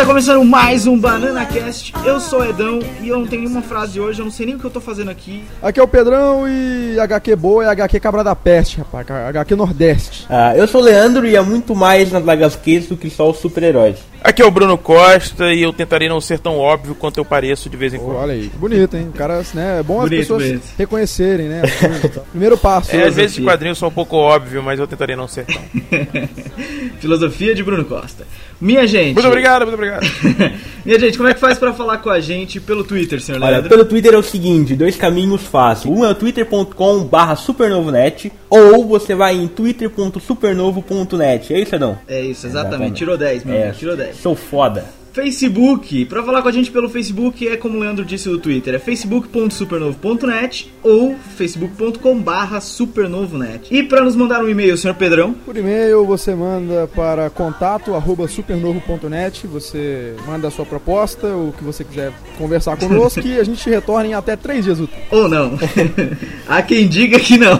[0.00, 1.92] tá começando mais um Banana Cast.
[2.06, 4.54] Eu sou o Edão e eu não tenho nenhuma frase hoje, eu não sei nem
[4.54, 5.44] o que eu tô fazendo aqui.
[5.60, 9.06] Aqui é o Pedrão e HQ boa é HQ Cabra da Peste, rapaz.
[9.10, 10.26] HQ Nordeste.
[10.30, 13.36] Ah, eu sou o Leandro e é muito mais nas HQs do que só os
[13.40, 13.98] super-heróis.
[14.30, 17.68] Aqui é o Bruno Costa e eu tentarei não ser tão óbvio quanto eu pareço
[17.68, 18.16] de vez em quando.
[18.16, 19.08] olha aí, bonito, hein?
[19.12, 19.80] O cara, né?
[19.80, 20.62] É bom as Bonito, pessoas bonito.
[20.78, 21.62] reconhecerem, né?
[21.64, 22.22] as.
[22.30, 22.94] Primeiro passo.
[22.94, 23.44] É, às vezes filosofia.
[23.44, 25.60] quadrinhos sou um pouco óbvio, mas eu tentarei não ser tão.
[27.00, 28.24] Filosofia de Bruno Costa.
[28.60, 29.14] Minha gente.
[29.14, 30.06] Muito obrigado, muito obrigado.
[30.84, 33.50] Minha gente, como é que faz pra falar com a gente pelo Twitter, senhor Olha,
[33.52, 33.68] Leandro?
[33.70, 35.92] pelo Twitter é o seguinte, dois caminhos fáceis.
[35.94, 41.52] Um é o twitter.com barra supernovonet ou você vai em twitter.supernovo.net.
[41.54, 41.98] É isso, Edão?
[42.08, 42.70] É isso, exatamente.
[42.70, 42.96] Exatamente.
[42.98, 44.16] Tirou 10, meu É, amigo, tirou 10.
[44.20, 44.99] Sou foda.
[45.12, 48.74] Facebook, pra falar com a gente pelo Facebook é como o Leandro disse do Twitter,
[48.74, 53.66] é facebook.supernovo.net ou facebook.com barra supernovonet.
[53.70, 58.28] E pra nos mandar um e-mail, senhor Pedrão, Por e-mail você manda para contato arroba
[58.28, 63.68] supernovo.net, você manda a sua proposta, o que você quiser conversar conosco e a gente
[63.68, 65.02] retorna em até três dias úteis.
[65.10, 65.58] ou não.
[66.48, 67.58] Há quem diga que não.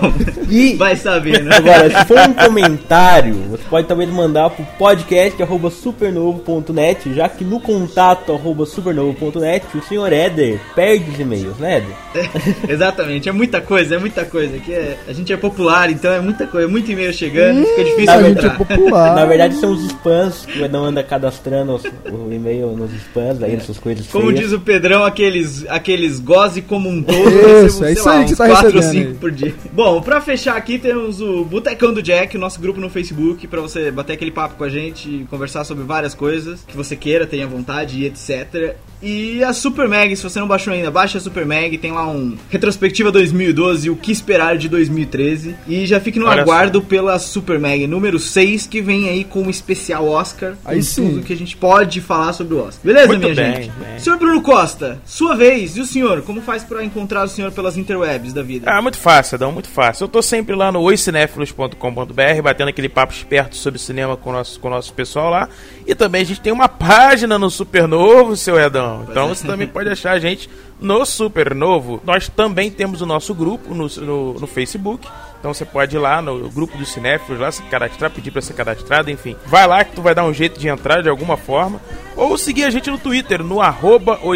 [0.48, 1.56] E Vai saber, né?
[1.56, 7.39] agora, se for um comentário, você pode também mandar pro podcast arroba supernovo.net, já que
[7.44, 12.30] no contato arroba supernovo.net o senhor Éder perde os e-mails, né, Éder?
[12.68, 14.58] Exatamente, é muita coisa, é muita coisa.
[14.58, 17.84] Que é- a gente é popular, então é muita coisa, é muito e-mail chegando, fica
[17.84, 18.56] difícil a gente é entrar.
[18.58, 19.14] popular.
[19.16, 23.42] Na verdade são os spams que o Edão anda cadastrando os- o e-mail nos spams,
[23.42, 24.40] aí essas coisas Como feias.
[24.40, 27.18] diz o Pedrão, aqueles, aqueles goze como um todo,
[27.66, 29.14] Isso, recebo, é isso lá, aí que uns tá 4 ou recebendo 5 aí.
[29.16, 29.54] por dia.
[29.72, 33.60] Bom, pra fechar aqui temos o Botecão do Jack, o nosso grupo no Facebook, pra
[33.60, 37.26] você bater aquele papo com a gente e conversar sobre várias coisas que você queira,
[37.30, 38.76] tenha vontade e etc.
[39.02, 42.06] E a Super Mag, se você não baixou ainda, baixa a Super Mag, tem lá
[42.06, 45.56] um Retrospectiva 2012 e o que esperar de 2013.
[45.66, 46.42] E já fique no Olha só.
[46.42, 50.54] aguardo pela Super Mag número 6, que vem aí com um especial Oscar.
[50.64, 51.08] Aí sim.
[51.08, 52.80] tudo que a gente pode falar sobre o Oscar.
[52.84, 53.70] Beleza, Muito minha bem, gente?
[53.70, 53.98] bem.
[53.98, 55.76] Senhor Bruno Costa, sua vez.
[55.76, 56.22] E o senhor?
[56.22, 58.70] Como faz pra encontrar o senhor pelas interwebs da vida?
[58.70, 60.04] Ah, muito fácil, Adão, muito fácil.
[60.04, 64.60] Eu tô sempre lá no oicinéfilos.com.br, batendo aquele papo esperto sobre cinema com o nosso,
[64.60, 65.48] com o nosso pessoal lá.
[65.86, 68.89] E também a gente tem uma página no Supernovo, seu Edão.
[69.08, 70.48] Então você também pode achar a gente
[70.80, 72.00] no Supernovo.
[72.04, 75.06] Nós também temos o nosso grupo no, no, no Facebook.
[75.38, 78.52] Então você pode ir lá no grupo dos cinéfilos, lá se cadastrar, pedir pra ser
[78.52, 79.36] cadastrado, enfim.
[79.46, 81.80] Vai lá que tu vai dar um jeito de entrar de alguma forma.
[82.14, 84.34] Ou seguir a gente no Twitter, no arroba ou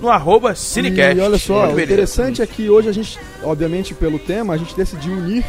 [0.00, 1.16] no arroba Cinecast.
[1.16, 4.74] E olha só, o interessante é que hoje a gente, obviamente pelo tema, a gente
[4.74, 5.44] decidiu unir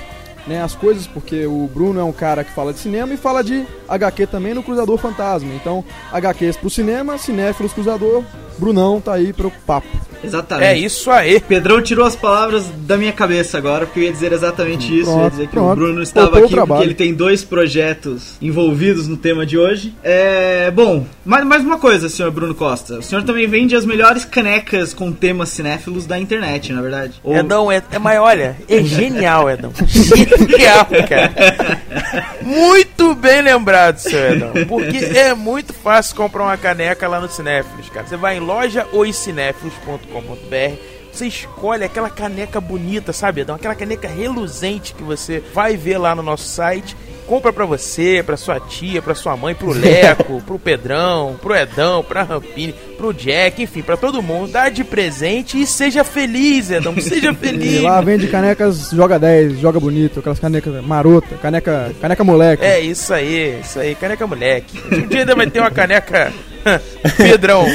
[0.48, 3.44] né, as coisas, porque o Bruno é um cara que fala de cinema e fala
[3.44, 5.54] de HQ também no Cruzador Fantasma.
[5.54, 8.24] Então, HQs pro cinema, cinéfilos Cruzador,
[8.58, 9.88] Brunão tá aí pro papo.
[10.24, 10.68] Exatamente.
[10.69, 11.40] É isso aí.
[11.41, 15.09] Pedrão tirou as palavras da minha cabeça agora, porque eu ia dizer exatamente isso.
[15.09, 15.72] eu ia Pronto, dizer que pronto.
[15.72, 19.94] o Bruno estava o aqui porque ele tem dois projetos envolvidos no tema de hoje.
[20.02, 20.72] É.
[20.72, 23.00] Bom, mais, mais uma coisa, senhor Bruno Costa.
[23.00, 27.19] O senhor também vende as melhores canecas com temas cinéfilos da internet, na verdade.
[27.22, 29.74] Ou- Edão, é, é mas olha, é genial, Edão.
[29.86, 31.34] Genial, cara.
[32.42, 34.52] Muito bem lembrado, seu Edão.
[34.68, 38.08] Porque é muito fácil comprar uma caneca lá no Cinéfilos, cara.
[38.08, 43.56] Você vai em lojaoicinéfilos.com.br você escolhe aquela caneca bonita, sabe, Edão?
[43.56, 46.98] Aquela caneca reluzente que você vai ver lá no nosso site.
[47.28, 52.04] Compra pra você, pra sua tia, pra sua mãe, pro Leco, pro Pedrão, pro Edão,
[52.04, 52.74] pra Rampini,
[53.04, 54.50] pro Jack, enfim, pra todo mundo.
[54.50, 56.96] Dá de presente e seja feliz, Edão.
[57.02, 57.82] Seja E feliz.
[57.82, 62.64] lá vende canecas, joga 10, joga bonito, aquelas canecas marota, caneca, caneca moleque.
[62.64, 64.80] É isso aí, isso aí, caneca moleque.
[64.90, 66.32] Um dia ainda vai ter uma caneca
[67.18, 67.66] Pedrão.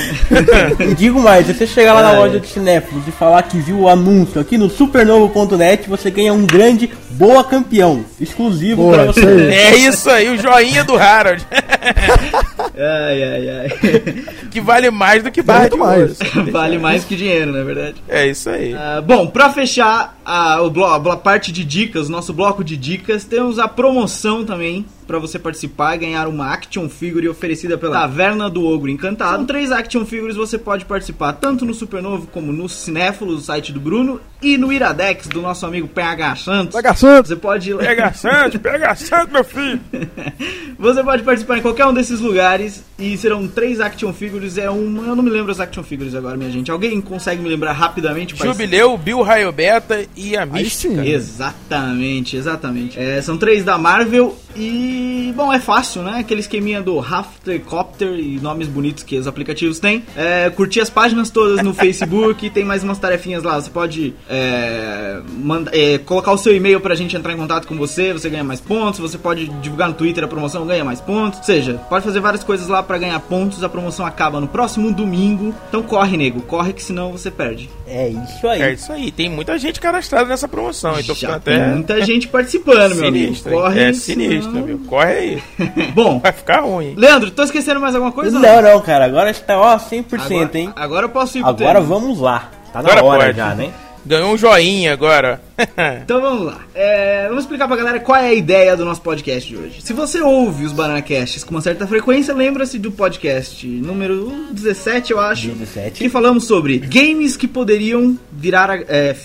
[0.81, 2.17] E digo mais, se você chegar lá na Ai.
[2.17, 6.47] loja de cinéfilos e falar que viu o anúncio aqui no supernovo.net, você ganha um
[6.47, 9.27] grande boa campeão, exclusivo Boa, pra você.
[9.53, 11.45] É isso aí, o joinha do Harold.
[12.79, 13.69] Ai, ai, ai.
[14.51, 16.19] Que vale mais do que barra mais.
[16.53, 17.97] vale mais que dinheiro, na verdade.
[18.09, 18.73] É isso aí.
[18.75, 23.25] Ah, bom, pra fechar a, o blo- a parte de dicas, nosso bloco de dicas,
[23.25, 28.51] temos a promoção também pra você participar e ganhar uma action figure oferecida pela Taverna
[28.51, 29.39] do Ogro Encantado.
[29.39, 33.73] São três action figures, você pode participar tanto no Supernovo como no Cinéfilo, do site
[33.73, 36.75] do Bruno, e no Iradex, do nosso amigo PH Santos.
[36.75, 37.29] PH Santos.
[37.29, 39.81] Você pode Pega santo, pega santo, meu filho.
[40.79, 44.59] Você pode participar em qualquer um desses lugares e serão três action figures.
[44.59, 45.09] É uma.
[45.09, 46.71] Eu não me lembro as action figures agora, minha gente.
[46.71, 48.37] Alguém consegue me lembrar rapidamente?
[48.37, 51.05] Jubileu, Bill Raio Beta e a Mística.
[51.05, 52.99] Exatamente, exatamente.
[52.99, 54.98] É, são três da Marvel e,
[55.35, 56.19] bom, é fácil, né?
[56.21, 60.03] Aquele esqueminha do Raftercopter e nomes bonitos que os aplicativos têm.
[60.17, 63.61] É, curtir as páginas todas no Facebook, tem mais umas tarefinhas lá.
[63.61, 67.77] Você pode é, manda- é, colocar o seu e-mail pra gente entrar em contato com
[67.77, 69.01] você, você ganha mais pontos.
[69.01, 71.39] Você pode divulgar no Twitter a promoção, ganha mais pontos.
[71.39, 73.63] Ou seja, pode fazer várias coisas lá pra ganhar pontos.
[73.63, 75.55] A promoção acaba no próximo domingo.
[75.69, 77.69] Então corre, nego, corre que senão você perde.
[77.87, 78.63] É isso aí.
[78.63, 82.29] É isso aí, tem muita gente cadastrada nessa promoção, então Já até tem muita gente
[82.29, 83.35] participando, meu amigo.
[83.43, 84.79] Corre, é sinistro, senão- meu.
[84.89, 85.43] Corre aí.
[85.95, 86.95] Bom, Vai ficar ruim.
[86.97, 88.39] Leandro, tô esquecendo mais alguma coisa?
[88.39, 89.05] Não, não, cara.
[89.05, 90.73] Agora está, ó, 100%, Agora, hein?
[90.75, 92.51] agora eu posso ir pro Agora vamos lá.
[92.73, 93.37] Tá na Agora hora pode.
[93.37, 93.71] já, né?
[94.09, 95.41] Ganhou um joinha agora.
[96.05, 96.61] Então vamos lá.
[96.73, 99.81] É, vamos explicar pra galera qual é a ideia do nosso podcast de hoje.
[99.83, 105.11] Se você ouve os Banana Casts com uma certa frequência, lembra-se do podcast número 17,
[105.11, 105.49] eu acho.
[105.49, 105.99] 17.
[105.99, 108.83] Que falamos sobre games que poderiam virar.
[108.89, 109.17] é,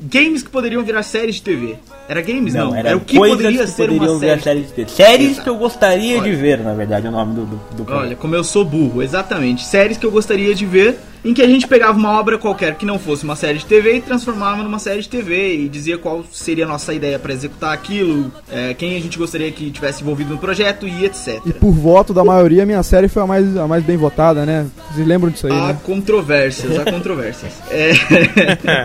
[0.00, 1.74] games que poderiam virar séries de TV.
[2.08, 2.54] Era games?
[2.54, 4.42] Não, era, o que poderia que ser poderiam uma virar série.
[4.42, 4.90] séries de TV.
[4.90, 5.42] Séries Exato.
[5.42, 6.30] que eu gostaria Olha.
[6.30, 7.92] de ver, na verdade, é o nome do, do, do.
[7.92, 9.64] Olha, como eu sou burro, exatamente.
[9.64, 12.84] Séries que eu gostaria de ver, em que a gente pegava uma obra qualquer que
[12.84, 16.24] não fosse uma série de TV e transformava numa série de TV e dizia qual
[16.32, 20.30] seria a nossa ideia pra executar aquilo, é, quem a gente gostaria que tivesse envolvido
[20.30, 21.40] no projeto e etc.
[21.46, 24.66] E por voto da maioria, minha série foi a mais, a mais bem votada, né?
[24.92, 25.78] Vocês lembram disso aí, Há né?
[25.82, 27.52] controvérsias, há controvérsias.
[27.72, 27.92] É...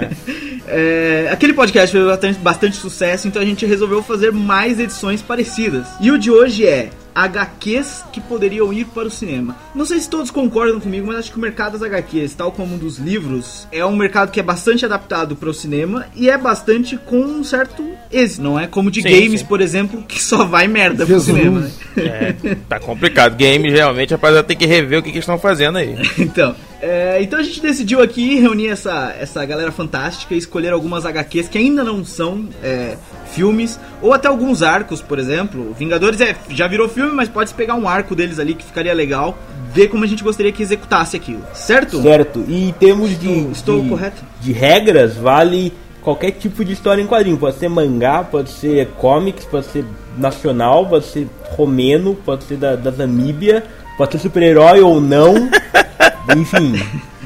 [0.68, 5.88] É, aquele podcast fez bastante, bastante sucesso, então a gente resolveu fazer mais edições parecidas.
[6.00, 9.56] E o de hoje é HQs que poderiam ir para o cinema.
[9.74, 12.75] Não sei se todos concordam comigo, mas acho que o mercado das HQs, tal como
[12.75, 16.38] o dos livros, é um mercado que é bastante adaptado para o cinema e é
[16.38, 18.44] bastante com um certo êxito.
[18.44, 19.46] Não é como de Sim, games, sim.
[19.48, 21.36] por exemplo, que só vai merda pro Jesus.
[21.36, 21.60] cinema.
[21.62, 21.72] né?
[21.98, 23.36] É, tá complicado.
[23.36, 25.96] Games, realmente, rapaziada, tem que rever o que, que eles estão fazendo aí.
[26.19, 31.06] Então, é, então a gente decidiu aqui reunir essa, essa galera fantástica e escolher algumas
[31.06, 32.96] HQs que ainda não são é,
[33.32, 35.76] filmes, ou até alguns arcos, por exemplo.
[35.78, 39.38] Vingadores é, já virou filme, mas pode pegar um arco deles ali que ficaria legal,
[39.74, 42.02] ver como a gente gostaria que executasse aquilo, certo?
[42.02, 42.44] Certo.
[42.48, 44.24] E em termos de, Estou- de, correto?
[44.42, 47.38] de regras, vale qualquer tipo de história em quadrinho.
[47.38, 49.84] Pode ser mangá, pode ser comics, pode ser
[50.18, 53.64] nacional, pode ser romeno, pode ser da, da Namíbia,
[53.98, 55.50] pode ser super-herói ou não.
[56.36, 56.82] Enfim.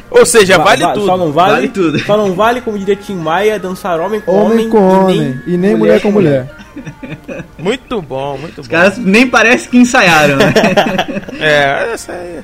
[0.09, 1.05] Ou seja, Va- vale va- tudo.
[1.05, 1.99] Só não vale, Vale tudo.
[1.99, 5.75] Só não vale, como diria Tim Maia, dançar homem com Homem com homem e nem
[5.75, 6.47] mulher com mulher.
[7.57, 8.61] Muito bom, muito bom.
[8.61, 10.53] Os caras nem parece que ensaiaram, né?
[11.43, 12.43] É, essa aí.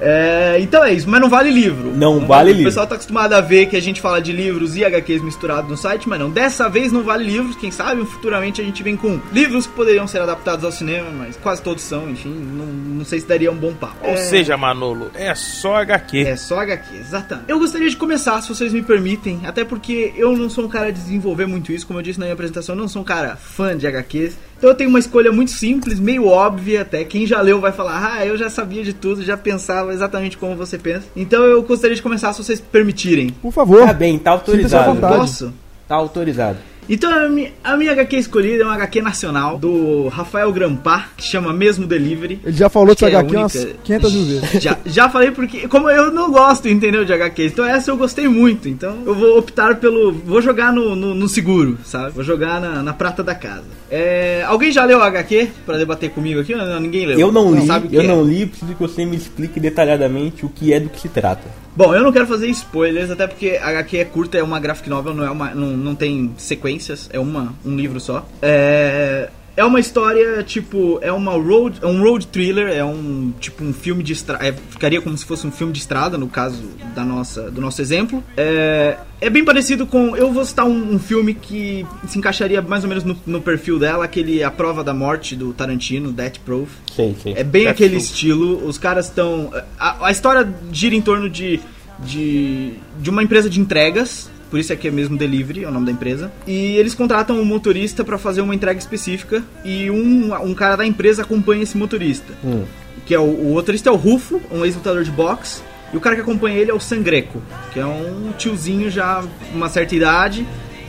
[0.00, 1.90] É, então é isso, mas não vale livro.
[1.96, 2.68] Não vale O livro.
[2.70, 5.76] pessoal tá acostumado a ver que a gente fala de livros e HQs misturados no
[5.76, 6.30] site, mas não.
[6.30, 10.06] Dessa vez não vale livros, quem sabe futuramente a gente vem com livros que poderiam
[10.06, 13.56] ser adaptados ao cinema, mas quase todos são, enfim, não, não sei se daria um
[13.56, 13.96] bom papo.
[14.02, 16.20] Ou É, seja, Manolo, é só HQ.
[16.26, 17.50] É só HQ, exatamente.
[17.50, 20.92] Eu gostaria de começar, se vocês me permitem, até porque eu não sou um cara
[20.92, 23.25] de desenvolver muito isso, como eu disse na minha apresentação, eu não sou um cara
[23.34, 24.36] fã de HQs.
[24.58, 27.04] Então eu tenho uma escolha muito simples, meio óbvia até.
[27.04, 30.54] Quem já leu vai falar, ah, eu já sabia de tudo, já pensava exatamente como
[30.54, 31.06] você pensa.
[31.14, 33.30] Então eu gostaria de começar, se vocês permitirem.
[33.30, 33.84] Por favor.
[33.86, 34.98] Tá bem, tá autorizado.
[35.00, 35.52] Posso?
[35.86, 36.58] Tá autorizado.
[36.88, 41.52] Então a minha, a HQ escolhida é uma HQ nacional do Rafael Grampar, que chama
[41.52, 42.40] Mesmo Delivery.
[42.44, 44.62] Ele já falou dessa é a HQ umas única- 500 mil vezes.
[44.66, 48.26] Já, já falei porque, como eu não gosto, entendeu, de HQs, então essa eu gostei
[48.28, 50.12] muito, então eu vou optar pelo.
[50.12, 52.12] Vou jogar no, no, no seguro, sabe?
[52.12, 53.64] Vou jogar na, na prata da casa.
[53.90, 56.54] É, alguém já leu HQ pra debater comigo aqui?
[56.54, 57.18] Não, ninguém leu.
[57.18, 58.06] Eu não li, sabe o que eu é.
[58.06, 61.65] não li, preciso que você me explique detalhadamente o que é do que se trata.
[61.76, 64.88] Bom, eu não quero fazer spoilers, até porque a HQ é curta, é uma graphic
[64.88, 68.26] novel, não, é uma, não, não tem sequências, é uma, um livro só.
[68.40, 73.64] É, é uma história, tipo, é uma road, é um road thriller, é um tipo
[73.64, 76.62] um filme de estrada, ficaria como se fosse um filme de estrada, no caso
[76.94, 78.22] da nossa, do nosso exemplo.
[78.36, 82.84] É, é bem parecido com, eu vou citar um, um filme que se encaixaria mais
[82.84, 86.70] ou menos no, no perfil dela, aquele A Prova da Morte do Tarantino, Death Proof.
[86.94, 87.32] Sei, sei.
[87.34, 88.04] É bem Death aquele Proof.
[88.04, 88.66] estilo.
[88.66, 89.50] Os caras estão.
[89.78, 91.60] A, a história gira em torno de,
[92.00, 92.74] de.
[93.00, 94.30] de uma empresa de entregas.
[94.50, 96.30] Por isso é que é mesmo delivery, é o nome da empresa.
[96.46, 99.42] E eles contratam um motorista pra fazer uma entrega específica.
[99.64, 102.32] E um, um cara da empresa acompanha esse motorista.
[102.44, 102.64] Hum.
[103.04, 105.62] Que é o, o motorista é o Rufo, um ex-lutador de boxe.
[105.92, 107.40] E o cara que acompanha ele é o Sangreco,
[107.72, 109.22] que é um tiozinho já
[109.54, 110.46] uma certa idade.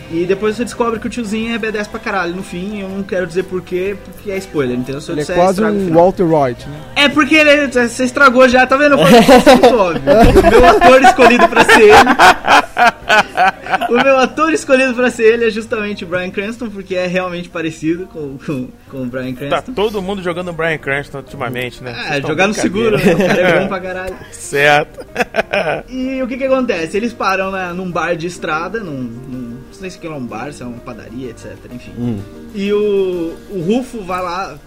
[0.10, 2.80] E depois você descobre que o tiozinho é B10 pra caralho no fim.
[2.82, 5.02] Eu não quero dizer porquê, porque é spoiler, entendeu?
[5.02, 5.94] Se eu Ele é disser, quase estraga o um.
[5.94, 6.80] Walter White, né?
[6.96, 8.94] É porque ele, você estragou já, tá vendo?
[8.94, 10.02] Eu falei que é muito óbvio.
[10.48, 11.94] O meu ator escolhido pra ser ele.
[13.90, 17.50] O meu ator escolhido pra ser ele é justamente o Brian Cranston, porque é realmente
[17.50, 19.74] parecido com, com, com o Brian Tá Cranston.
[19.74, 21.96] todo mundo jogando Brian Cranston ultimamente, né?
[22.18, 23.14] É, jogar no seguro, né?
[23.14, 24.16] O cara é bom pra caralho.
[24.32, 25.06] Certo.
[25.90, 26.98] E o que que acontece?
[26.98, 29.47] Eles param na, num bar de estrada, num, num-
[29.78, 31.56] Não sei se aquilo é um bar, se é uma padaria, etc.
[31.72, 31.92] Enfim.
[32.00, 32.20] Hum.
[32.56, 34.58] E o, o Rufo vai lá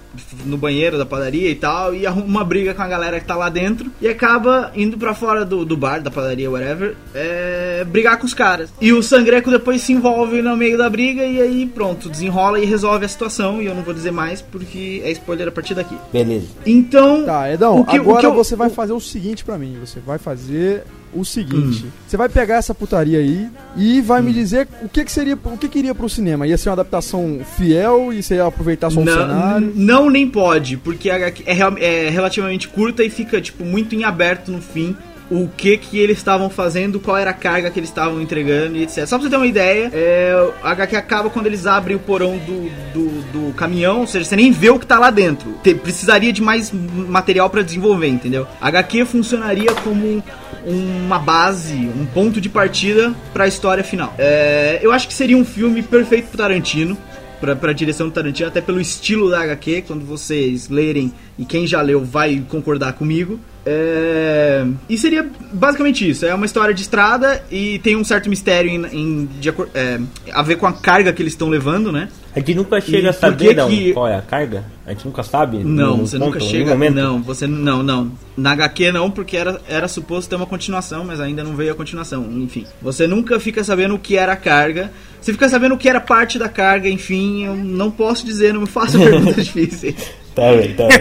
[0.45, 3.35] no banheiro da padaria e tal, e arruma uma briga com a galera que tá
[3.37, 8.19] lá dentro, e acaba indo pra fora do, do bar, da padaria, whatever, é, brigar
[8.19, 8.71] com os caras.
[8.81, 12.65] E o Sangreco depois se envolve no meio da briga, e aí pronto, desenrola e
[12.65, 15.97] resolve a situação, e eu não vou dizer mais porque é spoiler a partir daqui.
[16.13, 16.47] Beleza.
[16.67, 17.25] Então.
[17.25, 19.57] Tá, Edão, o que- o agora que eu- você vai o- fazer o seguinte pra
[19.59, 19.77] mim.
[19.81, 21.85] Você vai fazer o seguinte.
[21.87, 21.91] Hum.
[22.07, 25.57] Você vai pegar essa putaria aí e vai me dizer o que que seria, o
[25.59, 26.47] que que iria pro cinema.
[26.47, 29.73] Ia ser uma adaptação fiel e você ia aproveitar só o Não, cenário.
[29.75, 34.51] não, nem pode, porque é, real- é relativamente curta e fica tipo muito em aberto
[34.51, 34.97] no fim
[35.31, 38.83] o que que eles estavam fazendo, qual era a carga que eles estavam entregando e
[38.83, 39.07] etc.
[39.07, 42.37] Só pra você ter uma ideia, é, a HQ acaba quando eles abrem o porão
[42.39, 45.53] do, do, do caminhão, ou seja, você nem vê o que tá lá dentro.
[45.63, 48.47] Te- precisaria de mais material pra desenvolver, entendeu?
[48.61, 50.23] A HQ funcionaria como
[50.67, 54.13] uma base, um ponto de partida pra história final.
[54.19, 56.99] É, eu acho que seria um filme perfeito pro Tarantino
[57.41, 61.67] pra, pra direção do Tarantino, até pelo estilo da HQ, quando vocês lerem, e quem
[61.67, 63.41] já leu vai concordar comigo.
[63.67, 68.71] É, E seria basicamente isso: é uma história de estrada e tem um certo mistério
[68.71, 70.01] em, em- de é,
[70.33, 72.09] a ver com a carga que eles estão levando, né?
[72.35, 74.65] A gente nunca chega E a saber não, que- qual é a carga?
[74.87, 75.59] A gente nunca sabe?
[75.65, 76.91] Não, você nunca contam em chega.
[76.91, 78.13] Não, você não, não.
[78.37, 81.75] Na HQ não, porque era, era suposto ter uma continuação, mas ainda não veio a
[81.75, 82.27] continuação.
[82.31, 84.91] Enfim, você nunca fica sabendo o que era a carga.
[85.21, 88.63] Você fica sabendo o que era parte da carga, enfim, eu não posso dizer, não
[88.63, 90.11] me faça perguntas difíceis.
[90.35, 90.97] Tá bem, tá bem.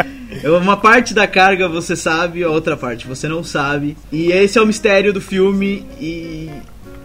[0.00, 0.14] É,
[0.50, 3.96] Uma parte da carga você sabe, a outra parte você não sabe.
[4.12, 6.50] E esse é o mistério do filme e.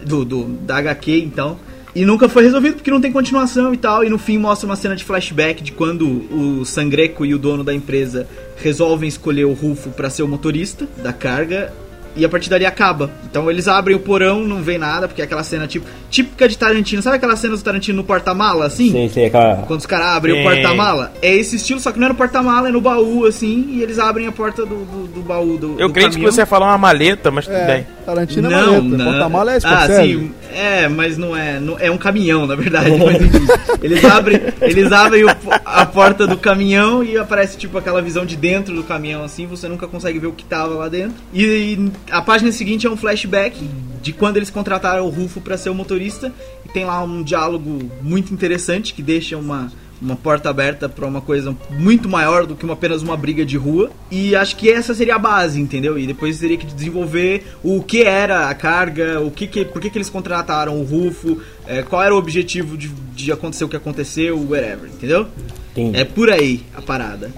[0.04, 1.58] Do, do, da HQ, então.
[1.94, 4.04] E nunca foi resolvido porque não tem continuação e tal.
[4.04, 7.64] E no fim mostra uma cena de flashback de quando o Sangreco e o dono
[7.64, 11.72] da empresa resolvem escolher o Rufo pra ser o motorista da carga.
[12.16, 13.10] E a partir dali acaba.
[13.24, 16.58] Então eles abrem o porão, não vem nada, porque é aquela cena tipo, típica de
[16.58, 17.00] Tarantino.
[17.02, 18.90] Sabe aquela cena do Tarantino no porta-mala, assim?
[18.90, 19.56] Sei, sei, aquela...
[19.66, 20.40] Quando os caras abrem Sim.
[20.40, 23.66] o porta-mala, é esse estilo, só que não é no porta-mala, é no baú, assim,
[23.70, 25.76] e eles abrem a porta do, do, do baú do.
[25.80, 27.86] Eu do creio que você ia falar uma maleta, mas tudo É, bem.
[28.04, 28.82] Tarantino é Não, maleta.
[28.96, 29.04] não.
[29.04, 30.02] Porta-mala é Ah, Scorsese.
[30.18, 31.60] sim, é, mas não é.
[31.60, 32.90] não- é um caminhão, na verdade.
[32.90, 33.46] mas enfim.
[33.82, 35.28] eles abrem, eles abrem o-
[35.64, 39.68] a porta do caminhão e aparece tipo aquela visão de dentro do caminhão, assim, você
[39.68, 41.14] nunca consegue ver o que tava lá dentro.
[41.32, 43.68] E, e a página seguinte é um flashback
[44.02, 46.32] de quando eles contrataram o Rufo pra ser o motorista.
[46.64, 49.70] E tem lá um diálogo muito interessante que deixa uma.
[50.00, 53.58] Uma porta aberta pra uma coisa muito maior do que uma, apenas uma briga de
[53.58, 53.90] rua.
[54.10, 55.98] E acho que essa seria a base, entendeu?
[55.98, 59.90] E depois teria que desenvolver o que era a carga, o que, que por que,
[59.90, 63.76] que eles contrataram o Rufo, é, qual era o objetivo de, de acontecer o que
[63.76, 65.26] aconteceu, whatever, entendeu?
[65.72, 66.00] Entendi.
[66.00, 67.30] É por aí a parada.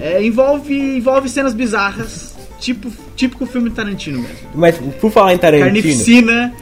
[0.00, 4.48] É, envolve, envolve cenas bizarras, tipo típico filme Tarantino mesmo.
[4.54, 6.54] Mas por falar em Tarantino, Carnificina.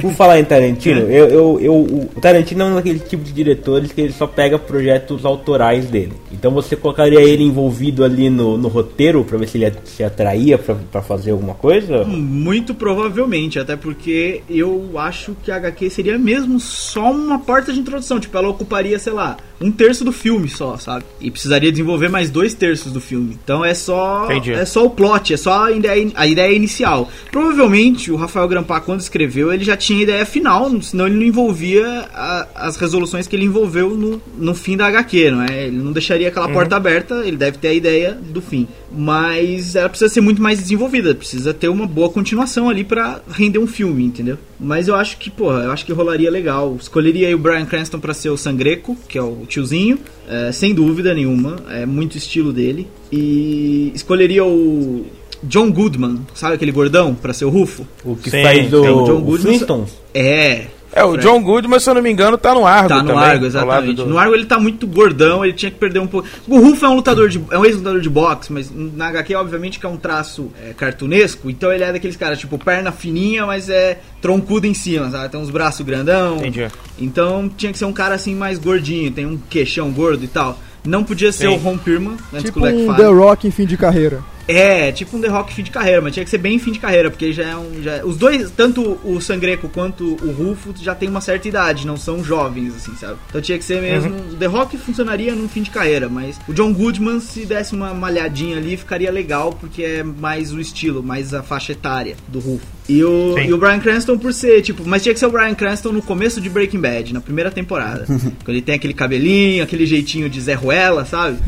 [0.00, 3.92] por falar em Tarantino, eu, eu, eu, o Tarantino é um daquele tipo de diretores
[3.92, 6.12] que ele só pega projetos autorais dele.
[6.32, 10.58] Então você colocaria ele envolvido ali no, no roteiro pra ver se ele se atraía
[10.58, 12.04] pra fazer alguma coisa?
[12.04, 17.80] Muito provavelmente, até porque eu acho que a HQ seria mesmo só uma porta de
[17.80, 18.20] introdução.
[18.20, 21.04] Tipo, ela ocuparia, sei lá, um terço do filme só, sabe?
[21.20, 23.38] E precisaria desenvolver mais dois terços do filme.
[23.42, 24.24] Então é só.
[24.26, 24.52] Entendi.
[24.52, 27.08] É só o plot, é só a ideia, a ideia inicial.
[27.30, 31.22] Provavelmente o Rafael Grampar, quando escreveu, ele já tinha a ideia final, senão ele não
[31.24, 35.66] envolvia a- as resoluções que ele envolveu no, no fim da HQ, não é?
[35.66, 38.66] Ele não deixaria aquela porta aberta, ele deve ter a ideia do fim.
[38.96, 43.58] Mas ela precisa ser muito mais desenvolvida, precisa ter uma boa continuação ali pra render
[43.58, 44.38] um filme, entendeu?
[44.58, 46.76] Mas eu acho que, porra, eu acho que rolaria legal.
[46.80, 49.98] Escolheria aí o Brian Cranston pra ser o Sangreco, que é o tiozinho,
[50.28, 52.86] é, sem dúvida nenhuma, é muito estilo dele.
[53.10, 55.06] E escolheria o
[55.42, 57.86] John Goodman, sabe aquele gordão, pra ser o Rufo?
[58.04, 59.52] O que Sim, faz o, é o John o Goodman.
[59.52, 59.90] Flintstones?
[60.14, 60.66] É.
[60.94, 63.24] É, o John Goodman, se eu não me engano, tá no Argo Tá no também.
[63.24, 63.94] Argo, exatamente.
[63.94, 66.28] do- No Argo ele tá muito gordão, ele tinha que perder um pouco.
[66.46, 67.42] O Rufo é um lutador de.
[67.50, 71.50] é um ex-lutador de boxe, mas na HQ, obviamente, que é um traço é, cartunesco,
[71.50, 75.28] então ele é daqueles caras, tipo, perna fininha, mas é troncudo em cima, sabe?
[75.30, 76.36] Tem uns braços grandão.
[76.36, 76.68] Entendi.
[76.98, 80.58] Então tinha que ser um cara assim mais gordinho, tem um queixão gordo e tal.
[80.84, 81.54] Não podia ser Sim.
[81.54, 82.98] o Ron Perlman, antes Tipo que o Leque um fale.
[83.02, 84.20] The Rock em fim de carreira.
[84.46, 86.78] É, tipo um The Rock fim de carreira, mas tinha que ser bem fim de
[86.78, 87.82] carreira, porque já é um.
[87.82, 91.86] Já é- os dois, tanto o Sangreco quanto o Rufo, já tem uma certa idade,
[91.86, 93.16] não são jovens, assim, sabe?
[93.28, 94.14] Então tinha que ser mesmo.
[94.32, 97.94] O The Rock funcionaria num fim de carreira, mas o John Goodman, se desse uma
[97.94, 102.66] malhadinha ali, ficaria legal, porque é mais o estilo, mais a faixa etária do Rufo.
[102.86, 103.46] E o, Sim.
[103.46, 106.02] e o Brian Cranston por ser, tipo, mas tinha que ser o Brian Cranston no
[106.02, 108.04] começo de Breaking Bad, na primeira temporada.
[108.44, 111.38] Quando ele tem aquele cabelinho, aquele jeitinho de Zé Ruela, sabe?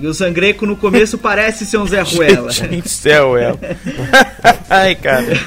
[0.00, 2.35] E o Sangreco no começo parece ser um Zé Ruela.
[2.50, 3.58] Gente, céu, ela.
[4.68, 5.38] Ai, cara.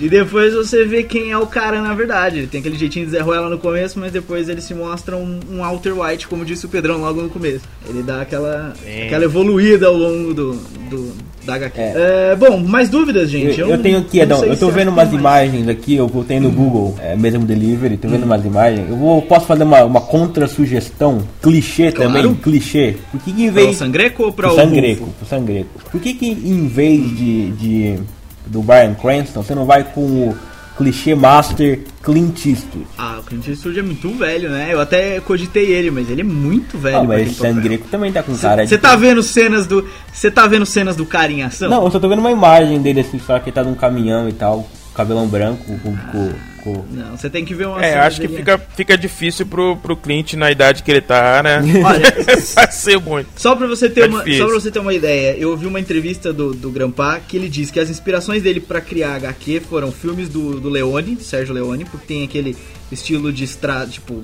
[0.00, 2.38] E depois você vê quem é o cara na verdade.
[2.38, 5.40] Ele tem aquele jeitinho de Zé Ruela no começo, mas depois ele se mostra um,
[5.50, 7.64] um Walter White, como disse o Pedrão logo no começo.
[7.88, 9.06] Ele dá aquela, Sim.
[9.06, 10.52] aquela evoluída ao longo do,
[10.88, 11.12] do,
[11.44, 11.80] da HQ.
[11.80, 12.30] É.
[12.32, 13.60] É, bom, mais dúvidas, gente?
[13.60, 15.18] Eu, eu não- tenho aqui, Edão, eu tô vendo umas mais.
[15.20, 18.88] imagens aqui, eu botei no Google, é, mesmo delivery, tô vendo umas imagens.
[18.88, 22.12] Eu vou, posso fazer uma, uma contra-sugestão, clichê Claro.
[22.12, 22.96] também, clichê.
[23.10, 23.76] Por que, que em vez.
[23.76, 25.68] Sangreco ou pra pro o Sangreco, pro Sangreco.
[25.90, 27.98] Por que, que em vez de, de
[28.46, 30.36] do Brian Cranston, você não vai com o
[30.76, 32.86] clichê master Clint Eastwood?
[32.98, 34.68] Ah, o Clint Eastwood é muito velho, né?
[34.72, 36.98] Eu até cogitei ele, mas ele é muito velho.
[36.98, 37.54] Ah, mas aquele papel.
[37.54, 38.82] Sangreco também tá com cara Você de.
[38.82, 39.86] tá vendo cenas do.
[40.12, 41.70] Você tá vendo cenas do cara em ação?
[41.70, 44.28] Não, eu só tô vendo uma imagem dele assim, só que ele tá num caminhão
[44.28, 45.96] e tal, cabelão branco, com.
[45.96, 46.32] com,
[46.64, 46.84] com...
[46.90, 49.96] Não, você tem que ver uma É, cena acho que fica, fica difícil pro, pro
[49.96, 51.60] Clint na idade que ele tá, né?
[51.84, 52.14] Olha,
[52.56, 53.28] Vai ser muito.
[53.36, 54.40] Só pra você ter Tá uma, difícil.
[54.40, 57.48] só pra você ter uma ideia, eu ouvi uma entrevista do, do Grampa que ele
[57.48, 61.54] diz que as inspirações dele pra criar HQ foram filmes do, do Leone, do Sérgio
[61.54, 62.56] Leone, porque tem aquele
[62.90, 64.22] estilo de estrada, tipo,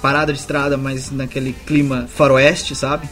[0.00, 3.08] parada de estrada, mas naquele clima faroeste, sabe?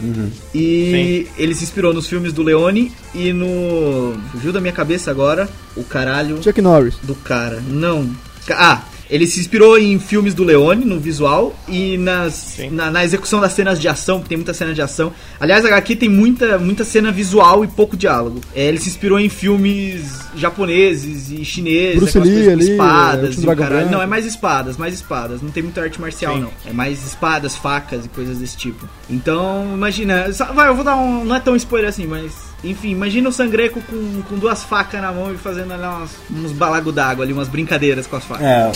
[0.55, 4.15] E ele se inspirou nos filmes do Leone e no.
[4.33, 6.97] Fugiu da minha cabeça agora o caralho Chuck Norris.
[7.03, 7.63] do cara.
[7.69, 8.11] Não.
[8.53, 13.41] Ah, ele se inspirou em filmes do Leone, no visual, e nas, na, na execução
[13.41, 15.13] das cenas de ação, porque tem muita cena de ação.
[15.41, 18.41] Aliás, aqui tem muita, muita cena visual e pouco diálogo.
[18.55, 23.51] É, ele se inspirou em filmes japoneses e chineses, Bruce Lee ali, é, espadas Último
[23.51, 23.91] e o caralho.
[23.91, 25.43] Não, é mais espadas, mais espadas.
[25.43, 26.41] Não tem muita arte marcial, Sim.
[26.43, 26.51] não.
[26.65, 28.89] É mais espadas, facas e coisas desse tipo.
[29.09, 30.33] Então, imagina.
[30.33, 31.25] só- Vai, eu vou dar um.
[31.25, 32.50] Não é tão spoiler assim, mas.
[32.63, 36.53] Enfim, imagina o Sangreco com, com duas facas na mão e fazendo ali umas, uns
[36.53, 38.45] balagos d'água ali, umas brincadeiras com as facas.
[38.47, 38.71] É,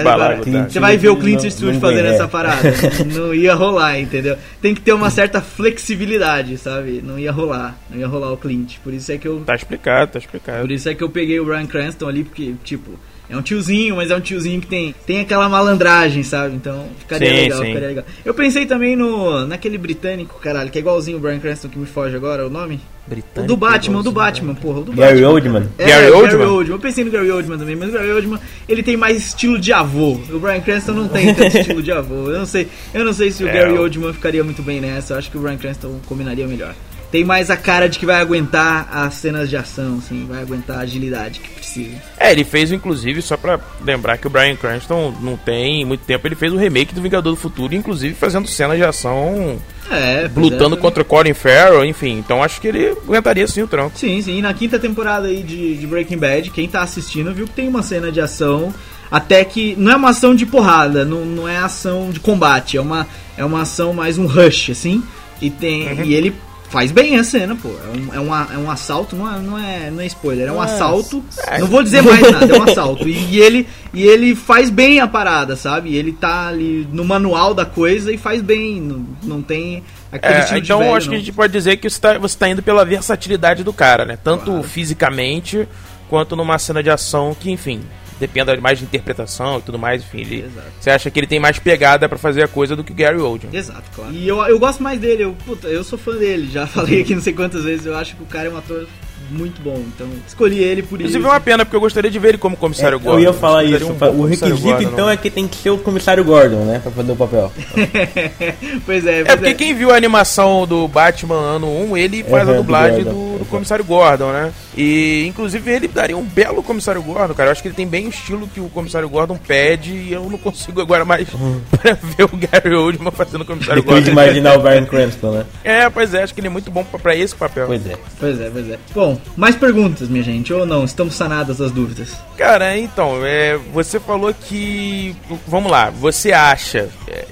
[0.00, 0.68] o- Balago d'água.
[0.68, 2.62] Você vai ver o Clint Eastwood fazendo essa parada.
[3.14, 4.36] Não ia rolar, entendeu?
[4.60, 7.00] Tem que ter uma certa flexibilidade, sabe?
[7.04, 7.76] Não ia rolar.
[7.88, 8.78] Não ia rolar o Clint.
[8.82, 10.60] Por isso é que eu Tá explicado, tá explicado.
[10.62, 12.98] por isso é que eu peguei o Brian Cranston ali, porque, tipo,
[13.30, 16.54] é um tiozinho, mas é um tiozinho que tem, tem aquela malandragem, sabe?
[16.56, 17.64] Então ficaria Sim, legal, sim.
[17.66, 18.04] ficaria legal.
[18.24, 19.46] Eu pensei também no.
[19.46, 22.80] naquele britânico, caralho, que é igualzinho o Brian Cranston que me foge agora, o nome?
[23.06, 25.28] O Britânico, do Batman, o do Batman, porra, o do Gary Batman.
[25.30, 25.68] Oldman.
[25.78, 26.68] É, Gary o Oldman?
[26.68, 28.38] Eu pensei no Gary Oldman também, mas o Gary Oldman,
[28.68, 30.20] ele tem mais estilo de avô.
[30.30, 32.30] O Brian Cranston não tem tanto estilo de avô.
[32.30, 34.78] Eu não sei, eu não sei se o É, Gary o- Oldman ficaria muito bem
[34.80, 35.14] nessa.
[35.14, 36.74] Eu acho que o Brian Cranston combinaria melhor.
[37.10, 40.76] Tem mais a cara de que vai aguentar as cenas de ação, assim, vai aguentar
[40.76, 41.96] a agilidade que precisa.
[42.18, 46.26] É, ele fez, inclusive, só pra lembrar que o Brian Cranston não tem muito tempo,
[46.28, 49.58] ele fez o remake do Vingador do Futuro, inclusive fazendo cenas de ação,
[49.90, 50.78] É, pois lutando é.
[50.78, 52.18] contra o Colin Farrell, enfim.
[52.18, 53.98] Então acho que ele aguentaria sim o tranco.
[53.98, 54.36] Sim, sim.
[54.38, 57.68] E na quinta temporada aí de, de Breaking Bad, quem tá assistindo viu que tem
[57.68, 58.72] uma cena de ação.
[59.10, 62.80] Até que não é uma ação de porrada, não, não é ação de combate, é
[62.82, 63.06] uma,
[63.38, 65.02] é uma ação mais um rush, assim.
[65.40, 66.04] E, tem, Uhum.
[66.04, 66.34] e ele
[66.70, 67.68] faz bem a cena, pô.
[67.68, 70.52] É um, é um, é um assalto, não é, não, é, não é spoiler, é
[70.52, 71.24] um assalto.
[71.58, 73.08] Não vou dizer mais nada, é um assalto.
[73.08, 75.94] E, e ele, e ele faz bem a parada, sabe?
[75.96, 78.80] Ele tá ali no manual da coisa e faz bem.
[78.80, 81.16] Não, não tem aquele É, então velho, acho que não.
[81.16, 84.18] a gente pode dizer que você tá, você tá indo pela versatilidade do cara, né?
[84.22, 85.66] Tanto fisicamente
[86.08, 87.80] quanto numa cena de ação que, enfim,
[88.20, 90.20] dependa mais de interpretação e tudo mais, enfim.
[90.20, 90.66] Ele, Exato.
[90.80, 93.18] você acha que ele tem mais pegada pra fazer a coisa do que o Gary
[93.20, 93.56] Oldman.
[93.56, 94.12] Exato, claro.
[94.12, 97.14] E eu, eu gosto mais dele, eu, puta, eu sou fã dele, já falei aqui
[97.14, 98.86] não sei quantas vezes, eu acho que o cara é um ator
[99.30, 101.28] muito bom, então escolhi ele por Inclusive isso.
[101.28, 103.20] é uma pena, porque eu gostaria de ver ele como comissário É, eu Gordon.
[103.20, 103.84] ia falar que isso.
[103.92, 105.10] um o requisito Gordon, então não.
[105.10, 106.78] é que tem que ser o comissário Gordon, né?
[106.82, 107.52] Pra fazer o papel.
[108.86, 112.48] pois é, É pois porque quem viu a animação do Batman ano 1, ele faz
[112.48, 114.52] a Uhum, do dublagem do, do comissário Gordon, né?
[114.76, 117.48] E inclusive ele daria um belo comissário Gordon, cara.
[117.48, 120.28] Eu acho que ele tem bem o estilo que o comissário Gordon pede e eu
[120.30, 121.28] não consigo agora mais
[121.70, 124.22] pra ver o Gary Oldman fazendo o comissário Depois de Gordon.
[124.22, 125.44] imaginar o Brian Cranston, né?
[125.64, 127.66] É, pois é, acho que ele é muito bom pra, pra esse papel.
[127.66, 127.96] Pois é.
[128.18, 128.78] Pois é, pois é.
[128.94, 130.84] Bom, mais perguntas, minha gente, ou não?
[130.84, 132.10] Estamos sanadas das dúvidas.
[132.36, 135.14] Cara, então, é, você falou que.
[135.46, 136.88] Vamos lá, você acha.
[137.06, 137.24] é,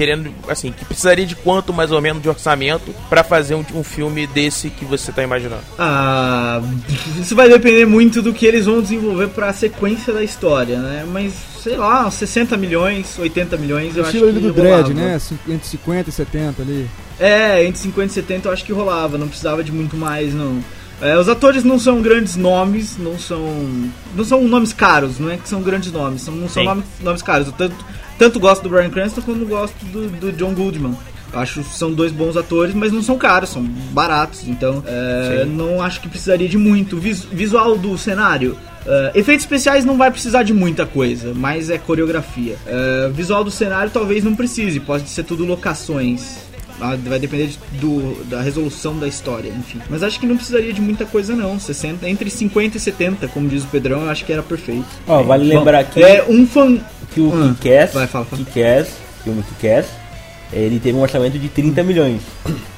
[0.00, 3.84] querendo, assim, que precisaria de quanto mais ou menos de orçamento pra fazer um, um
[3.84, 5.60] filme desse que você tá imaginando?
[5.78, 6.62] Ah,
[7.20, 11.04] isso vai depender muito do que eles vão desenvolver pra sequência da história, né?
[11.12, 14.88] Mas, sei lá, uns 60 milhões, 80 milhões, eu acho que do rolava.
[14.94, 15.18] né?
[15.18, 16.88] Cin- Entre 50 e 70 ali.
[17.18, 20.60] É, entre 50 e 70 eu acho que rolava, não precisava de muito mais, não.
[21.02, 23.42] É, os atores não são grandes nomes, não são.
[24.16, 27.22] Não são nomes caros, não é que são grandes nomes, são, não são nomes, nomes
[27.22, 27.52] caros.
[27.56, 27.74] Tanto,
[28.20, 30.94] tanto gosto do Brian Cranston quanto gosto do, do John Goodman.
[31.32, 34.46] Acho que são dois bons atores, mas não são caros, são baratos.
[34.46, 36.98] Então, é, não acho que precisaria de muito.
[36.98, 38.58] Vis- visual do cenário.
[38.86, 42.56] é, efeitos especiais não vai precisar de muita coisa, mas é coreografia.
[42.66, 46.49] É, visual do cenário talvez não precise, pode ser tudo locações.
[46.80, 49.78] Vai depender de- do, da resolução da história, enfim.
[49.88, 51.58] Mas acho que não precisaria de muita coisa, não.
[51.60, 54.86] 60, entre 50 e 70, como diz o Pedrão, eu acho que era perfeito.
[55.06, 56.78] Ó, vale lembrar aqui É um fã.
[57.14, 58.42] que o Ah, Kick-Ass, vai, fala, fala.
[58.44, 58.88] Kick-Ass,
[59.22, 59.86] filme Kick-Ass,
[60.52, 62.22] ele teve um orçamento de 30 milhões.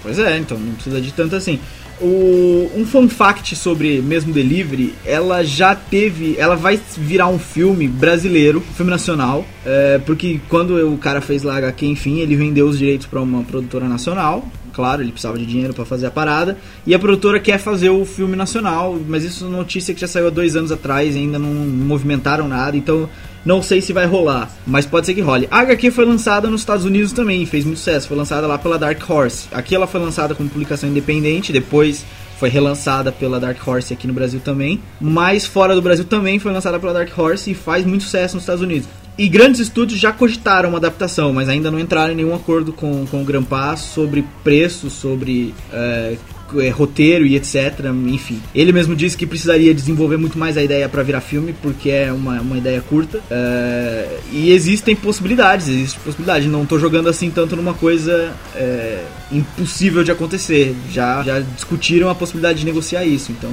[0.02, 1.58] Pois é, então não precisa de tanto assim.
[2.02, 6.34] O, um fun fact sobre mesmo Delivery, ela já teve.
[6.36, 9.44] Ela vai virar um filme brasileiro, filme nacional.
[9.64, 13.42] é, porque quando o cara fez lá HQ, enfim, ele vendeu os direitos para uma
[13.44, 14.44] produtora nacional.
[14.72, 16.56] Claro, ele precisava de dinheiro para fazer a parada.
[16.86, 20.28] E a produtora quer fazer o filme nacional, mas isso é notícia que já saiu
[20.28, 23.08] há dois anos atrás, ainda não movimentaram nada, então
[23.44, 25.48] não sei se vai rolar, mas pode ser que role.
[25.50, 28.78] A HQ foi lançada nos Estados Unidos também, fez muito sucesso, foi lançada lá pela
[28.78, 29.48] Dark Horse.
[29.52, 32.04] Aqui ela foi lançada como publicação independente, depois
[32.38, 36.52] foi relançada pela Dark Horse aqui no Brasil também, mas fora do Brasil também foi
[36.52, 38.88] lançada pela Dark Horse e faz muito sucesso nos Estados Unidos.
[39.16, 43.06] E grandes estúdios já cogitaram uma adaptação, mas ainda não entraram em nenhum acordo com,
[43.06, 46.16] com o Grampa sobre preço, sobre é,
[46.60, 47.86] é, roteiro e etc.
[48.06, 51.90] Enfim, ele mesmo disse que precisaria desenvolver muito mais a ideia para virar filme, porque
[51.90, 53.20] é uma, uma ideia curta.
[53.30, 56.48] É, e existem possibilidades, existe possibilidade.
[56.48, 60.74] Não tô jogando assim tanto numa coisa é, impossível de acontecer.
[60.90, 63.50] Já, já discutiram a possibilidade de negociar isso, então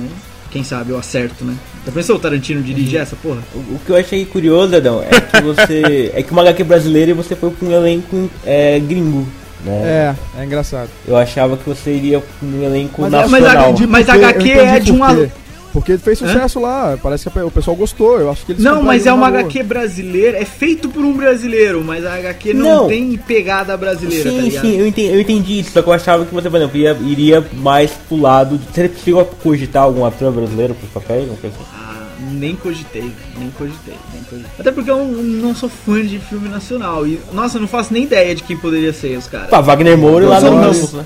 [0.51, 1.55] quem sabe eu acerto, né?
[1.85, 3.41] Já pensou o Tarantino dirigir essa porra?
[3.53, 6.11] O, o que eu achei curioso, Adão, é que você.
[6.15, 9.27] é que uma HQ brasileira e você foi pra um elenco é, gringo.
[9.63, 10.15] Né?
[10.37, 10.89] É, é engraçado.
[11.07, 13.75] Eu achava que você iria um elenco Mas, mas nacional.
[13.77, 15.01] a- Mas a Porque- HQ é de um quê.
[15.03, 15.31] alu-
[15.71, 18.19] Porque ele fez sucesso lá, parece que o pessoal gostou.
[18.19, 19.41] Eu acho que eles Não, mas é uma boa.
[19.41, 22.87] HQ brasileira, é feito por um brasileiro, mas a HQ não, Não.
[22.87, 24.61] tem pegada brasileira, tá Sim, ligado?
[24.65, 26.97] sim, eu entendi, eu entendi isso, só que eu achava que você, por exemplo, ia,
[27.05, 28.57] iria mais pro lado.
[28.57, 31.21] De, você chegou a cogitar algum ator brasileiro pros papéis?
[31.29, 31.65] Alguma coisa assim?
[31.71, 31.88] Ah,
[32.31, 34.51] nem cogitei, nem cogitei, nem cogitei.
[34.59, 37.05] Até porque eu não sou fã de filme nacional.
[37.07, 39.49] E, nossa, eu não faço nem ideia de quem poderia ser os caras.
[39.49, 40.91] Pá, Wagner Moura e lá no Ramos.
[40.91, 41.05] Ramos, né?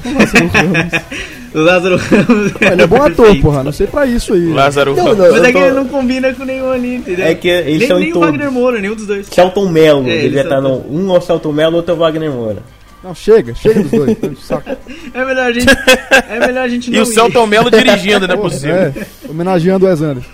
[1.54, 2.52] Lázaro Ramos.
[2.62, 3.41] Ele é bom ator, perfeito.
[3.43, 3.63] porra.
[3.63, 4.52] Não sei pra isso aí.
[4.52, 5.32] Lázaro Não, Ramos.
[5.32, 7.26] Mas é que tô- ele não combina com nenhum ali, entendeu?
[7.28, 8.19] É que eles nem, são nem em o.
[8.19, 9.28] Wagner Moura, nenhum dos dois.
[9.28, 10.97] Celton Mello, É, ele eles já tá são no.
[10.99, 12.63] Um é o Celton Mello, outro é o Wagner Moura.
[13.03, 14.17] Não, chega, chega dos dois.
[14.47, 14.61] tá.
[15.13, 15.67] É melhor a gente,
[16.29, 17.05] é melhor a gente não E o ir.
[17.07, 18.75] Celton Mello dirigindo, não é Porra, possível.
[18.75, 18.93] é,
[19.29, 20.29] homenageando o Wes Anderson.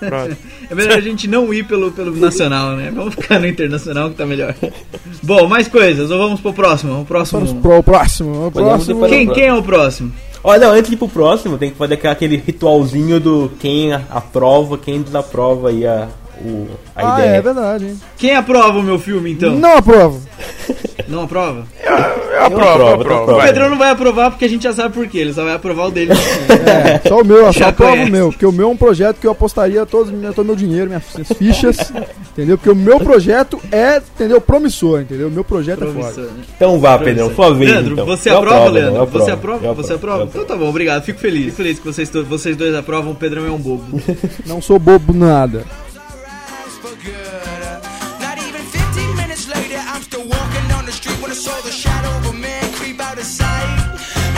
[0.00, 0.36] Pronto.
[0.70, 2.92] É melhor a gente não ir pelo, pelo nacional, né?
[2.94, 4.54] Vamos ficar no internacional que tá melhor.
[5.22, 7.00] Bom, mais coisas, ou vamos pro próximo?
[7.00, 7.40] O próximo.
[7.40, 8.46] Vamos pro próximo.
[8.46, 9.08] O próximo.
[9.08, 10.12] Quem, quem é o próximo?
[10.44, 14.78] Olha, não, antes de ir pro próximo, tem que fazer aquele ritualzinho do quem aprova,
[14.78, 16.08] quem desaprova aí a,
[16.44, 17.36] o, a Ah, ideia.
[17.36, 18.00] é verdade, hein?
[18.16, 19.52] Quem aprova o meu filme, então?
[19.56, 20.20] Não aprovo.
[21.08, 21.64] Não aprova?
[21.84, 23.02] Eu aprovo, eu aprovo, eu aprovo.
[23.02, 23.32] aprovo.
[23.32, 23.46] O vai.
[23.48, 25.18] Pedrão não vai aprovar porque a gente já sabe por quê.
[25.18, 26.12] Ele só vai aprovar o dele.
[26.12, 28.08] É, só o meu, eu só aprovo conhece.
[28.08, 28.28] o meu.
[28.30, 31.02] Porque o meu é um projeto que eu apostaria todo, todo o meu dinheiro, minhas
[31.36, 31.92] fichas.
[32.32, 32.56] entendeu?
[32.56, 34.40] Porque o meu projeto é, entendeu?
[34.40, 35.28] Promissor, entendeu?
[35.28, 36.26] O meu projeto é Promissor, foda.
[36.28, 36.44] né?
[36.56, 37.70] Então vá, Pedrão, sua vez.
[37.70, 38.06] Leandro, então.
[38.06, 38.96] você Eu aprova, aprovo, Leandro?
[39.00, 39.66] eu você aprovo, aprova?
[39.66, 40.22] eu Você aprovo, aprova?
[40.22, 41.02] eu Então tá bom, obrigado.
[41.02, 41.44] Fico feliz.
[41.46, 43.12] Fico feliz que vocês, vocês dois aprovam.
[43.12, 44.00] O Pedrão é um bobo.
[44.46, 45.64] Não sou bobo nada.
[47.04, 47.76] Good.
[48.20, 51.72] Not even 15 minutes later, I'm still walking down the street when I saw the
[51.72, 53.78] shadow of a man creep out of sight.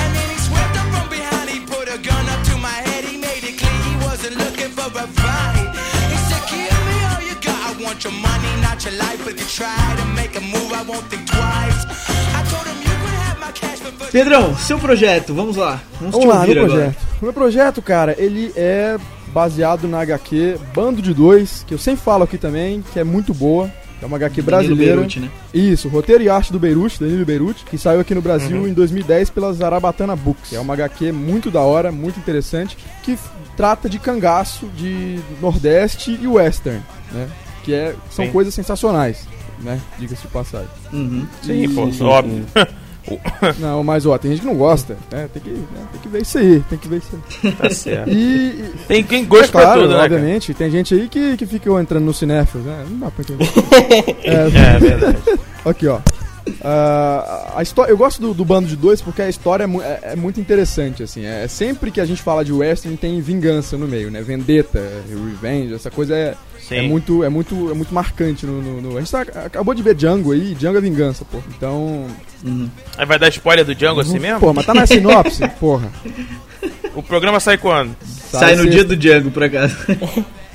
[0.01, 3.05] And then he swept up from behind, he put a gun up to my head,
[3.05, 5.68] he made it clear he wasn't looking for a fight.
[6.12, 9.18] He said, Give me all you got, I want your money, not your life.
[9.25, 11.81] But if you try to make a move, I won't think twice.
[12.38, 14.12] I told him you could have my cash, but first.
[14.12, 15.81] Pedrão, seu projeto, vamos lá.
[16.01, 16.68] Vamos, Vamos te lá, meu agora.
[16.68, 16.98] projeto.
[17.20, 18.98] O meu projeto, cara, ele é
[19.33, 23.33] baseado na HQ Bando de Dois, que eu sempre falo aqui também, que é muito
[23.33, 23.71] boa.
[24.01, 24.97] É uma HQ brasileira.
[24.97, 25.31] Beruti, né?
[25.55, 29.31] Isso, roteiro e arte do Beirute, Danilo Beirute, que saiu aqui no Brasil em 2010
[29.31, 30.53] pela Zarabatana Books.
[30.53, 33.16] É uma HQ muito da hora, muito interessante, que
[33.57, 37.29] trata de cangaço de Nordeste e Western, né?
[37.62, 38.33] Que é, são Sim.
[38.33, 39.29] coisas sensacionais,
[39.61, 39.81] né?
[39.97, 40.68] Diga-se de passagem.
[40.92, 41.25] Uhum.
[41.40, 42.05] Sim, pô, sim, sim.
[42.05, 42.45] óbvio.
[43.59, 45.29] Não, mas ó, tem gente que não gosta, né?
[45.33, 45.87] Tem que, né?
[45.93, 47.53] tem que ver isso aí, tem que ver isso aí.
[47.53, 48.11] Tá certo.
[48.11, 51.71] E, Tem quem gosta é claro, tudo, né, obviamente, tem gente aí que, que fica
[51.81, 52.85] entrando no cinéfilos, né?
[52.88, 53.49] Não dá pra entender.
[54.25, 55.19] É, É, é verdade.
[55.65, 56.01] Aqui, ó.
[56.65, 59.83] Ah, a história, eu gosto do, do bando de dois porque a história é, mu-
[59.83, 61.25] é- é muito interessante, assim.
[61.25, 64.21] É, sempre que a gente fala de western tem vingança no meio, né?
[64.23, 66.35] Vendetta, revenge, essa coisa é,
[66.71, 69.83] é muito, é muito, é muito marcante no, no- no- A gente tá- acabou de
[69.83, 71.39] ver Django aí, Django é vingança, pô.
[71.57, 72.07] Então,
[72.97, 74.41] Aí vai dar spoiler do Django assim mesmo?
[74.41, 75.91] pô, mas tá na sinopse, porra.
[76.95, 77.95] O programa sai quando?
[78.05, 78.71] Sai no sexta.
[78.71, 79.77] dia do Django, por acaso.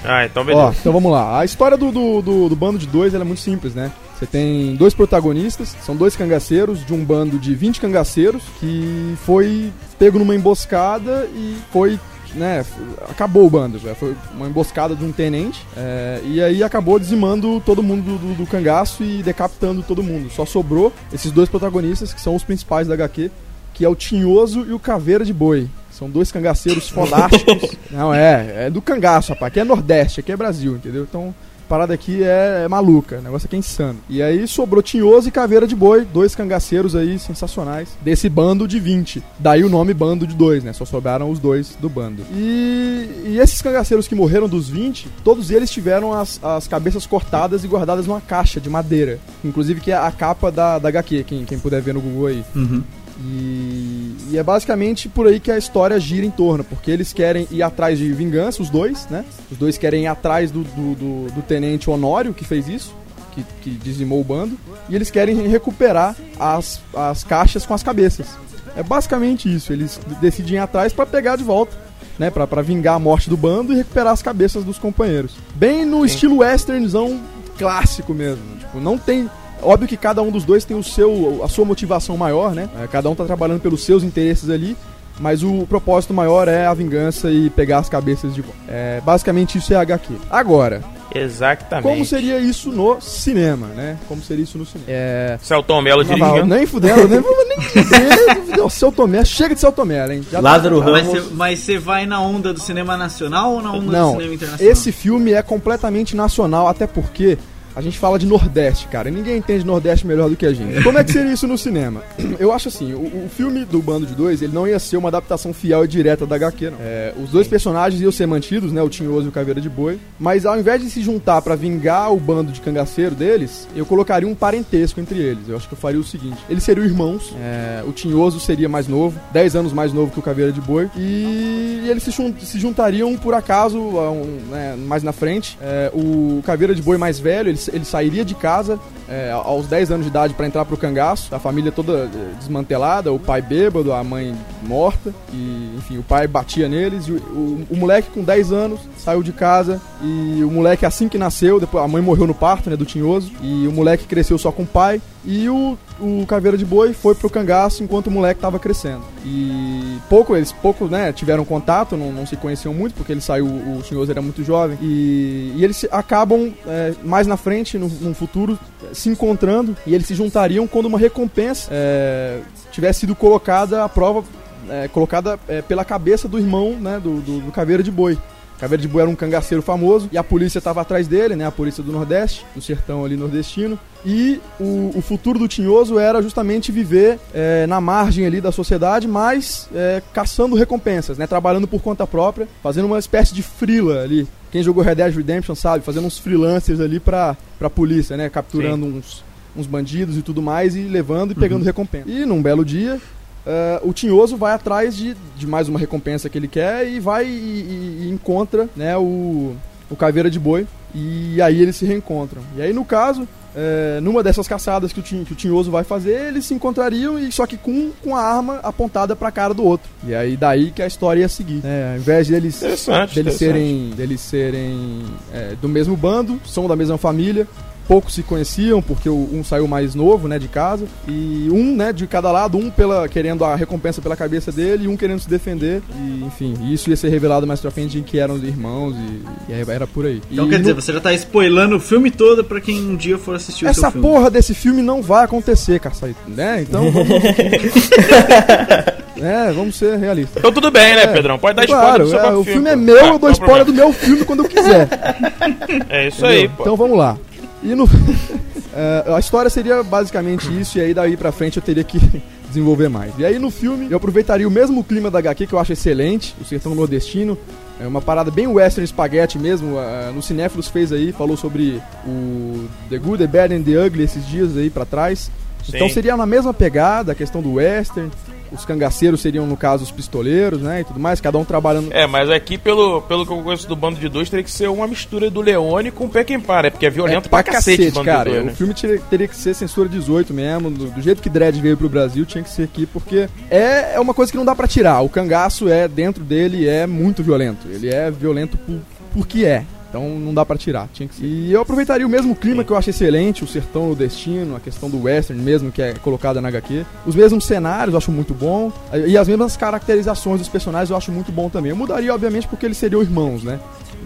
[0.04, 0.76] Ah, então Ó, beleza.
[0.80, 1.40] então vamos lá.
[1.40, 3.92] A história do, do, do- do bando de dois ela é muito simples, né?
[4.18, 9.72] Você tem dois protagonistas, são dois cangaceiros de um bando de 20 cangaceiros que foi
[10.00, 12.00] pego numa emboscada e foi.
[12.36, 12.64] Né,
[13.10, 17.62] acabou o bando, já foi uma emboscada de um tenente é, e aí acabou dizimando
[17.66, 20.30] todo mundo do, do- cangaço e decapitando todo mundo.
[20.30, 23.32] Só sobrou esses dois protagonistas que são os principais da HQ,
[23.74, 25.70] que é o Tinhoso e o Caveira de Boi.
[25.90, 27.72] São dois cangaceiros fodásticos.
[27.90, 29.48] Não, é, é do cangaço, rapaz.
[29.50, 31.04] Aqui é Nordeste, aqui é Brasil, entendeu?
[31.10, 31.34] Então,
[31.68, 34.00] parada aqui é, é maluca, o negócio aqui é insano.
[34.10, 38.80] E aí sobrou Tinhoso e Caveira de Boi, dois cangaceiros aí sensacionais desse bando de
[38.80, 39.24] 20.
[39.40, 40.74] Daí o nome bando de dois, né?
[40.74, 42.24] Só sobraram os dois do bando.
[42.34, 47.64] E, e esses cangaceiros que morreram dos 20, todos eles tiveram as, as cabeças cortadas
[47.64, 49.20] e guardadas numa caixa de madeira.
[49.44, 52.44] Inclusive que é a capa da, da HQ, quem, quem puder ver no Google aí.
[52.56, 52.84] Uhum.
[53.20, 57.48] E, e é basicamente por aí que a história gira em torno, porque eles querem
[57.52, 59.26] ir atrás de vingança, os dois, né?
[59.52, 62.94] Os dois querem ir atrás do, do, do- do tenente Honório, que fez isso,
[63.34, 64.58] que, que dizimou o bando,
[64.90, 68.28] e eles querem recuperar as, as caixas com as cabeças.
[68.76, 71.88] É basicamente isso, eles decidem ir atrás pra pegar de volta.
[72.20, 75.34] Né, pra, pra vingar a morte do bando e recuperar as cabeças dos companheiros.
[75.54, 77.22] Bem no estilo westernnzão
[77.60, 78.44] clássico mesmo.
[78.58, 79.30] Tipo, não tem.
[79.62, 82.70] Óbvio que cada um dos dois tem o seu, a sua motivação maior, né?
[82.82, 84.76] É, Cada um tá trabalhando pelos seus interesses ali.
[85.20, 88.58] Mas o propósito maior é a vingança e pegar as cabeças de volta.
[88.68, 90.14] É, basicamente isso é HQ.
[90.30, 91.88] Agora, Exatamente.
[91.88, 93.98] como seria isso no cinema, né?
[94.08, 94.86] Como seria isso no cinema?
[94.88, 95.40] É.
[95.42, 96.46] Celton Mello dirigindo.
[96.46, 100.22] nem fudendo, nem, nem, nem Seu Tomé, chega de Seu Tomé, hein?
[100.32, 101.32] Já tá- Lázaro Mas Ramos.
[101.32, 104.72] Mas você vai na onda do cinema nacional ou na onda do Não, cinema internacional?
[104.72, 107.40] esse filme é completamente nacional, até porque
[107.78, 109.08] a gente fala de Nordeste, cara.
[109.10, 110.84] e Ninguém entende Nordeste melhor do que a gente.
[110.84, 112.02] Como é que seria isso no cinema?
[112.40, 115.10] Eu acho assim, o, o filme do Bando de Dois, ele não ia ser uma
[115.10, 116.78] adaptação fiel e direta da HQ, não.
[116.82, 118.82] É, os dois personagens iam ser mantidos, né?
[118.82, 120.00] O Tinhoso e o Caveira de Boi.
[120.20, 124.28] Mas ao invés de se juntar pra vingar o bando de cangaceiro deles, eu colocaria
[124.28, 125.48] um parentesco entre eles.
[125.48, 127.34] Eu acho que eu faria o seguinte: eles seriam irmãos.
[127.40, 130.90] é, o Tinhoso seria mais novo, 10 anos mais novo que o Caveira de Boi.
[130.98, 135.58] E eles se, jun- se juntariam por acaso, um, né, mais na frente.
[135.62, 139.92] É, o Caveira de Boi mais velho, ele, ele sairia de casa é, aos 10
[139.92, 141.34] anos de idade pra entrar pro cangaço.
[141.34, 145.14] A família toda é, desmantelada, o pai bêbado, a mãe morta.
[145.34, 147.08] E, enfim, o pai batia neles.
[147.08, 149.82] O, o- o moleque com 10 anos saiu de casa.
[150.02, 153.32] E o moleque, assim que nasceu, depois a mãe morreu no parto, né, do Tinhoso.
[153.42, 155.02] E o moleque cresceu só com o pai.
[155.30, 159.02] E o, o Caveira de Boi foi pro cangaço enquanto o moleque tava crescendo.
[159.26, 163.46] E pouco, eles pouco, né, tiveram contato, não, não se conheciam muito, porque ele saiu,
[163.46, 164.78] o Tinhoso era muito jovem.
[164.82, 168.58] E, e eles acabam, é, mais na frente, no, no futuro,
[168.94, 169.76] se encontrando.
[169.86, 172.40] E eles se juntariam quando uma recompensa é,
[172.72, 174.24] tivesse sido colocada à prova,
[174.70, 178.18] é, colocada é, pela cabeça do irmão, né, do, do, do Caveira de Boi.
[178.60, 181.46] Caveira de Boi era um cangaceiro famoso e a polícia estava atrás dele, né?
[181.46, 183.80] A polícia do Nordeste, do sertão ali nordestino.
[184.06, 189.08] E o, o futuro do Tinhoso era justamente viver é, na margem ali da sociedade,
[189.08, 191.28] mas é, caçando recompensas, né?
[191.28, 194.28] Trabalhando por conta própria, fazendo uma espécie de frila ali.
[194.52, 198.30] Quem jogou Red Dead Redemption sabe, fazendo uns freelancers ali pra, pra polícia, né?
[198.30, 199.24] Capturando uns,
[199.56, 202.10] uns bandidos e tudo mais e levando e pegando recompensa.
[202.10, 203.00] E num belo dia,
[203.48, 207.26] Uh, o Tinhoso vai atrás de, de mais uma recompensa que ele quer e vai
[207.26, 209.56] e, e- e encontra né, o,
[209.90, 210.68] o Caveira de Boi.
[210.94, 212.42] E aí eles se reencontram.
[212.58, 215.84] E aí, no caso, é, numa dessas caçadas que o, Tin- que o Tinhoso vai
[215.84, 219.64] fazer, eles se encontrariam, e só que com, com a arma apontada pra cara do
[219.64, 219.88] outro.
[220.06, 221.62] E aí daí que a história ia seguir.
[221.64, 223.38] É, ao invés deles, Interessante, deles interessante.
[223.38, 227.48] serem, deles serem é, do mesmo bando, são da mesma família,
[227.88, 232.06] poucos se conheciam porque um saiu mais novo, né, de casa e um, né, de
[232.08, 235.82] cada lado, um pela querendo a recompensa pela cabeça dele e um querendo se defender
[235.98, 239.52] e enfim, isso ia ser revelado mais pra frente de que eram os irmãos e,
[239.52, 240.22] e aí era por aí.
[240.32, 242.96] Então E quer no- dizer, você já tá spoilando o filme todo pra quem um
[242.96, 244.08] dia for assistir o essa seu filme.
[244.08, 246.62] porra desse filme não vai acontecer, Caçaí, né?
[246.68, 247.08] Então vamos
[249.20, 250.38] É, vamos ser realistas.
[250.38, 251.40] Então tudo bem, né, É, Pedrão?
[251.40, 252.82] Pode dar claro, spoiler do seu é, próprio o filme é pô.
[252.82, 253.90] meu, Tá, eu dou spoiler do problema.
[253.90, 254.88] meu filme quando eu quiser.
[255.90, 256.56] É isso aí, Entendeu?
[256.58, 256.64] pô.
[256.64, 257.18] Então vamos lá.
[257.64, 257.86] E no.
[258.80, 262.00] É, a história seria basicamente isso, e aí daí pra frente eu teria que
[262.48, 263.12] desenvolver mais.
[263.18, 266.36] E aí no filme eu aproveitaria o mesmo clima da HQ que eu acho excelente,
[266.40, 267.36] o sertão nordestino.
[267.80, 269.80] É uma parada bem western spaghetti mesmo.
[269.80, 274.04] ah, no Cinéfilos fez aí, falou sobre o The Good, The Bad and The Ugly
[274.04, 275.32] esses dias aí pra trás.
[275.68, 275.94] Então Sim.
[275.96, 278.12] seria na mesma pegada, a questão do western.
[278.52, 280.82] Os cangaceiros seriam, no caso, os pistoleiros, né?
[280.82, 281.92] E tudo mais, cada um trabalhando.
[281.92, 284.70] É, mas aqui, pelo, pelo que eu conheço do Bando de Dois, teria que ser
[284.70, 286.70] uma mistura do Leone com o Peckinpah, né?
[286.70, 288.30] Porque é violento pra, cacete, o Bando cara.
[288.30, 288.54] Dois, O né?
[288.54, 291.90] filme teria, teria que ser censura 18 mesmo, do, do jeito que Dredd veio pro
[291.90, 295.02] Brasil, tinha que ser aqui, porque é, é uma coisa que não dá pra tirar.
[295.02, 297.68] O cangaço é, dentro dele, é muito violento.
[297.70, 298.80] Ele é violento por,
[299.14, 299.64] porque é.
[299.90, 301.26] Então não dá pra tirar, tinha que ser.
[301.26, 304.60] E eu aproveitaria o mesmo clima que eu acho excelente, o sertão, o destino, a
[304.60, 306.86] questão do western mesmo, que é colocada na HQ.
[307.06, 308.72] Os mesmos cenários eu acho muito bom.
[309.08, 311.70] E as mesmas caracterizações dos personagens eu acho muito bom também.
[311.70, 313.60] Eu mudaria, obviamente, porque eles seriam irmãos, né?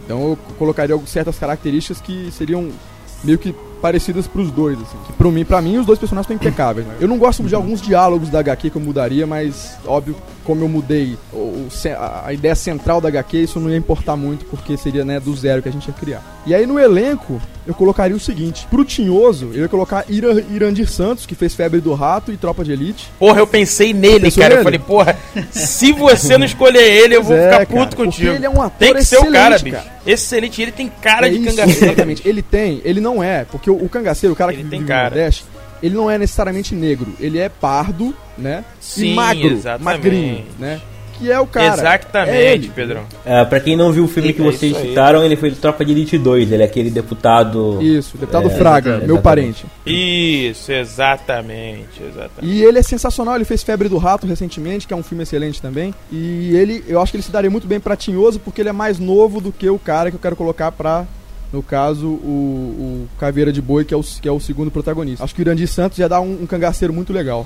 [0.06, 2.70] Então eu colocaria certas características que seriam
[3.24, 4.98] meio que parecidas pros dois, assim.
[5.08, 6.86] Que pra mim, pra mim, os dois personagens estão impecáveis.
[6.86, 6.96] né?
[7.00, 10.70] Eu não gosto de alguns diálogos da HQ que eu mudaria, mas óbvio, como eu
[10.70, 11.68] mudei o,
[12.26, 15.62] a, ideia central da HQ, isso não ia importar muito, porque seria né, do zero
[15.62, 16.42] que a gente ia criar.
[16.46, 20.90] E aí no elenco, eu colocaria o seguinte: pro Tinhoso, eu ia colocar Ira, Irandir
[20.90, 23.10] Santos, que fez Febre do Rato e Tropa de Elite.
[23.20, 24.56] Porra, eu pensei nele, Pensou cara.
[24.56, 24.64] Eu nele?
[24.64, 25.18] falei, porra,
[25.52, 28.34] se você não escolher ele, eu vou é, ficar cara, puto porque contigo.
[28.34, 29.76] ele é um ator tem que ser o cara, bicho.
[29.76, 29.92] cara.
[30.06, 31.86] Excelente, ele tem cara É de isso, cangaceiro.
[31.86, 32.28] Exatamente.
[32.28, 34.88] Ele tem, ele não é, porque o, o cangaceiro, o cara Ele que tem vive
[34.90, 35.04] cara.
[35.10, 35.46] no Nordeste,
[35.84, 37.14] ele não é necessariamente negro.
[37.20, 38.66] Ele é pardo, né?
[38.80, 39.84] Sim, e magro, exatamente.
[39.84, 40.82] magrinho, né?
[41.22, 41.68] Que é o cara.
[41.68, 42.70] É Exatamente, ele.
[42.70, 43.04] Pedrão.
[43.24, 45.86] Ah, pra quem não viu o filme que É vocês citaram, ele foi do Tropa
[45.86, 46.52] de Elite 2.
[46.52, 47.78] Ele é aquele deputado.
[47.80, 49.08] Isso, deputado É, Fraga, exatamente.
[49.08, 49.66] meu parente.
[49.86, 52.42] Isso, exatamente, exatamente.
[52.42, 55.62] E ele é sensacional, ele fez Febre do Rato recentemente, que é um filme excelente
[55.62, 55.94] também.
[56.12, 58.74] E ele, eu acho que ele se daria muito bem pra Tinhoso, porque ele é
[58.74, 61.06] mais novo do que o cara que eu quero colocar pra,
[61.54, 65.24] no caso, o, o Caveira de Boi, que é o, que é o segundo protagonista.
[65.24, 67.46] Acho que o Irandir Santos ia dar um, um cangaceiro muito legal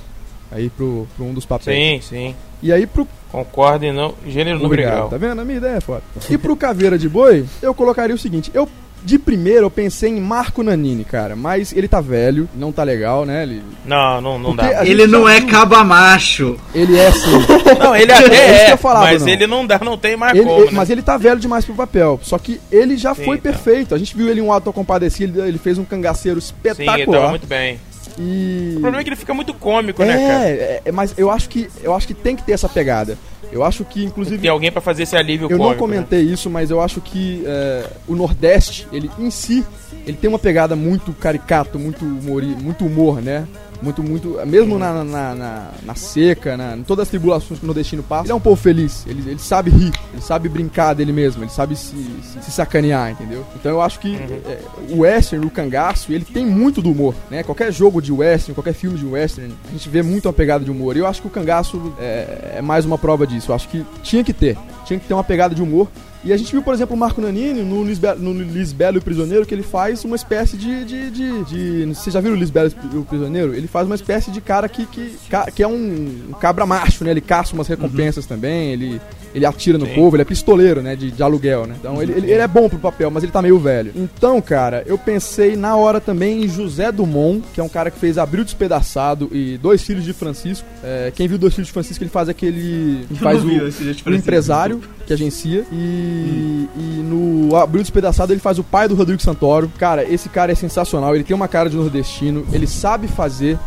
[0.50, 2.04] aí pro, pro um dos papéis.
[2.04, 2.34] Sim, sim.
[2.62, 4.14] E aí pro Concordo e não.
[4.26, 4.94] Gênero Obrigado.
[4.94, 5.08] grau.
[5.10, 5.40] Tá vendo?
[5.40, 6.02] A minha ideia é foda.
[6.30, 8.68] E pro Caveira de Boi, eu colocaria o seguinte: eu.
[9.04, 13.24] De primeiro eu pensei em Marco Nanini, cara, mas ele tá velho, não tá legal,
[13.24, 13.42] né?
[13.44, 14.84] Ele, Não, não, não Porque dá.
[14.86, 16.56] Ele não é cabamacho.
[16.74, 17.30] ele é assim.
[17.78, 19.28] Não, ele É isso até que é, eu falava, mas não.
[19.28, 20.72] ele não dá, não tem mais Ele- como, ele- né?
[20.72, 22.18] Mas ele tá velho demais pro papel.
[22.22, 23.52] Só que ele já Sim, foi então.
[23.52, 23.94] perfeito.
[23.94, 27.18] A gente viu ele em um ato compadecido, ele, fez um cangaceiro Sim, ele espetacular.
[27.18, 27.78] tava muito bem.
[28.18, 28.74] E.
[28.76, 30.48] O problema é que ele fica muito cômico, né, cara?
[30.48, 33.18] é, é, mas eu acho que eu acho que tem que ter essa pegada.
[33.52, 35.68] Eu acho que inclusive Tem alguém pra fazer esse alívio Eu cômico.
[35.70, 39.64] não comentei isso, mas eu acho que é, o Nordeste, ele em si,
[40.04, 43.46] ele tem uma pegada muito caricato, muito humor, muito humor, né?
[43.82, 44.40] Muito, muito.
[44.46, 48.24] Mesmo na, na, na, na seca, na, em todas as tribulações que o nordestino passa,
[48.24, 49.04] ele é um povo feliz.
[49.06, 53.10] Ele, ele sabe rir, ele sabe brincar dele mesmo, ele sabe se, se, se sacanear,
[53.10, 53.44] entendeu?
[53.54, 54.60] Então eu acho que é,
[54.90, 57.42] o western, o cangaço, ele tem muito do humor, né?
[57.42, 60.70] Qualquer jogo de western, qualquer filme de western, a gente vê muito uma pegada de
[60.70, 60.96] humor.
[60.96, 63.50] E eu acho que o cangaço é, é mais uma prova disso.
[63.50, 64.56] Eu acho que tinha que ter.
[64.86, 65.88] Tinha que ter uma pegada de humor.
[66.26, 69.02] E a gente viu, por exemplo, o Marco Nanini no Lisbelo, no Lisbelo e o
[69.02, 70.84] Prisioneiro, que ele faz uma espécie de.
[70.84, 73.54] de, de, de Vocês já viram o Lisbelo e o Prisioneiro?
[73.54, 75.16] Ele faz uma espécie de cara que, que,
[75.54, 77.12] que é um, cabra macho, né?
[77.12, 79.00] Ele caça umas recompensas também, ele,
[79.32, 79.94] ele atira no Sim.
[79.94, 80.96] povo, ele é pistoleiro, né?
[80.96, 81.76] De, de aluguel, né?
[81.78, 83.92] Então ele, ele, ele é bom pro papel, mas ele tá meio velho.
[83.94, 88.00] Então, cara, eu pensei na hora também em José Dumont, que é um cara que
[88.00, 90.66] fez Abril Despedaçado e Dois Filhos de Francisco.
[90.82, 93.06] É, quem viu Dois Filhos de Francisco, ele faz aquele.
[93.08, 94.75] Eu faz o, o Francisco.
[95.06, 95.64] Que agencia.
[95.72, 99.70] E, e no Abril Despedaçado ele faz o pai do Rodrigo Santoro.
[99.78, 101.14] Cara, esse cara é sensacional.
[101.14, 102.46] Ele tem uma cara de nordestino.
[102.52, 103.58] Ele sabe fazer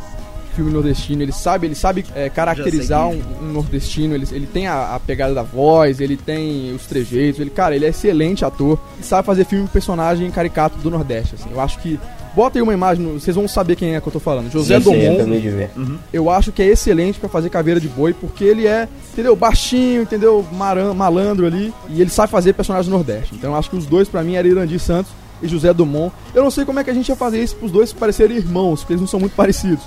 [0.60, 1.22] filme nordestino.
[1.22, 4.13] Ele sabe, ele sabe é, caracterizar um, um nordestino.
[4.13, 6.00] Ele, ele tem a, a pegada da voz.
[6.00, 7.39] Ele tem os trejeitos.
[7.39, 8.80] Ele, cara, ele é excelente ator.
[8.95, 11.36] Ele sabe fazer filme com personagem caricato do Nordeste.
[11.36, 11.50] Assim.
[11.52, 12.00] Eu acho que
[12.36, 14.52] Bota aí uma imagem, vocês vão saber quem é que eu tô falando.
[14.52, 15.72] José Sim, sim, eu Domon, de ver.
[16.13, 20.04] eu acho que é excelente pra fazer caveira de boi, porque ele é, entendeu, baixinho,
[20.04, 23.34] entendeu, maran- malandro ali, e ele sabe fazer personagem do Nordeste.
[23.34, 26.13] Então eu acho que os dois pra mim eram Irandir Santos e José Dumont.
[26.34, 28.82] Eu não sei como é que a gente ia fazer isso pros dois parecerem irmãos,
[28.82, 29.84] porque eles não são muito parecidos.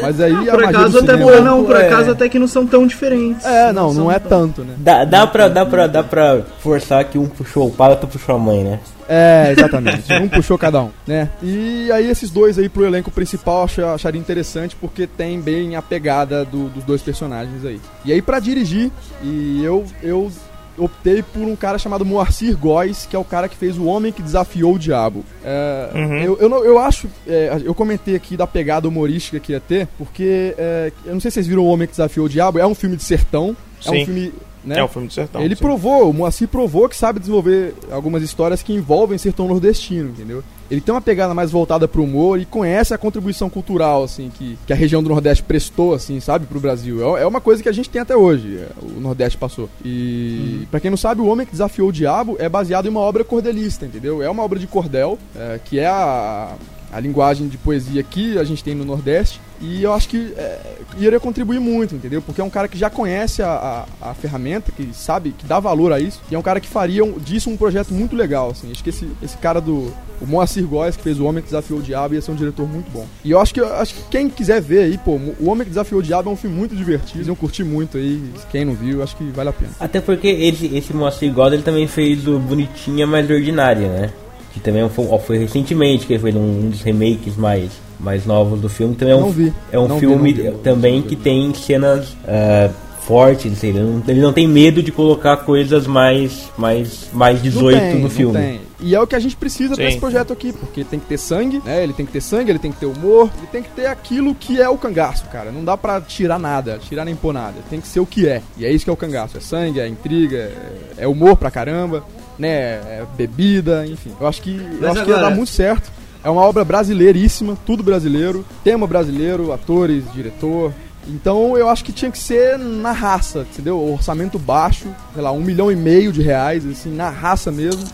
[0.00, 1.40] Mas aí a Por acaso até cinema...
[1.42, 1.86] não, por É.
[1.86, 3.44] acaso até que não são tão diferentes.
[3.44, 4.74] É, não, não são é tão- tanto, né?
[4.78, 8.34] Dá, dá, pra, dá, pra, dá pra forçar que um puxou o pai, outro puxou
[8.34, 8.80] a mãe, né?
[9.06, 10.10] É, exatamente.
[10.14, 11.28] um puxou cada um, né?
[11.42, 15.76] E aí esses dois aí pro elenco principal eu acha- acharia interessante porque tem bem
[15.76, 17.78] a pegada do- dos dois personagens aí.
[18.06, 18.90] E aí pra dirigir,
[19.22, 20.30] e eu eu
[20.76, 24.10] optei por um cara chamado Moacir Góes, que é o cara que fez O Homem
[24.12, 25.24] que Desafiou o Diabo.
[25.44, 26.16] É, Uhum.
[26.18, 29.86] eu, eu, não- eu acho, é, eu comentei aqui da pegada humorística que ia ter,
[29.98, 32.66] porque é, eu não sei se vocês viram O Homem que Desafiou o Diabo, é
[32.66, 34.04] um filme de sertão, é um Sim.
[34.06, 34.32] filme...
[34.64, 34.78] Né?
[34.78, 35.42] É o filme do sertão.
[35.42, 35.62] Ele sim.
[35.62, 40.42] provou, o Moacir provou que sabe desenvolver algumas histórias que envolvem sertão nordestino, entendeu?
[40.70, 44.58] Ele tem uma pegada mais voltada pro humor e conhece a contribuição cultural, assim, que,
[44.66, 47.16] que a região do Nordeste prestou, assim, sabe, pro Brasil.
[47.16, 49.68] É, é uma coisa que a gente tem até hoje, é, o Nordeste passou.
[49.84, 53.00] E, pra quem não sabe, O Homem que Desafiou o Diabo é baseado em uma
[53.00, 54.22] obra cordelista, entendeu?
[54.22, 56.54] É uma obra de cordel, é, que é a...
[56.94, 59.40] a linguagem de poesia que a gente tem no Nordeste.
[59.60, 60.58] E eu acho que é,
[60.98, 62.20] iria contribuir muito, entendeu?
[62.20, 65.58] Porque é um cara que já conhece a, a, a ferramenta, que sabe, que dá
[65.58, 66.20] valor a isso.
[66.30, 68.70] E é um cara que faria um- disso um projeto muito legal, assim.
[68.70, 69.92] Acho que esse, esse cara do...
[70.20, 72.68] O Moacir Góes, que fez O Homem que Desafiou o Diabo, ia ser um diretor
[72.68, 73.04] muito bom.
[73.24, 75.70] E eu acho que, eu acho que quem quiser ver aí, pô, O Homem que
[75.70, 77.18] Desafiou o Diabo é um filme muito divertido.
[77.18, 78.22] Eles iam curtir muito aí.
[78.50, 79.72] Quem não viu, acho que vale a pena.
[79.80, 84.12] Até porque esse, esse Moacir God ele também fez o Bonitinha Mais Ordinária, né?
[84.54, 88.68] Que também foi, ó, foi recentemente, que foi um dos remakes mais, mais novos do
[88.68, 88.94] filme.
[88.94, 89.52] Também é um, Não vi.
[89.72, 90.58] é um Não vi, filme não vi.
[90.58, 92.70] também que tem cenas ah,
[93.04, 97.80] fortes, ele não, ele não tem medo de colocar coisas mais, mais, mais 18 não
[97.82, 98.38] tem, no não filme.
[98.38, 98.60] tem.
[98.80, 99.90] E é o que a gente precisa pra Sim.
[99.90, 101.82] esse projeto aqui, porque tem que ter sangue, né?
[101.82, 104.34] Ele tem que ter sangue, ele tem que ter humor, ele tem que ter aquilo
[104.34, 105.52] que é o cangaço, cara.
[105.52, 107.54] Não dá pra tirar nada, tirar nem pôr nada.
[107.70, 108.42] Tem que ser o que é.
[108.56, 109.36] E é isso que é o cangaço.
[109.36, 112.04] É sangue, é intriga, é, é humor pra caramba,
[112.38, 112.50] né?
[112.50, 114.12] É bebida, enfim.
[114.20, 115.90] Eu acho que, eu acho que ia dar muito certo.
[116.22, 120.72] É uma obra brasileiríssima, tudo brasileiro, tema brasileiro, atores, diretor.
[121.06, 123.78] Então eu acho que tinha que ser na raça, entendeu?
[123.78, 127.84] Orçamento baixo, sei lá, um milhão e meio de reais, assim, na raça mesmo,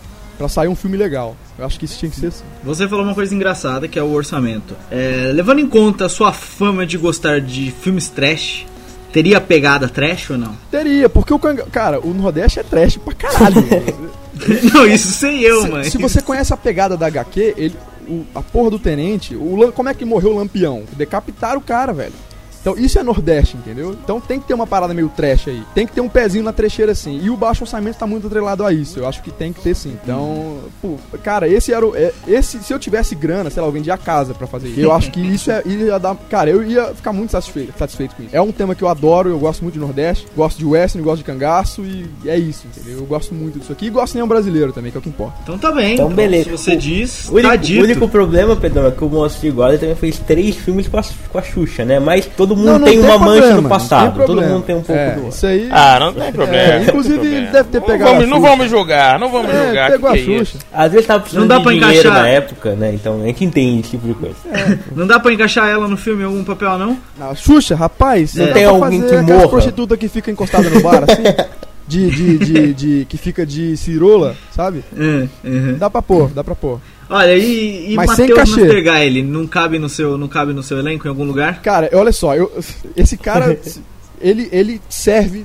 [0.41, 1.37] pra sair um filme legal.
[1.59, 2.45] Eu acho que isso tinha que ser assim.
[2.65, 4.75] Você falou uma coisa engraçada que é o orçamento.
[4.91, 8.65] É, levando em conta a sua fama de gostar de filmes trash,
[9.13, 10.57] teria pegada trash ou não?
[10.71, 11.65] Teria, porque o canga...
[11.71, 13.63] Cara, o Nordeste é trash pra caralho.
[14.73, 15.85] não, isso sei eu, mano.
[15.85, 17.77] se você conhece a pegada da HQ, ele,
[18.09, 20.85] o- a porra do tenente, o, como é que morreu o Lampião?
[20.97, 22.15] Decapitaram o cara, velho.
[22.61, 23.93] Então isso é Nordeste, entendeu?
[23.93, 25.63] Então tem que ter uma parada meio trash aí.
[25.75, 27.19] Tem que ter um pezinho na trecheira assim.
[27.23, 28.99] E o baixo orçamento tá muito atrelado a isso.
[28.99, 29.97] Eu acho que tem que ter sim.
[30.03, 31.95] Então, pô, cara, esse era o.
[31.97, 34.81] é- esse, se eu tivesse grana, sei lá, eu vendia a casa pra fazer isso.
[34.81, 36.15] Eu acho que isso é, ia dar.
[36.29, 38.37] Cara, eu ia ficar muito satisfeito, satisfeito com isso.
[38.37, 41.19] É um tema que eu adoro, eu gosto muito de Nordeste, gosto de Western, gosto
[41.19, 42.99] de cangaço e é isso, entendeu?
[42.99, 43.87] Eu gosto muito disso aqui.
[43.87, 45.39] E gosto nem um brasileiro também, que é o que importa.
[45.43, 45.95] Então tá bem.
[45.95, 46.45] Então, beleza.
[46.45, 47.85] Se você O- diz, O único, tá o dito.
[47.85, 51.39] único problema, Pedrão, é que o Moacir God também fez três filmes com a, com
[51.39, 51.99] a Xuxa, né?
[51.99, 54.03] Mas todo mundo Não, não tem uma mancha problema, no não passado.
[54.03, 54.53] tem Todo problema.
[54.55, 55.29] mundo tem um pouco é, do.
[55.29, 55.69] Isso aí.
[55.71, 56.57] Ah, não tem problema.
[56.63, 57.47] É, não tem inclusive, problema.
[57.53, 59.91] deve ter Não pegado vamos- a Não vamos julgar, não vamos É, julgar.
[59.91, 60.59] pegou a que que é Xuxa.
[60.73, 62.23] Às vezes tava precisando Não dá de pra dinheiro encaixar.
[62.23, 62.93] na época, né?
[62.95, 64.37] Então a gente entende esse tipo de coisa.
[64.95, 66.97] Não dá pra encaixar ela no filme em algum papel, não?
[67.19, 69.49] Não, Xuxa, rapaz, Não tem alguém que morra?
[69.49, 71.23] prostituta que fica encostada no bar, assim?
[71.89, 74.85] De, de, de, de- que fica de cirola, sabe?
[74.97, 75.77] É, uhum.
[75.77, 76.79] Dá pra pôr, dá pra pôr.
[77.11, 78.61] Olha, e, e Mas sem Matheus cachê.
[78.63, 81.61] Nastergaile, não cabe no seu, não cabe no seu elenco em algum lugar?
[81.61, 82.51] Cara, olha só, eu,
[82.97, 83.59] esse cara,
[84.23, 85.45] ele, ele serve.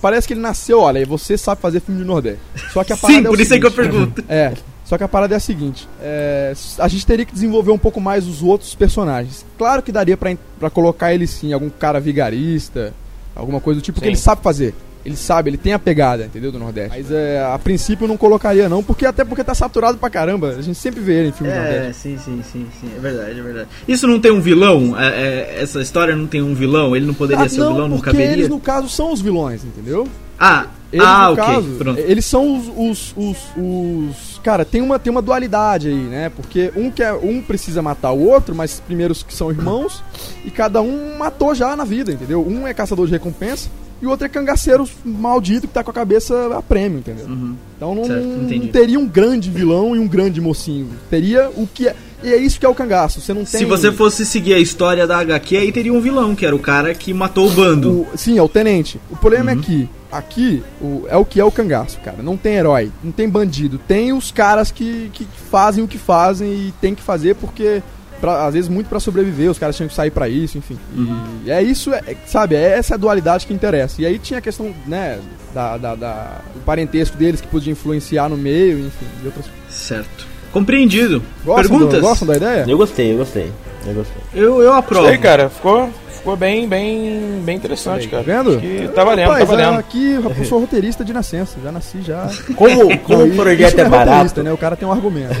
[0.00, 2.40] Parece que ele nasceu, olha, você sabe fazer filme de Nordeste.
[2.72, 4.24] Só que a parada Sim, é o por isso é que eu seguinte, pergunto.
[4.28, 4.54] É.
[4.84, 8.00] Só que a parada é a seguinte: é, a gente teria que desenvolver um pouco
[8.00, 9.44] mais os outros personagens.
[9.56, 12.92] Claro que daria pra, pra colocar ele sim, algum cara vigarista,
[13.34, 14.10] alguma coisa do tipo que Sim.
[14.10, 14.74] ele sabe fazer.
[15.04, 16.52] Ele sabe, ele tem a pegada, entendeu?
[16.52, 16.96] Do Nordeste.
[16.96, 20.50] Mas é, a princípio eu não colocaria, não, porque até porque tá saturado pra caramba.
[20.50, 22.02] A gente sempre vê ele em filme do É, Nordeste.
[22.02, 23.68] sim, sim, sim, sim, é verdade, é verdade.
[23.88, 24.98] Isso não tem um vilão?
[24.98, 26.94] É, é, essa história não tem um vilão?
[26.94, 28.32] Ele não poderia Ah, ser o vilão, não porque caberia?
[28.32, 30.06] eles, no caso, são os vilões, entendeu?
[30.38, 31.98] Ah, Eles, ah ok, caso, pronto.
[32.00, 36.30] eles são os, os, os, os- Cara, tem uma, tem uma dualidade aí, né?
[36.34, 40.02] Porque um, quer, um precisa matar o outro, mas primeiro os que são irmãos,
[40.44, 42.44] e cada um matou já na vida, entendeu?
[42.46, 43.68] Um é caçador de recompensa
[44.02, 47.26] e o outro é cangaceiro maldito que tá com a cabeça a prêmio, entendeu?
[47.26, 47.54] Uhum.
[47.76, 50.88] Então não, Certo, não teria um grande vilão e um grande mocinho.
[51.08, 51.94] Teria o que é.
[52.24, 53.20] E é isso que é o cangaço.
[53.20, 53.60] Você não tem.
[53.60, 56.58] Se você fosse seguir a história da HQ, aí teria um vilão, que era o
[56.58, 57.90] cara que matou o bando.
[58.02, 59.00] O- sim, é o tenente.
[59.10, 59.58] O problema Uhum.
[59.58, 62.22] é que aqui o- é o que é o cangaço, cara.
[62.22, 63.78] Não tem herói, não tem bandido.
[63.88, 67.82] Tem os caras que, que fazem o que fazem e tem que fazer porque.
[68.22, 70.78] Pra- às vezes muito pra sobreviver, os caras tinham que sair pra isso, enfim.
[70.96, 71.22] Uhum.
[71.44, 72.54] E é isso, é- sabe?
[72.54, 74.00] É essa a dualidade que interessa.
[74.00, 75.18] E aí tinha a questão, né,
[75.52, 80.26] da, da- da- do parentesco deles que podia influenciar no meio, enfim, e outras Certo.
[80.52, 81.22] Compreendido.
[81.44, 82.00] Gostam, Perguntas?
[82.00, 82.64] do, gostam da ideia?
[82.68, 83.50] Eu gostei, eu gostei.
[83.86, 84.22] Eu gostei.
[84.34, 85.08] Eu, eu aprovo.
[85.08, 88.22] Sei, cara, ficou, ficou bem, bem, bem interessante, Tá cara.
[88.22, 88.50] vendo?
[88.50, 89.78] Acho que tá valendo, Rapaz, tá valendo.
[89.78, 92.30] aqui eu sou roteirista de nascença, já nasci já.
[92.54, 94.52] Como, como o projeto é roteirista, barato, né?
[94.52, 95.34] O cara tem um argumento.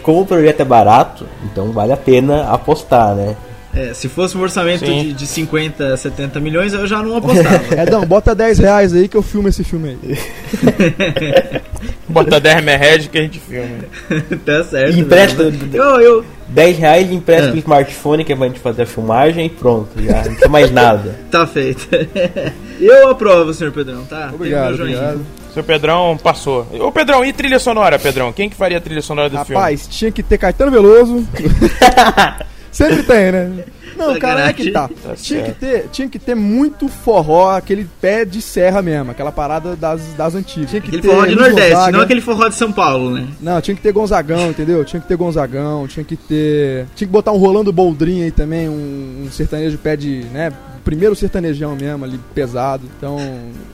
[0.00, 3.36] Como o projeto é barato, então vale a pena apostar, né?
[3.72, 5.02] É, se fosse um orçamento Sim.
[5.02, 7.62] de, de 50, 70 milhões, eu já não apostava.
[7.80, 10.18] Edão, bota 10 reais aí que eu filmo esse filme aí.
[12.08, 13.68] Bota 10 merread que a gente filma.
[14.44, 14.98] tá certo.
[14.98, 15.58] Empresta né?
[15.72, 17.52] Eu, eu, 10 reais, empresta É.
[17.52, 20.72] o smartphone que é pra gente fazer a filmagem e pronto, já não precisa mais
[20.72, 21.14] nada.
[21.30, 21.88] tá feito.
[22.80, 24.30] eu aprovo, senhor Pedrão, tá?
[24.34, 25.20] Obrigado, obrigado.
[25.52, 26.66] Seu Pedrão passou.
[26.80, 28.32] Ô Pedrão, e trilha sonora, Pedrão?
[28.32, 29.54] Quem que faria a trilha sonora do filme?
[29.54, 31.26] Rapaz, tinha que ter Caetano Veloso.
[32.70, 33.64] Sempre tem, né?
[33.96, 34.88] Não, cara, é que tá.
[34.88, 39.32] Tá tinha, que ter, tinha que ter muito forró, aquele pé de serra mesmo, aquela
[39.32, 40.70] parada das, das antigas.
[40.70, 41.92] Tinha que Aquele ter forró de Nordeste, Gonzaga.
[41.96, 43.26] não aquele forró de São Paulo, né?
[43.40, 44.84] Não, tinha que ter Gonzagão, entendeu?
[44.84, 46.86] Tinha que ter Gonzagão, tinha que ter.
[46.94, 50.24] Tinha que botar um Rolando Boldrin aí também, um, um sertanejo de pé de.
[50.32, 50.52] né?
[50.84, 52.84] Primeiro sertanejão mesmo, ali, pesado.
[52.96, 53.18] Então,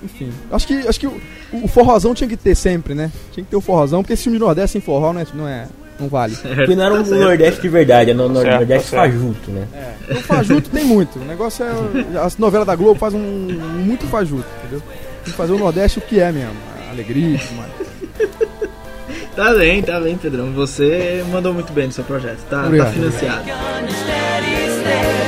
[0.03, 0.33] enfim.
[0.51, 1.09] Acho que, acho que
[1.53, 3.11] o, o forrozão tinha que ter sempre, né?
[3.33, 5.27] Tinha que ter o forrozão, porque esse filme de Nordeste sem forró não é.
[5.35, 5.67] Não, é,
[5.99, 6.37] não vale.
[6.37, 9.13] Porque não era um Nordeste de verdade, era um certo, Nordeste tá certo.
[9.13, 9.67] fajuto, né?
[10.11, 11.19] O fajuto tem muito.
[11.19, 12.19] O negócio é.
[12.19, 14.83] As novelas da Globo fazem um, muito fajuto, entendeu?
[15.25, 16.57] Tem que fazer o Nordeste o que é mesmo.
[16.91, 17.73] Alegria e mais.
[19.35, 20.53] Tá bem, tá bem, Pedrão.
[20.53, 22.39] Você mandou muito bem no seu projeto.
[22.49, 22.93] Tá, tá Obrigado.
[22.95, 23.45] financiado.
[24.87, 25.26] Am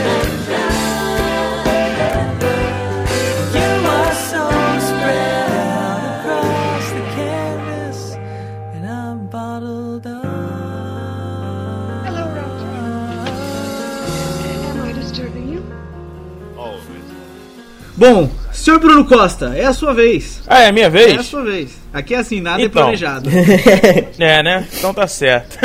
[17.98, 20.40] Bom, senhor Bruno Costa, é a sua vez.
[20.46, 21.26] Ah, é a minha É a vez?
[21.26, 21.72] sua vez.
[21.92, 22.82] Aqui é assim, nada é Então.
[22.84, 23.28] planejado.
[24.20, 24.64] É, né?
[24.78, 25.58] Então tá certo.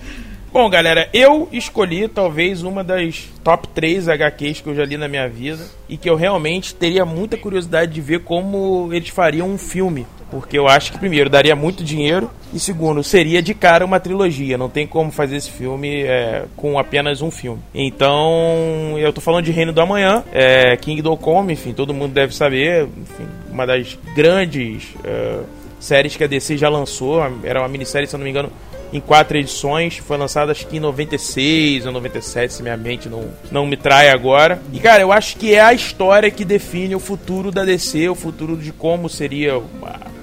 [0.52, 5.08] Bom, galera, eu escolhi talvez uma das top 3 HQs que eu já li na
[5.08, 9.56] minha vida e que eu realmente teria muita curiosidade de ver como eles fariam um
[9.56, 10.06] filme.
[10.30, 14.58] Porque eu acho que, primeiro, daria muito dinheiro e, segundo, seria de cara uma trilogia.
[14.58, 17.62] Não tem como fazer esse filme é, com apenas um filme.
[17.74, 22.34] Então, eu tô falando de Reino do Amanhã, é, Kingdom Come, enfim, todo mundo deve
[22.34, 22.84] saber.
[22.84, 25.40] Enfim, uma das grandes é,
[25.80, 27.20] séries que a DC já lançou.
[27.42, 28.50] Era uma minissérie, se eu não me engano,
[28.92, 29.98] em quatro edições.
[29.98, 34.10] Foi lançada acho que em 96 ou 97, se minha mente não, não me trai
[34.10, 34.60] agora.
[34.72, 38.14] E cara, eu acho que é a história que define o futuro da DC, o
[38.14, 39.60] futuro de como seria.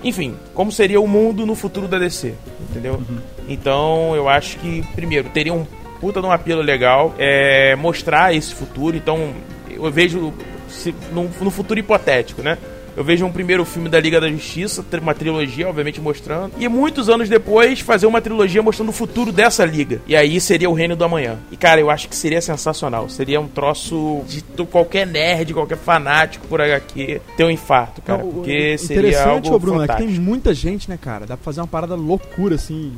[0.05, 2.35] Enfim, como seria o mundo no futuro da DC.
[2.69, 3.01] Entendeu?
[3.49, 5.65] Então eu acho que, primeiro, teria um
[5.99, 8.95] puta de um apelo legal é, mostrar esse futuro.
[8.95, 9.33] Então
[9.67, 10.31] eu vejo
[10.69, 12.59] se, no, no futuro hipotético, né?
[12.95, 16.53] Eu vejo um primeiro filme da Liga da Justiça, uma trilogia, obviamente, mostrando.
[16.57, 20.01] E muitos anos depois, fazer uma trilogia mostrando o futuro dessa liga.
[20.07, 21.37] E aí seria o Reino do Amanhã.
[21.51, 23.09] E, cara, eu acho que seria sensacional.
[23.09, 28.23] Seria um troço de qualquer nerd, qualquer fanático por HQ ter um infarto, cara.
[28.23, 30.13] Não, porque seria interessante, algo ô Bruno, é que fantástico.
[30.13, 31.25] tem muita gente, né, cara?
[31.25, 32.93] Dá pra fazer uma parada loucura, assim.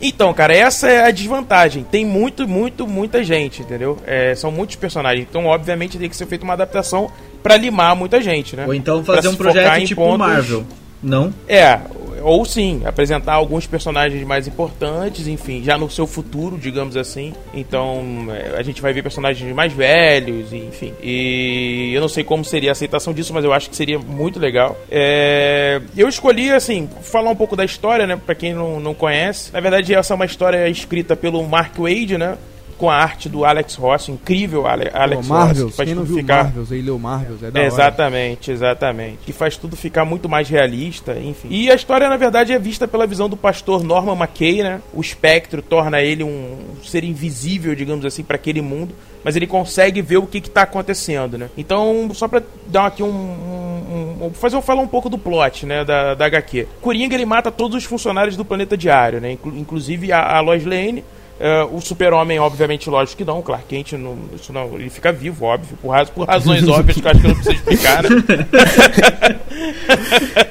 [0.00, 1.84] Então, cara, essa é a desvantagem.
[1.90, 3.98] Tem muito, muito, muita gente, entendeu?
[4.06, 5.26] É, são muitos personagens.
[5.28, 7.10] Então, obviamente, tem que ser feita uma adaptação
[7.42, 8.64] pra limar muita gente, né?
[8.66, 10.64] Ou então Pra fazer um se focar projeto tipo pontos- Marvel.
[11.02, 11.32] Não?
[11.48, 11.78] É,
[12.22, 17.32] ou sim, apresentar alguns personagens mais importantes, enfim, já no seu futuro, digamos assim.
[17.54, 20.94] Então, é, a gente vai ver personagens mais velhos, enfim.
[21.02, 24.38] E eu não sei como seria a aceitação disso, mas eu acho que seria muito
[24.38, 24.76] legal.
[24.90, 29.52] É, eu escolhi, assim, falar um pouco da história, né, pra quem não, não conhece.
[29.52, 32.36] Na verdade, essa é uma história escrita pelo Mark Wade, né?
[32.80, 35.44] Com a arte do Alex Ross, incrível Ale- Alex Pô, Ross.
[35.46, 37.68] Marvels, que faz quem não tudo viu ficar Marvels aí, leu Marvels, é da hora.
[37.68, 39.18] Exatamente, exatamente.
[39.26, 41.48] Que faz tudo ficar muito mais realista, enfim.
[41.50, 44.80] E a história, na verdade, é vista pela visão do pastor Norman McKay, né?
[44.94, 50.00] O espectro torna ele um ser invisível, digamos assim, para aquele mundo, mas ele consegue
[50.00, 51.50] ver o que está acontecendo, né?
[51.58, 53.08] Então, só pra dar aqui um.
[53.08, 55.84] um- um- fazer eu falar um pouco do plot, né?
[55.84, 56.66] Da, da HQ.
[56.80, 59.32] Coringa ele mata todos os funcionários do planeta diário, né?
[59.32, 61.04] Inclu- inclusive a, a Lois Lane.
[61.42, 63.38] É, o super-homem, obviamente, lógico que não.
[63.38, 65.74] O Clark Kent, não, isso não, ele fica vivo, óbvio.
[65.80, 68.10] Por, raz- por razões óbvias que eu acho que eu não preciso explicar, né?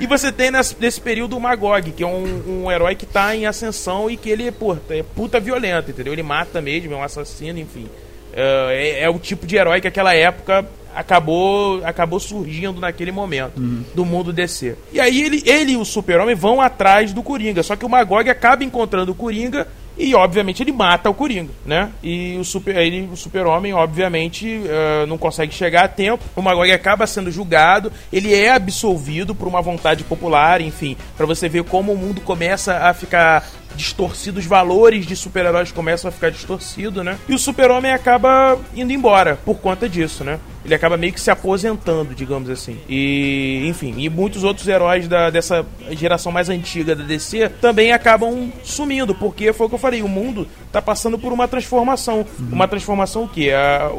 [0.00, 3.34] E você tem nesse, nesse período o Magog, que é um, um herói que tá
[3.34, 6.12] em ascensão e que ele pô, é puta violento, entendeu?
[6.12, 7.86] Ele mata mesmo, é um assassino, enfim.
[8.32, 10.64] É, é- é o tipo de herói que aquela época
[10.94, 13.60] acabou acabou surgindo naquele momento
[13.94, 14.76] do mundo DC.
[14.92, 18.28] E aí ele, ele e o Super-Homem vão atrás do Coringa, só que o Magog
[18.30, 19.66] acaba encontrando o Coringa
[20.00, 21.90] e obviamente ele mata o Coringa, né?
[22.02, 26.24] E o super ele, o Super-Homem obviamente eh, não consegue chegar a tempo.
[26.34, 31.50] O Magog acaba sendo julgado, ele é absolvido por uma vontade popular, enfim, pra você
[31.50, 33.46] ver como o mundo começa a ficar
[33.80, 37.18] distorcido, os valores de super-heróis começam a ficar distorcidos, né?
[37.28, 40.38] E o super-homem acaba indo embora por conta disso, né?
[40.62, 42.78] Ele acaba meio que se aposentando, digamos assim.
[42.86, 48.52] E, enfim, e muitos outros heróis da, dessa geração mais antiga da DC também acabam
[48.62, 52.26] sumindo, porque foi o que eu falei, o mundo tá passando por uma transformação.
[52.38, 53.50] Uma transformação o quê?
[53.52, 53.90] A,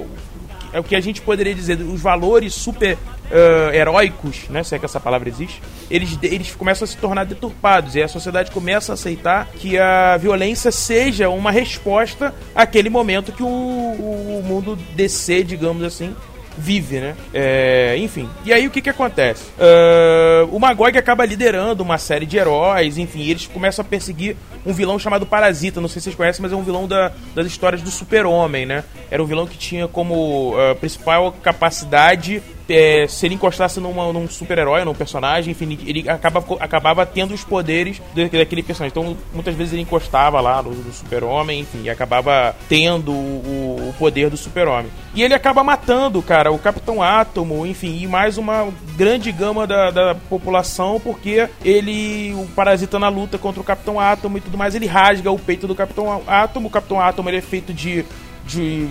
[0.74, 2.97] é o que a gente poderia dizer, os valores super
[3.32, 7.24] ah, heróicos, né, se é que essa palavra existe, eles, eles começam a se tornar
[7.24, 13.32] deturpados e a sociedade começa a aceitar que a violência seja uma resposta àquele momento
[13.32, 16.13] que o, o mundo DC, digamos assim,
[16.62, 17.16] vive, né?
[17.34, 18.30] É, enfim.
[18.45, 19.45] E aí o que que acontece?
[19.59, 24.36] Ah, o Magog acaba liderando uma série de heróis, enfim, eles começam a perseguir
[24.66, 25.82] um vilão chamado Parasita.
[25.82, 28.84] Não sei se vocês conhecem, mas é um vilão da- das histórias do Super-Homem, né?
[29.09, 32.41] Era um vilão que tinha como ah, principal capacidade
[32.72, 37.43] é, se ele encostasse numa- num super-herói, num personagem, enfim, ele acaba, acabava tendo os
[37.43, 38.91] poderes da- daquele personagem.
[38.97, 43.95] Então, muitas vezes ele encostava lá no, no super-homem, enfim, e acabava tendo o, o
[43.97, 44.91] poder do super-homem.
[45.13, 49.91] E ele acaba matando, cara, o Capitão Átomo, enfim, e mais uma grande gama da,
[49.91, 54.74] da população, porque ele, o parasita na luta contra o Capitão Átomo e tudo mais,
[54.76, 56.67] ele rasga o peito do Capitão Átomo.
[56.67, 58.05] O Capitão Átomo ele é feito de,
[58.46, 58.88] de,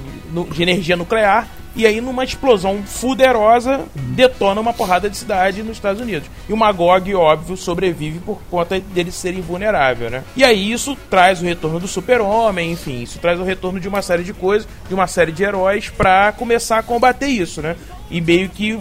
[0.53, 1.49] de energia nuclear.
[1.75, 6.29] E aí, numa explosão fuderosa, detona uma porrada de cidade nos Estados Unidos.
[6.49, 10.25] E o Magog, óbvio, sobrevive por conta dele ser invulnerável, né?
[10.37, 14.03] E aí isso traz o retorno do super-homem, enfim, isso traz o retorno de uma
[14.03, 17.77] série de coisas, de uma série de heróis pra começar a combater isso, né?
[18.11, 18.77] E meio que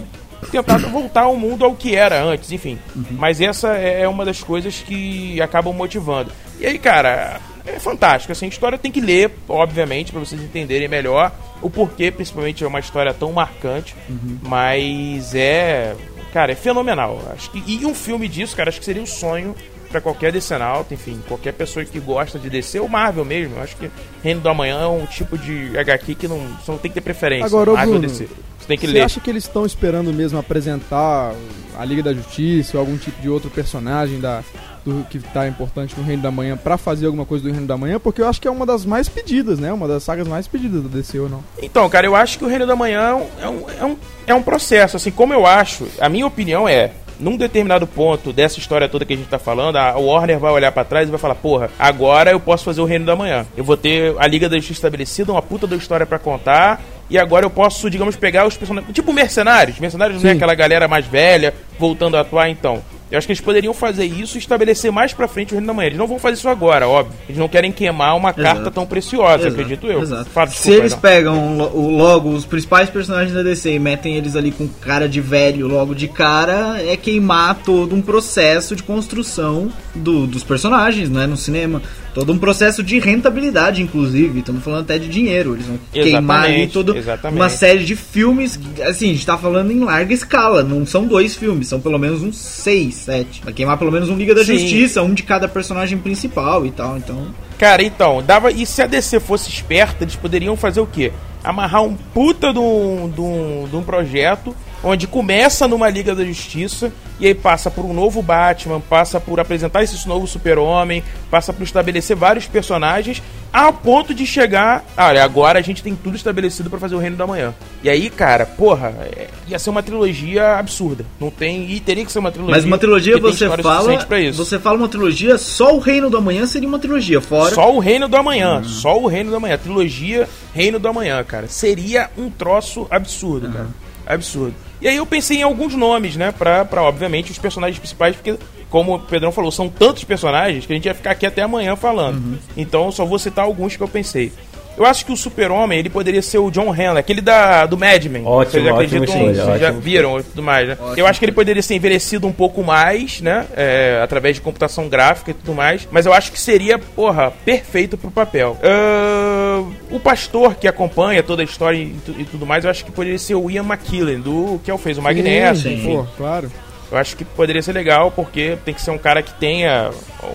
[0.51, 2.79] tentar voltar ao mundo ao que era antes, enfim.
[3.11, 6.31] Mas essa é uma das coisas que acabam motivando.
[6.59, 7.39] E aí, cara,
[7.75, 8.31] é fantástico.
[8.31, 12.67] Assim, a história tem que ler, obviamente, pra vocês entenderem melhor o porquê, principalmente é
[12.67, 13.95] uma história tão marcante.
[14.41, 15.95] Mas é.
[16.33, 17.21] Cara, é fenomenal.
[17.33, 19.55] Acho que, e um filme disso, cara, acho que seria um sonho
[19.89, 23.59] pra qualquer decenalta, enfim, qualquer pessoa que gosta de DC, ou Marvel mesmo.
[23.59, 23.89] Acho que
[24.23, 27.47] Reino do Amanhã é um tipo de HQ que não, não tem que ter preferência.
[27.47, 28.27] Agora, Marvel Bruno, DC.
[28.59, 29.01] Você tem que Você ler.
[29.01, 31.33] acha que eles estão esperando mesmo apresentar
[31.77, 34.43] a Liga da Justiça ou algum tipo de outro personagem da,
[34.89, 37.77] do, que tá importante no Reino da Manhã pra fazer alguma coisa do Reino da
[37.77, 37.99] Manhã?
[37.99, 39.71] Porque eu acho que é uma das mais pedidas, né?
[39.71, 41.43] Uma das sagas mais pedidas da DC ou não?
[41.61, 43.01] Então, cara, eu acho que o Reino da Manhã
[43.41, 44.97] é um, é um, é um processo.
[44.97, 46.91] Assim, como eu acho, a minha opinião é.
[47.19, 50.71] Num determinado ponto dessa história toda que a gente tá falando, a Warner vai olhar
[50.71, 53.45] pra trás e vai falar: Porra, agora eu posso fazer o Reino da Manhã.
[53.57, 56.81] Eu vou ter a Liga da Justiça estabelecida, uma puta da história pra contar.
[57.09, 58.93] E agora eu posso, digamos, pegar os personagens.
[58.93, 59.79] Tipo Mercenários.
[59.79, 60.37] Mercenários não é Sim.
[60.37, 62.81] aquela galera mais velha voltando a atuar, então.
[63.11, 65.73] Eu acho que eles poderiam fazer isso e estabelecer mais pra frente o Reino da
[65.73, 65.87] Manhã.
[65.87, 67.15] Eles não vão fazer isso agora, óbvio.
[67.27, 70.01] Eles não querem queimar uma carta tão preciosa, Exato, acredito eu.
[70.01, 70.29] exato.
[70.29, 71.01] Fala, Se desculpa, eles Edão.
[71.01, 71.57] pegam
[71.97, 75.95] logo os principais personagens da DC e metem eles ali com cara de velho logo
[75.95, 81.81] de cara, é queimar todo um processo de construção do- dos personagens, né, no cinema.
[82.13, 84.39] Todo um processo de rentabilidade, inclusive.
[84.39, 85.53] Estamos falando até de dinheiro.
[85.53, 87.39] Eles vão queimar ali Exatamente, toda exatamente.
[87.39, 88.57] uma série de filmes.
[88.57, 90.63] que, Assim, a gente tá falando em larga escala.
[90.63, 93.41] Não são dois filmes, são pelo menos uns seis, sete.
[93.43, 94.57] Vai queimar pelo menos um Liga da Sim.
[94.57, 96.97] Justiça, um de cada personagem principal e tal.
[96.97, 97.27] Então.
[97.57, 98.51] Cara, então, dava.
[98.51, 101.11] E se a DC fosse esperta, eles poderiam fazer o quê?
[101.43, 106.23] Amarrar um puta de um, de um, de um projeto onde começa numa Liga da
[106.23, 111.51] Justiça e aí passa por um novo Batman, passa por apresentar esse novo Super-Homem, passa
[111.51, 113.21] por estabelecer vários personagens,
[113.51, 114.85] ao ponto de chegar.
[114.95, 117.53] Olha, agora a gente tem tudo estabelecido pra fazer o Reino da Manhã.
[117.83, 121.05] E aí, cara, porra, é, ia ser uma trilogia absurda.
[121.19, 121.69] Não tem.
[121.71, 122.55] E teria que ser uma trilogia.
[122.55, 123.97] Mas uma trilogia você fala.
[124.33, 127.19] Você fala uma trilogia, só o Reino do Amanhã seria uma trilogia.
[127.19, 127.53] Fora.
[127.53, 128.63] Só o Reino do Amanhã.
[128.63, 129.57] Só o Reino do Amanhã.
[129.57, 131.47] Trilogia Reino do Amanhã, cara.
[131.49, 133.67] Seria um troço absurdo, cara.
[134.05, 134.68] Absurdo.
[134.81, 136.31] E aí eu pensei em alguns nomes, né?
[136.31, 138.35] Pra, pra, obviamente, os personagens principais, porque,
[138.69, 141.75] como o Pedrão falou, são tantos personagens que a gente ia ficar aqui até amanhã
[141.75, 142.39] falando.
[142.55, 144.31] Então eu só vou citar alguns que eu pensei.
[144.79, 148.05] Eu acho que o Super-Homem, ele poderia ser o John Henley, aquele da, do Mad
[148.05, 148.25] Men.
[148.25, 149.19] Ótimo, Vocês ótimo acreditam?
[149.19, 150.77] Vocês já ótimo viram e tudo mais, né?
[150.95, 153.45] Eu acho que ele poderia ser envelhecido um pouco mais, né?
[153.55, 155.85] É, através de computação gráfica e tudo mais.
[155.91, 158.57] Mas eu acho que seria, porra, perfeito pro papel.
[158.63, 162.91] Ah, o pastor que acompanha toda a história e, e tudo mais, eu acho que
[162.91, 165.59] poderia ser o Ian McKellen, do que é o fez o Magneto.
[165.59, 165.95] Sim, enfim.
[165.97, 166.49] Pô, claro.
[166.91, 169.91] Eu acho que poderia ser legal, porque tem que ser um cara que tenha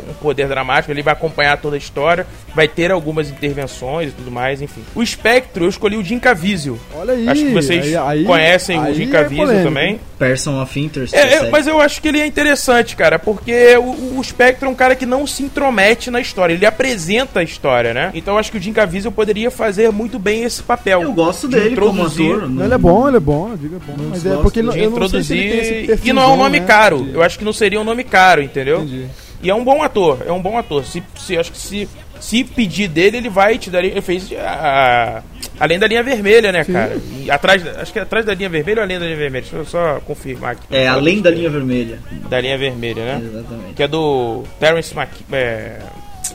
[0.09, 4.31] um poder dramático, ele vai acompanhar toda a história, vai ter algumas intervenções e tudo
[4.31, 4.83] mais, enfim.
[4.95, 6.79] O Espectro, eu escolhi o Jim Caviezel.
[6.95, 7.29] Olha aí.
[7.29, 10.01] Acho que vocês aí- aí- conhecem o aí Jim é Caviezel polêmico, também.
[10.29, 11.15] Person of Interest.
[11.15, 11.51] É, série.
[11.51, 14.95] mas eu acho que ele é interessante, cara, porque o, o Spectre é um cara
[14.95, 18.11] que não se intromete na história, ele apresenta a história, né?
[18.15, 21.03] Então eu acho que o Jim Caviezel poderia fazer muito bem esse papel.
[21.03, 22.49] Eu gosto de dele como introduzir- ator.
[22.49, 23.95] Não, ele é bom, ele é bom, eu digo é bom.
[24.11, 26.09] Mas é gosto porque ele, De eu não sei se ele tem esse introduzir.
[26.09, 27.09] E não é um nome né, caro.
[27.13, 28.79] Eu acho que não seria um nome caro, entendeu?
[28.79, 29.07] Entendi.
[29.43, 30.85] E é um bom ator, é um bom ator.
[30.87, 31.87] Se, se acho que se,
[32.25, 33.85] se pedir dele, ele vai te dar.
[33.85, 35.23] Ele fez a,
[35.61, 36.73] além da linha vermelha, né, Sim.
[36.73, 36.97] cara?
[37.23, 39.43] E atrás, da- acho que é atrás da linha vermelha ou além da linha vermelha?
[39.43, 40.63] Deixa eu só confirmar aqui.
[40.71, 41.99] É, além da linha vermelha.
[42.31, 43.23] Da linha vermelha, né?
[43.23, 43.75] Exatamente.
[43.75, 45.11] Que é do Terrence Mac...
[45.31, 45.81] É...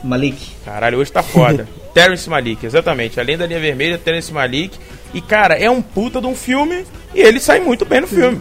[0.04, 0.38] Malik.
[0.64, 1.66] Caralho, hoje tá foda.
[1.92, 3.18] Terrence Malik, exatamente.
[3.18, 4.78] Além da linha vermelha, Terrence Malik.
[5.12, 6.84] E, cara, é um puta de um filme
[7.14, 8.40] e ele sai muito bem no filme.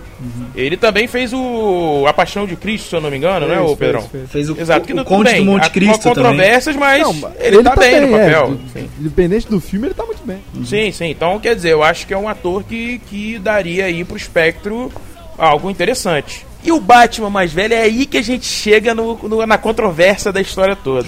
[0.55, 3.69] Ele também fez o A Paixão de Cristo, se eu não me engano, né, Fez,
[3.69, 4.01] ô Pedrão?
[4.01, 4.29] fez, fez.
[4.31, 5.39] Fez o, Exato, que o, não o tudo Conde bem.
[5.45, 6.23] do Monte Há Cristo também.
[6.23, 8.47] controvérsias, mas Não, ele, tá, bem, no é, papel.
[8.55, 8.89] do- Sim.
[8.99, 10.37] Independente do filme, ele tá muito bem.
[10.65, 11.05] Sim, sim.
[11.09, 14.91] Então, quer dizer, eu acho que é um ator que, que daria aí pro espectro
[15.37, 16.45] algo interessante.
[16.61, 20.29] E o Batman mais velho é aí que a gente chega no, no- na controvérsia
[20.31, 21.07] da história toda.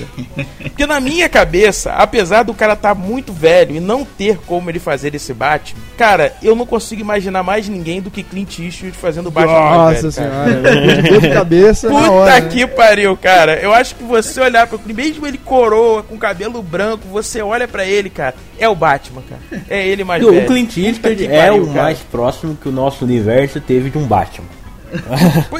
[0.63, 4.79] Porque na minha cabeça, apesar do cara estar muito velho e não ter como ele
[4.79, 9.27] fazer esse Batman, cara, eu não consigo imaginar mais ninguém do que Clint Eastwood fazendo
[9.27, 10.31] o Batman mais Nossa velho.
[10.31, 10.61] cara.
[10.63, 12.49] senhora, de dor de cabeça na Puta hora, né?
[12.49, 13.59] que pariu, cara.
[13.59, 17.67] Eu acho que você olhar pro Clint, mesmo ele coroa, com cabelo branco, você olha
[17.67, 19.63] pra ele, cara, é o Batman, cara.
[19.69, 20.43] É ele mais velho.
[20.43, 21.83] O Clint Eastwood é pariu, o cara.
[21.83, 24.47] mais próximo que o nosso universo teve de um Batman.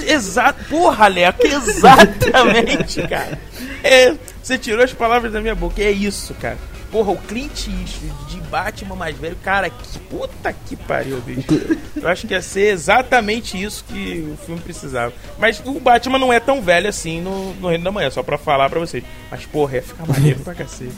[0.07, 3.39] Exato, porra, Leco, exatamente, cara.
[3.84, 6.57] É, você tirou as palavras da minha boca, é isso, cara.
[6.91, 11.47] Porra, o Clint Eastwood Batman mais velho, cara, que puta que pariu, bicho.
[11.95, 15.14] Eu acho que ia ser exatamente isso que o filme precisava.
[15.39, 18.38] Mas o Batman não é tão velho assim no, no Reino da Manhã, só pra
[18.38, 19.04] falar pra vocês.
[19.32, 20.91] Mas, porra, ia ficar maneiro pra cacete.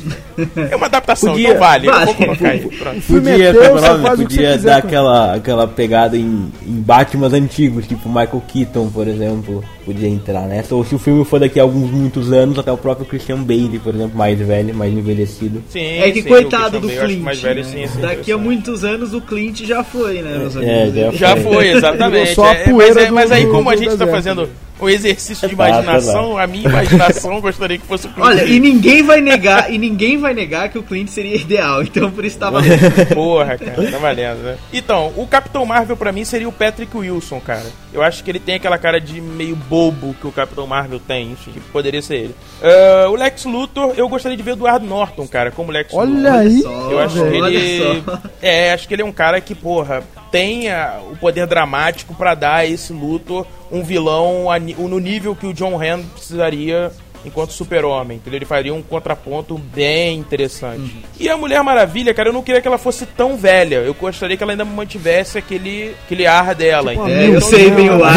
[0.71, 1.87] É uma adaptação, Podia- então vale.
[1.87, 2.17] Eu vou vale.
[2.25, 2.59] colocar aí.
[2.77, 3.01] Pronto.
[3.01, 8.09] filme Podia, como é podia quiser dar aquela, aquela pegada em, em Batman antigos, tipo
[8.09, 10.73] Michael Keaton, por exemplo, podia entrar nessa.
[10.75, 13.79] Ou se o filme for daqui a alguns muitos anos, até o próprio Christian Bale,
[13.83, 15.61] por exemplo, mais velho, mais envelhecido.
[15.69, 17.21] Sim, É que sim, coitado do Bale, Clint.
[17.21, 17.69] mais velho, né?
[17.69, 21.37] sim, sim, Daqui a muitos anos o Clint já foi, né, meus É, já Já
[21.37, 22.33] foi, exatamente.
[22.35, 24.49] Só a É, mas, poeira é- mas do- aí, do- como a gente tá fazendo
[24.79, 28.59] o exercício de Exato, imaginação, a minha imaginação gostaria que fosse o Clint Olha, e
[28.59, 32.37] ninguém vai negar, e ninguém vai negar que o Clint seria ideal, então por isso
[32.37, 32.79] tá valendo.
[33.13, 34.57] Porra, cara, tá valendo, né?
[34.71, 37.65] Então, o Capitão Marvel pra mim seria o Patrick Wilson, cara.
[37.93, 41.31] Eu acho que ele tem aquela cara de meio bobo que o Capitão Marvel tem,
[41.31, 42.35] enfim, poderia ser ele.
[42.61, 46.09] Ah, o Lex Luthor, eu gostaria de ver o Eduardo Norton, cara, como Lex Luthor.
[46.09, 46.91] Olha aí, só.
[46.91, 48.03] Eu acho que Olha ele.
[48.41, 50.03] É, acho que ele é um cara que, porra,
[50.33, 50.65] tem
[51.11, 55.53] o poder dramático pra dar a esse Luthor um vilão a no nível que o
[55.53, 56.91] John Hamm precisaria
[57.23, 58.17] enquanto super-homem.
[58.17, 58.39] entendeu?
[58.39, 60.79] Ele faria um contraponto bem interessante.
[60.79, 61.01] Uhum.
[61.19, 63.75] E a Mulher Maravilha, cara, eu não queria que ela fosse tão velha.
[63.75, 67.21] Eu gostaria que ela ainda mantivesse aquele, aquele ar dela, Tipo, entendeu?
[67.21, 68.15] É, eu Então, sei bem o ar.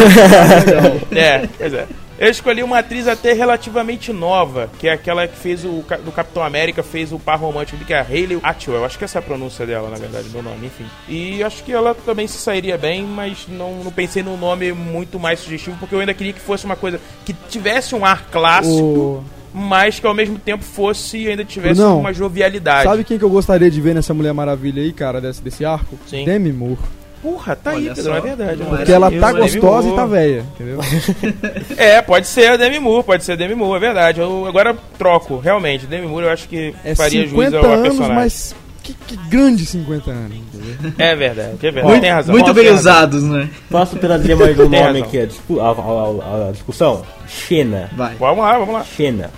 [1.15, 1.87] é, pois é.
[2.19, 6.43] Eu escolhi uma atriz até relativamente nova, que é aquela que fez o do Capitão
[6.43, 8.85] América, fez o par romântico, que é a Hayley Atwell.
[8.87, 10.87] Acho que essa é a pronúncia dela, na verdade, meu nome, enfim.
[11.09, 15.21] E acho que ela também se sairia bem, mas não, não pensei num nome muito
[15.21, 18.75] mais sugestivo, porque eu ainda queria que fosse uma coisa que tivesse um ar clássico,
[18.83, 22.85] O- mas que ao mesmo tempo fosse ainda tivesse Brunão, uma jovialidade.
[22.89, 25.99] Sabe quem que eu gostaria de ver nessa Mulher Maravilha aí, cara, desse, desse arco?
[26.07, 26.25] Sim.
[26.25, 26.79] Demi Moore.
[27.27, 28.17] Porra, tá aí, Olha Pedro, só.
[28.17, 28.63] é verdade.
[28.63, 28.77] Não né?
[28.77, 30.79] Porque ela tá gostosa e tá velha, entendeu?
[31.77, 34.21] É, pode ser a Demi Moore, pode ser a Demi Moore, é verdade.
[34.21, 35.87] Eu agora troco, realmente.
[35.87, 38.15] Demi Moore eu acho que É faria juiz 50 ao anos, personagem.
[38.15, 40.93] mas que, que grande 50 anos, entendeu?
[40.99, 41.87] É verdade, é verdade.
[41.89, 42.33] Muito, tem razão.
[42.33, 43.49] muito bem usados, né?
[43.69, 47.03] Posso trazer mais um nome aqui, a- a- a- a discussão?
[47.27, 47.91] Xena.
[47.97, 48.15] Vai.
[48.15, 48.85] Vamos lá, vamos lá.
[48.85, 49.31] Xena.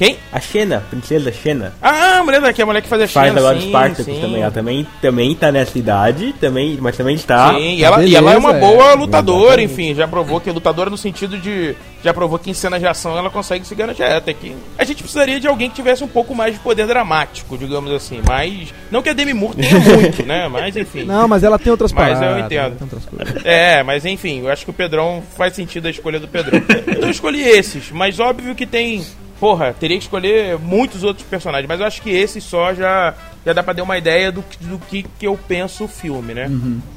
[0.00, 0.16] Quem?
[0.32, 1.74] A Xena, princesa Xena.
[1.82, 4.18] Ah, a mulher daqui, a mulher que faz a Faz Xena, agora sim, Spartacus sim.
[4.18, 4.40] também.
[4.40, 7.52] Ela também, também tá nessa idade, também, mas também está.
[7.52, 8.60] Sim, e ela, e beleza, ela é uma é.
[8.60, 9.72] boa lutadora, Exatamente.
[9.74, 11.76] enfim, já provou que é lutadora no sentido de.
[12.02, 14.02] Já provou que em cenas de ação ela consegue se garantir.
[14.02, 16.86] É, até que a gente precisaria de alguém que tivesse um pouco mais de poder
[16.86, 18.22] dramático, digamos assim.
[18.26, 18.72] Mas.
[18.90, 20.48] Não que a Demi Moore tenha muito, né?
[20.48, 21.04] Mas enfim.
[21.04, 22.46] Não, mas ela tem outras Mas eu paradas.
[22.46, 22.78] entendo.
[22.78, 23.44] Tem outras coisas.
[23.44, 26.58] É, mas enfim, eu acho que o Pedrão faz sentido a escolha do Pedrão.
[26.58, 29.04] Então eu escolhi esses, mas óbvio que tem.
[29.40, 33.14] Porra, teria que escolher muitos outros personagens, mas eu acho que esses só já,
[33.44, 36.34] já dá pra dar uma ideia do, que- do que, que eu penso o filme,
[36.34, 36.46] né?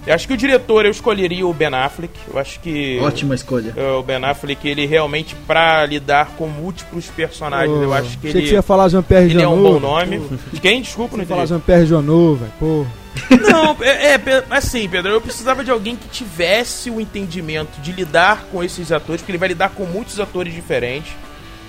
[0.06, 2.12] Eu acho que o diretor eu escolheria o Ben Affleck.
[2.32, 3.00] Eu acho que.
[3.02, 3.74] Ótima escolha.
[3.78, 8.32] é, O Ben Affleck, ele realmente, pra lidar com múltiplos personagens, eu acho que Achei
[8.34, 10.22] que ele, você ia falar Jean-Pierre ele é um bom nome.
[10.62, 10.82] Quem?
[10.82, 11.54] Desculpa, não ia falar entendi.
[11.60, 12.52] Jean-Pierre Janot, velho.
[12.60, 13.04] Porra.
[13.50, 18.48] Não, é, é, assim, Pedro, eu precisava de alguém que tivesse o entendimento de lidar
[18.52, 21.14] com esses atores, porque ele vai lidar com muitos atores diferentes.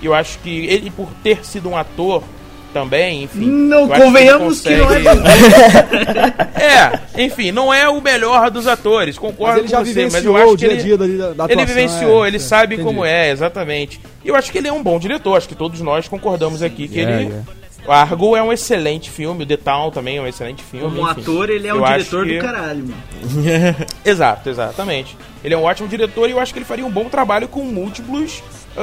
[0.01, 2.23] E eu acho que ele, por ter sido um ator
[2.73, 3.45] também, enfim.
[3.45, 5.25] Não acho que convenhamos ele que não é consegue-
[7.17, 10.37] É, enfim, não é o melhor dos atores, Mas concordo ele com você, mas vivenciou
[10.37, 12.27] eu acho o que dia a ele, dia dali da, da ele atuação, vivenciou, é,
[12.27, 12.87] ele é, sabe entendi.
[12.87, 14.01] como é, exatamente.
[14.23, 16.87] E eu acho que ele é um bom diretor, acho que todos nós concordamos aqui
[16.87, 17.33] que ele.
[17.87, 20.87] O Argo é um excelente filme, o The Town também é um excelente filme.
[20.95, 21.21] Como enfim.
[21.21, 23.75] ator, ele é um Eu diretor que- do caralho, mano.
[24.03, 25.15] Exato, exatamente.
[25.43, 27.61] Ele é um ótimo diretor e eu acho que ele faria um bom trabalho com
[27.63, 28.41] múltiplos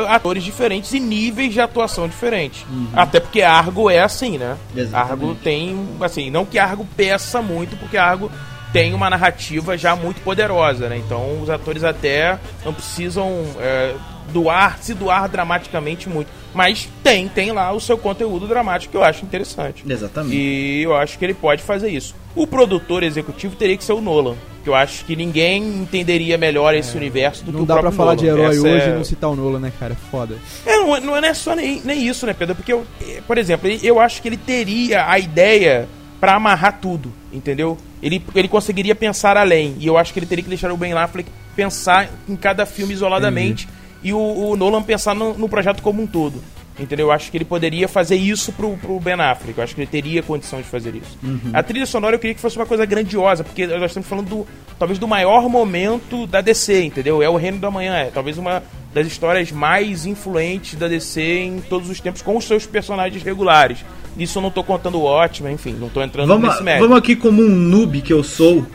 [0.09, 2.65] atores diferentes e níveis de atuação diferentes.
[2.95, 4.57] Até porque Argo é assim, né?
[4.75, 5.13] Exatamente.
[5.13, 8.31] Argo tem, assim, não que Argo peça muito, porque Argo
[8.73, 10.97] tem uma narrativa já muito poderosa, né?
[10.97, 13.95] Então os atores até não precisam é,
[14.33, 16.29] doar, se doar dramaticamente muito.
[16.55, 19.85] Mas tem, tem lá o seu conteúdo dramático que eu acho interessante.
[19.89, 20.37] Exatamente.
[20.37, 22.15] E eu acho que ele pode fazer isso.
[22.35, 24.35] O produtor executivo teria que ser o Nolan.
[24.63, 27.83] Que eu acho que ninguém entenderia melhor esse universo do que Não o dá pra
[27.83, 28.23] próprio falar Nolan.
[28.23, 29.97] de herói Essa hoje é- e não citar o Nolan, né, cara?
[30.11, 30.37] Foda.
[30.65, 32.55] é, não, é- não é só nem, nem isso, né, Pedro?
[32.55, 32.87] Porque, eu,
[33.27, 35.89] por exemplo, eu acho que ele teria a ideia
[36.21, 37.77] pra amarrar tudo, entendeu?
[38.01, 39.75] Ele, ele conseguiria pensar além.
[39.81, 42.93] E eu acho que ele teria que deixar o Ben Affleck pensar em cada filme
[42.95, 43.69] isoladamente
[44.03, 46.43] e o, o Nolan pensar no, no projeto como um todo.
[46.79, 47.09] Entendeu?
[47.09, 49.59] Eu acho que ele poderia fazer isso pro, pro Ben Affleck.
[49.59, 51.19] Eu acho que ele teria condição de fazer isso.
[51.53, 54.47] A trilha sonora eu queria que fosse uma coisa grandiosa, porque nós estamos falando do,
[54.79, 57.23] talvez do maior momento da DC, entendeu?
[57.23, 58.63] É o Reino da Manhã, é talvez uma
[58.95, 63.85] das histórias mais influentes da DC em todos os tempos, com os seus personagens regulares.
[64.17, 66.85] Isso eu não tô contando o ótimo, enfim, não tô entrando Vamos, nesse mérito.
[66.85, 68.67] vamos aqui como um noob que eu sou.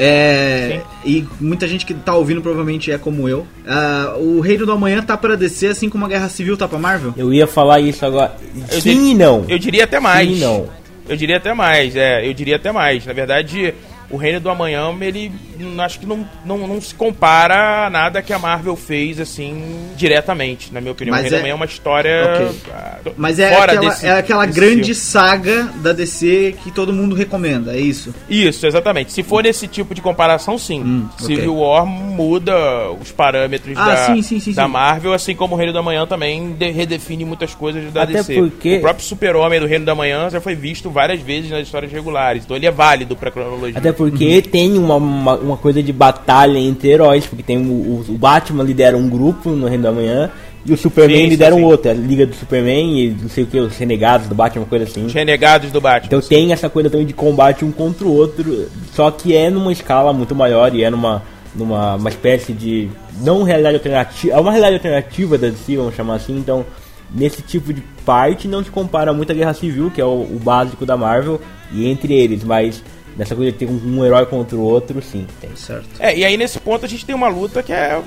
[0.00, 3.44] É, e muita gente que tá ouvindo provavelmente é como eu.
[3.66, 6.78] Ah, o Reino do Amanhã tá pra descer, assim como a Guerra Civil tá pra
[6.78, 7.12] Marvel?
[7.16, 8.36] Eu ia falar isso agora.
[8.70, 9.44] Eu Sim dir- e não.
[9.48, 10.28] Eu diria até mais.
[10.28, 10.68] Sim e não.
[11.08, 13.04] Eu diria até mais, é, eu diria até mais.
[13.06, 13.74] Na verdade,
[14.10, 15.30] o Reino do Amanhã, ele
[15.60, 19.62] hum, acho que não, não, não se compara a nada que a Marvel fez, assim,
[19.96, 21.12] diretamente, na minha opinião.
[21.14, 22.22] Mas o Reino é- do Amanhã é uma história.
[22.34, 22.60] Ok.
[22.72, 26.92] ah, Mas é fora aquela, desse- é aquela desse grande saga da DC que todo
[26.92, 28.14] mundo recomenda, é isso?
[28.28, 29.12] Isso, exatamente.
[29.12, 30.80] Se for esse tipo de comparação, sim.
[30.82, 31.68] Hum, Civil ok.
[31.68, 34.66] War muda os parâmetros Ah, da, sim, sim, sim, da.
[34.68, 38.34] Marvel, assim como o Reino da Manhã também de- redefine muitas coisas da Até DC.
[38.34, 41.90] porque- O próprio Super-Homem do Reino da Manhã já foi visto várias vezes nas histórias
[41.92, 43.78] regulares, então ele é válido pra cronologia.
[43.78, 48.04] Até porque tem uma, uma, uma coisa de batalha entre heróis, porque tem o, o-
[48.08, 50.30] o Batman lidera um grupo no Reino da Manhã
[50.64, 51.64] e o Superman Sim, sim, lidera um sim.
[51.64, 54.68] outro, a Liga do Superman e não sei o que, os renegados do Batman, uma
[54.68, 55.04] coisa assim.
[55.04, 56.06] Os renegados do Batman.
[56.06, 59.72] Então tem essa coisa também de combate um contra o outro, só que é numa
[59.72, 61.22] escala muito maior e é numa,
[61.54, 62.88] numa uma espécie de.
[63.22, 64.34] não realidade alternativa.
[64.34, 66.64] É uma realidade alternativa da DC, vamos chamar assim, então
[67.14, 70.38] nesse tipo de parte não se compara muito à Guerra Civil, que é o, o
[70.42, 71.40] básico da Marvel,
[71.72, 72.82] e entre eles, mas
[73.18, 75.54] nessa coisa de ter um, um herói contra o outro, sim, tem.
[75.56, 75.88] Certo.
[75.98, 78.00] É, e aí nesse ponto a gente tem uma luta que é,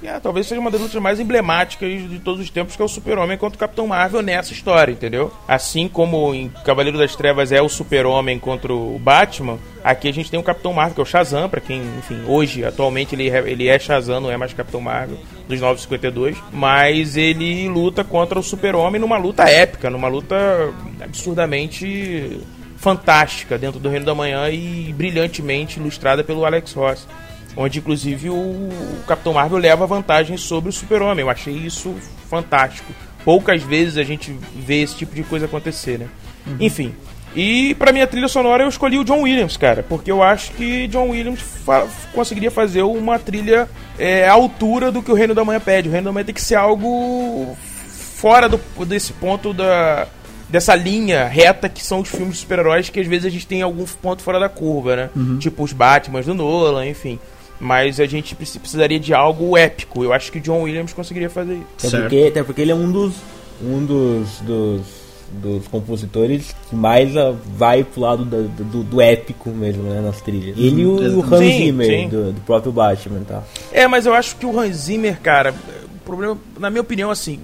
[0.00, 2.84] que é, talvez seja uma das lutas mais emblemáticas de todos os tempos, que é
[2.84, 5.32] o Super-Homem contra o Capitão Marvel nessa história, entendeu?
[5.46, 10.30] Assim como em Cavaleiro das Trevas é o Super-Homem contra o Batman, aqui a gente
[10.30, 13.68] tem o Capitão Marvel, que é o Shazam, pra quem, enfim, hoje, atualmente ele, ele
[13.68, 19.00] é Shazam, não é mais Capitão Marvel, dos 952, mas ele luta contra o Super-Homem
[19.00, 20.36] numa luta épica, numa luta
[21.00, 22.40] absurdamente
[22.86, 27.08] fantástica dentro do Reino da Manhã e brilhantemente ilustrada pelo Alex Ross.
[27.56, 28.68] Onde, inclusive, o
[29.08, 31.24] Capitão Marvel leva vantagem sobre o Super-Homem.
[31.24, 31.92] Eu achei isso
[32.30, 32.92] fantástico.
[33.24, 36.06] Poucas vezes a gente vê esse tipo de coisa acontecer, né?
[36.60, 36.94] Enfim.
[37.34, 39.82] E pra minha trilha sonora eu escolhi o John Williams, cara.
[39.82, 43.68] Porque eu acho que John Williams fa- conseguiria fazer uma trilha
[43.98, 45.88] é, à altura do que o Reino da Manhã pede.
[45.88, 47.56] O Reino da Manhã tem que ser algo
[48.14, 50.06] fora do, desse ponto da
[50.48, 53.62] dessa linha reta que são os filmes de super-heróis que às vezes a gente tem
[53.62, 55.10] algum ponto fora da curva, né?
[55.40, 57.18] Tipo os Batman do Nolan, enfim.
[57.58, 60.04] Mas a gente preci- precisaria de algo épico.
[60.04, 61.64] Eu acho que o John Williams conseguiria fazer isso.
[61.78, 62.02] Até Certo.
[62.02, 63.14] porque, até porque ele é um dos
[63.62, 64.82] um dos, dos,
[65.32, 70.20] dos compositores que mais ah, vai pro lado da- do, do épico mesmo, né, nas
[70.20, 70.58] trilhas.
[70.58, 72.08] Ele e o, o Hans Sim, Zimmer sim.
[72.10, 73.42] do, do próprio Batman, tá?
[73.72, 75.54] É, mas eu acho que o Hans Zimmer, cara,
[75.94, 77.40] o problema, na minha opinião, assim,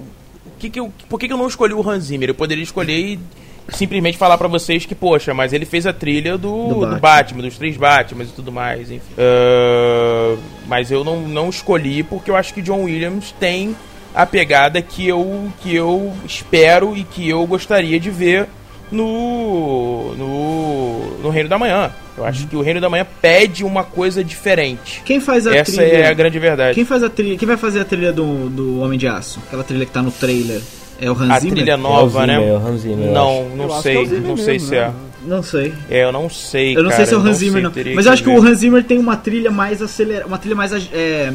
[0.62, 2.28] que que eu, por que, que eu não escolhi o Hans Zimmer?
[2.30, 3.20] Eu poderia escolher e
[3.68, 6.98] simplesmente falar pra vocês que, poxa, mas ele fez a trilha do, Do do, Batman.
[7.00, 7.42] Batman.
[7.42, 9.12] dos três Batman e tudo mais, enfim.
[9.18, 10.36] Ah,
[10.66, 13.76] mas eu não, não escolhi porque eu acho que John Williams tem
[14.14, 18.46] a pegada que eu, que eu espero e que eu gostaria de ver
[18.93, 21.90] no, no, no Reino da Manhã.
[22.16, 25.03] Eu acho que o Reino da Manhã pede uma coisa diferente.
[25.05, 25.97] Quem faz a Essa trilha?
[25.97, 26.74] é a grande verdade.
[26.74, 27.38] Quem faz a trilha?
[27.38, 29.40] Quem vai fazer a trilha do, do Homem de Aço?
[29.47, 30.61] Aquela trilha que tá no trailer.
[31.01, 31.55] É o Hans A Zimmer?
[31.57, 32.34] trilha nova, É o né?
[32.34, 34.53] Zimmer, é o Hans Zimmer, eu não, Eu não que sei, é Zimmer não sei
[34.53, 34.80] mesmo, se né?
[34.80, 34.93] é.
[35.24, 35.74] Não sei.
[35.90, 36.76] É, eu não sei.
[36.76, 37.95] Eu não sei cara, se é o eu Hans Zimmer, sei, não.
[37.95, 38.38] Mas eu acho que ver.
[38.38, 40.26] o Hans Zimmer tem uma trilha mais acelerada.
[40.26, 40.72] Uma trilha mais.
[40.93, 41.32] É,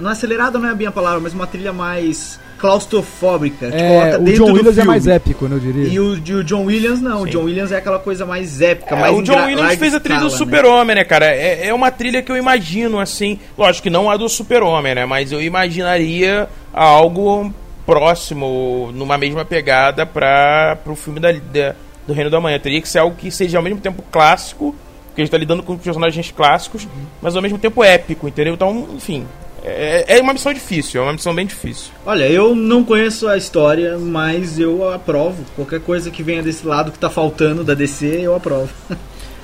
[0.00, 3.70] não é acelerada, não é bem a palavra, mas uma trilha mais claustrofóbica.
[3.70, 4.88] Te É, coloca o dentro John do Williams é filme.
[4.88, 5.88] mais épico, né, eu diria.
[5.88, 7.22] E o, e o John Williams não.
[7.22, 7.30] O Sim.
[7.30, 10.20] John Williams é aquela coisa mais épica, É, mais o John Williams fez a trilha
[10.20, 10.56] do escala, né?
[10.56, 11.26] Super-Homem, né, cara?
[11.26, 13.38] É, é uma trilha que eu imagino, assim.
[13.56, 15.06] Lógico que não a do Super-Homem, né?
[15.06, 17.52] Mas eu imaginaria algo
[17.86, 21.74] próximo, numa mesma pegada para pro filme da, da-
[22.06, 22.58] do Reino da Manhã.
[22.58, 24.74] Teria que ser algo que seja ao mesmo tempo clássico,
[25.06, 26.86] porque a gente tá lidando com personagens clássicos,
[27.20, 28.54] mas ao mesmo tempo épico, entendeu?
[28.54, 29.26] Então, enfim.
[29.62, 31.90] É, é uma missão difícil, é uma missão bem difícil.
[32.06, 35.44] Olha, eu não conheço a história, mas eu aprovo.
[35.56, 38.68] Qualquer coisa que venha desse lado que tá faltando da DC, eu aprovo.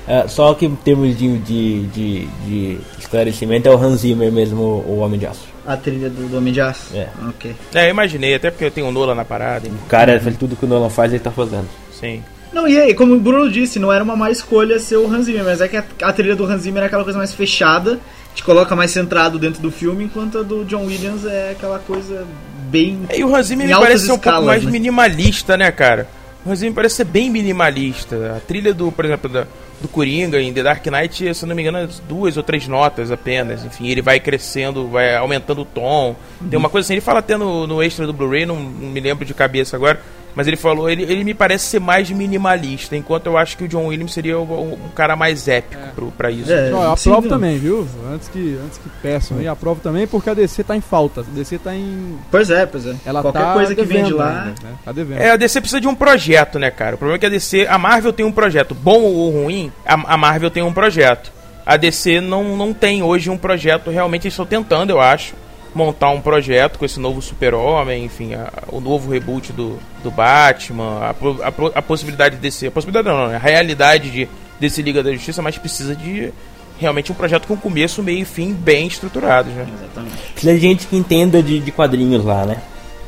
[0.07, 4.63] É, só que em termos de, de, de, de esclarecimento é o Hans Zimmer mesmo,
[4.87, 5.47] o Homem de Aço.
[5.67, 6.95] A trilha do, do Homem de Aço?
[6.95, 7.09] É.
[7.27, 7.55] Ok.
[7.75, 9.67] É, eu imaginei, até porque eu tenho o Nola na parada.
[9.67, 11.69] O cara faz tudo que o Nolan faz, ele tá fazendo.
[11.99, 12.23] Sim.
[12.53, 15.25] Não, e aí, como o Bruno disse, não era uma má escolha ser o Hans
[15.25, 17.99] Zimmer, mas é que a, a trilha do Hans Zimmer é aquela coisa mais fechada,
[18.35, 22.27] te coloca mais centrado dentro do filme, enquanto a do John Williams é aquela coisa
[22.69, 23.01] bem.
[23.15, 24.71] E o Hans Zimmer me parece ser um pouco mais né?
[24.71, 26.09] minimalista, né, cara?
[26.45, 28.35] O Hans Zimmer parece ser bem minimalista.
[28.37, 29.47] A trilha do, por exemplo, da,
[29.81, 33.13] do Coringa em The Dark Knight, se não me engano, é duas ou três notas
[33.13, 33.65] apenas.
[33.65, 36.17] Enfim, ele vai crescendo, vai aumentando o tom.
[36.51, 39.01] Tem uma coisa assim, ele fala até no, no extra do Blu-ray, não, não me
[39.01, 40.01] lembro de cabeça agora.
[40.37, 43.69] Mas ele falou, ele, ele me parece ser mais minimalista, enquanto eu acho que o
[43.69, 46.53] John Williams seria o- um cara mais épico pro, pra isso.
[46.53, 47.37] É, Ó, eu sim, aprovo não.
[47.37, 47.87] também, viu?
[48.13, 51.21] Antes que, antes que peçam aí, aprovo também porque a DC tá em falta.
[51.21, 52.17] A DC tá em.
[52.31, 52.95] Pois é, pois é.
[53.07, 54.29] Ela Qualquer tá coisa que vem de lá.
[54.29, 54.75] ainda, né?
[54.85, 55.21] Tá devendo.
[55.21, 56.97] É, a DC precisa de um projeto, né, cara?
[56.97, 59.95] O problema é que a DC, a Marvel tem um projeto, bom ou ruim, a,
[60.15, 61.33] a Marvel tem um projeto.
[61.65, 65.35] A DC não, não tem hoje um projeto, realmente eles estão tentando, eu acho,
[65.75, 70.99] montar um projeto com esse novo Super-Homem, enfim, a- o novo reboot do, do Batman,
[71.01, 74.29] a, a, a possibilidade de DC, a possibilidade não, a realidade de
[74.61, 76.33] DC Liga da Justiça, mas precisa de
[76.79, 79.67] realmente um projeto com começo, meio e fim bem estruturados, né?
[79.79, 80.17] Exatamente.
[80.33, 82.57] Precisa de gente que entenda de, de quadrinhos lá, né?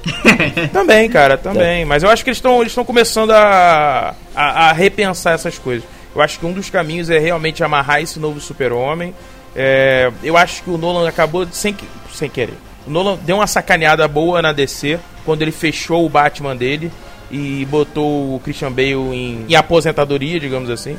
[0.72, 1.84] Também, cara, também.
[1.84, 5.84] Mas eu acho que eles estão eles estão começando a, a, a repensar essas coisas.
[6.14, 9.12] Eu acho que um dos caminhos é realmente amarrar esse novo super-homem.
[9.54, 11.86] É, eu acho que o Nolan acabou sem, que-
[12.16, 12.54] sem querer.
[12.86, 16.90] O Nolan deu uma sacaneada boa na DC quando ele fechou o Batman dele
[17.30, 20.96] e botou o Christian Bale em, em aposentadoria, digamos assim.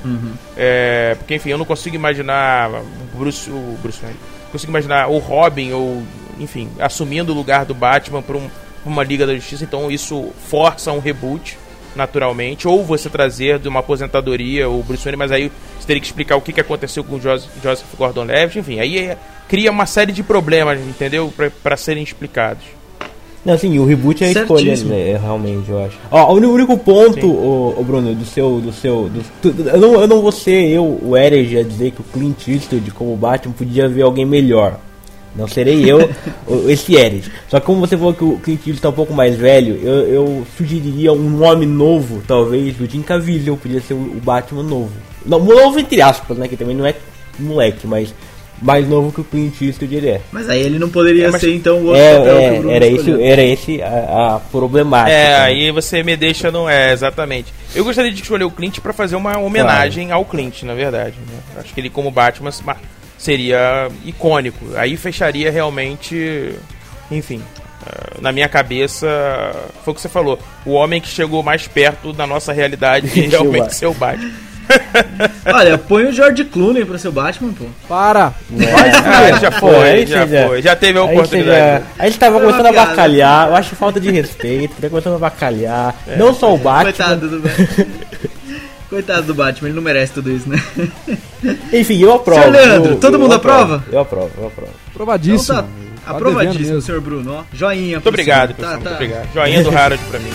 [0.55, 4.17] É, porque, enfim, eu não consigo imaginar o Bruce, o Bruce Wayne.
[4.51, 6.03] Consigo imaginar o Robin ou,
[6.39, 8.49] enfim, assumindo o lugar do Batman para um,
[8.85, 9.63] uma Liga da Justiça.
[9.63, 11.57] Então isso força um reboot,
[11.97, 12.67] naturalmente.
[12.67, 16.35] Ou você trazer de uma aposentadoria o Bruce Wayne, mas aí você teria que explicar
[16.37, 18.59] o que, que aconteceu com o Jos- Joseph Gordon-Levitt.
[18.59, 19.17] Enfim, aí é-
[19.49, 21.33] cria uma série de problemas, entendeu?
[21.63, 22.63] para serem explicados.
[23.45, 25.97] Não, assim, o reboot é a escolha, né, realmente, eu acho.
[26.11, 28.59] Ó, o único ponto, ô, ô, Bruno, do seu.
[28.59, 31.91] Do seu do, tu- eu, não, eu não vou ser eu, o Herege, a dizer
[31.91, 34.77] que o Clint Eastwood, como Batman, podia ver alguém melhor.
[35.37, 36.09] Não serei eu,
[36.67, 37.31] esse Herege.
[37.47, 40.07] Só que como você falou que o Clint Eastwood tá um pouco mais velho, eu,
[40.07, 44.91] eu sugeriria um nome novo, talvez, do Jim Caviezel, podia ser o, o Batman novo.
[45.25, 46.95] Não, novo entre aspas, né, que também não é
[47.37, 48.13] moleque, mas
[48.59, 50.21] mais novo que o Clint Eastwood ele é.
[50.31, 52.41] Mas aí ele não poderia É, mas- ser então o outro É, papel que o
[52.41, 55.15] é, Bruno era, esse, era esse a, a problemática.
[55.15, 55.39] É, né?
[55.41, 56.67] aí você me deixa no.
[56.67, 57.53] É, exatamente.
[57.75, 61.13] Eu gostaria de escolher o Clint pra fazer uma homenagem ao Clint, na verdade.
[61.31, 61.37] né?
[61.61, 62.49] Acho que ele, como Batman,
[63.17, 64.65] seria icônico.
[64.75, 66.53] Aí fecharia realmente.
[67.11, 67.41] Enfim.
[67.85, 69.07] eh, Na minha cabeça,
[69.83, 70.37] foi o que você falou.
[70.65, 74.31] O homem que chegou mais perto da nossa realidade o realmente ser o Batman.
[75.45, 77.63] Olha, põe o George Clooney pra ser o Batman, pô.
[77.87, 78.33] Para!
[78.51, 80.61] Ah, já foi, aí já foi.
[80.61, 81.57] Já teve a oportunidade.
[81.57, 85.19] já- a gente tava começando a bacalhar, eu acho falta de respeito, tá começando a
[85.19, 85.95] bacalhar.
[86.17, 87.85] não só o Batman, Coitado do Batman.
[88.89, 90.61] Coitado do Batman, ele não merece tudo isso, né?
[91.73, 92.39] enfim, eu aprovo.
[92.41, 93.83] Senhor Leandro, eu- todo eu mundo aprovo, aprova?
[93.91, 94.71] Eu aprovo, eu aprovo.
[94.91, 95.59] Aprovadíssimo.
[95.59, 97.43] Então tá, Tá aprovadíssimo, senhor Bruno, ó.
[97.53, 97.97] Joinha.
[97.97, 98.71] Muito obrigado, Tá, pessoal.
[98.75, 98.79] tá.
[98.79, 99.33] Muito obrigado.
[99.33, 100.29] Joinha do Harold pra mim.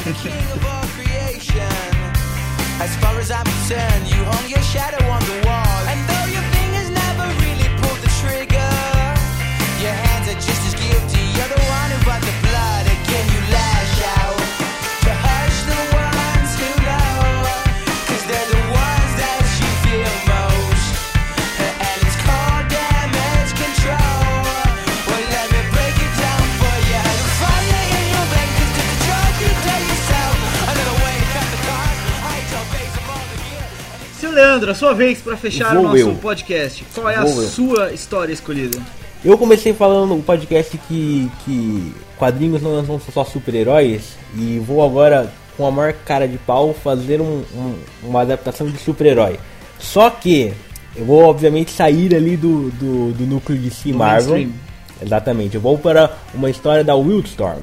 [2.78, 5.72] As far as I'm concerned, you hung your shadow on the wall.
[34.33, 36.14] Leandro, a sua vez pra fechar Vou o nosso eu.
[36.16, 36.85] podcast.
[36.95, 37.49] Qual é a Vou eu.
[37.49, 38.78] sua história escolhida?
[39.24, 45.33] Eu comecei falando no podcast que, que quadrinhos não são só super-heróis e vou agora,
[45.57, 49.39] com a maior cara de pau, fazer um- um- uma adaptação de super-herói.
[49.78, 50.53] Só que
[50.97, 54.33] eu vou, obviamente, sair ali do, do, do núcleo de Do Marvel.
[54.35, 54.53] mainstream.
[55.05, 57.62] Exatamente, eu vou para uma história da Wildstorm,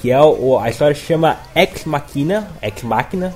[0.00, 3.34] que é o, a história se chama Ex Machina, Ex Machina,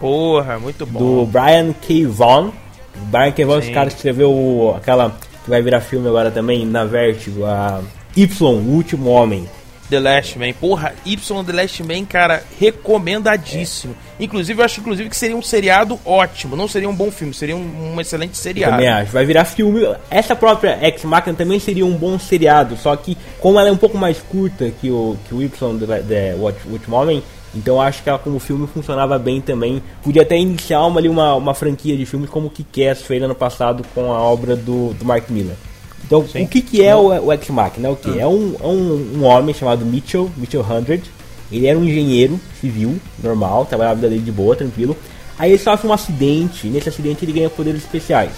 [0.00, 1.24] Porra, muito do bom.
[1.26, 2.06] Brian K.
[2.06, 2.48] Vaughan.
[2.96, 3.44] O Brian K.
[3.44, 5.10] Vaughan, esse cara escreveu o- aquela
[5.44, 7.80] que vai virar filme agora também na Vertigo, a
[8.16, 9.48] Y, o Último Homem.
[9.90, 10.52] The Last Man.
[10.60, 13.94] Porra, Y The Last Man, cara, recomendadíssimo.
[14.20, 16.54] Inclusive, eu acho inclusive que seria um seriado ótimo.
[16.56, 18.72] Não seria um bom filme, seria um, um excelente seriado.
[18.74, 19.10] Também acho.
[19.12, 19.88] Vai virar filme.
[20.10, 23.76] Essa própria Ex Machina também seria um bom seriado, só que como ela é um
[23.78, 27.22] pouco mais curta que o, que o Y, The, The, o Último Homem,
[27.54, 29.82] então acho que ela como filme funcionava bem também.
[30.02, 33.34] Podia até iniciar uma, ali uma, uma franquia de filmes como o Kick-Ass fez ano
[33.34, 35.56] passado com a obra do, do Mark Miller.
[36.04, 36.44] Então, Sim.
[36.44, 37.88] o que, que é o, o Ex-Machina?
[37.88, 38.18] É o que?
[38.18, 41.02] É um, é um, um homem chamado Mitchell, Mitchell Hundred.
[41.50, 44.96] Ele era um engenheiro civil, normal, trabalhava a vida dele de boa, tranquilo.
[45.38, 48.32] Aí ele sofre um acidente, e nesse acidente ele ganha poderes especiais.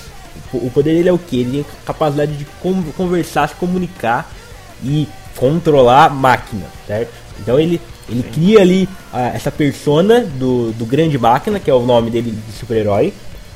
[0.53, 1.41] O, o poder dele é o que?
[1.41, 4.31] Ele tem capacidade de con- conversar, se comunicar
[4.83, 7.13] e controlar máquina, certo?
[7.41, 7.81] Então ele,
[8.11, 12.31] ele cria ali ah, essa persona do, do grande máquina, que é o nome dele
[12.33, 13.13] de super-herói,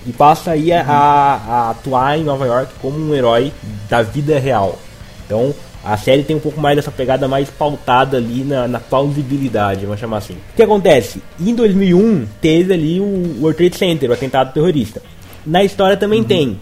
[0.07, 3.53] e passa aí a, a- atuar em Nova York como um herói
[3.89, 4.79] da vida real.
[5.27, 9.85] Então a série tem um pouco mais dessa pegada mais pautada ali na, na plausibilidade,
[9.85, 10.35] vamos chamar assim.
[10.35, 11.23] O que acontece?
[11.41, 15.03] Em 2001 teve ali o World Trade Center, o atentado terrorista.
[15.45, 16.59] Na história também tem.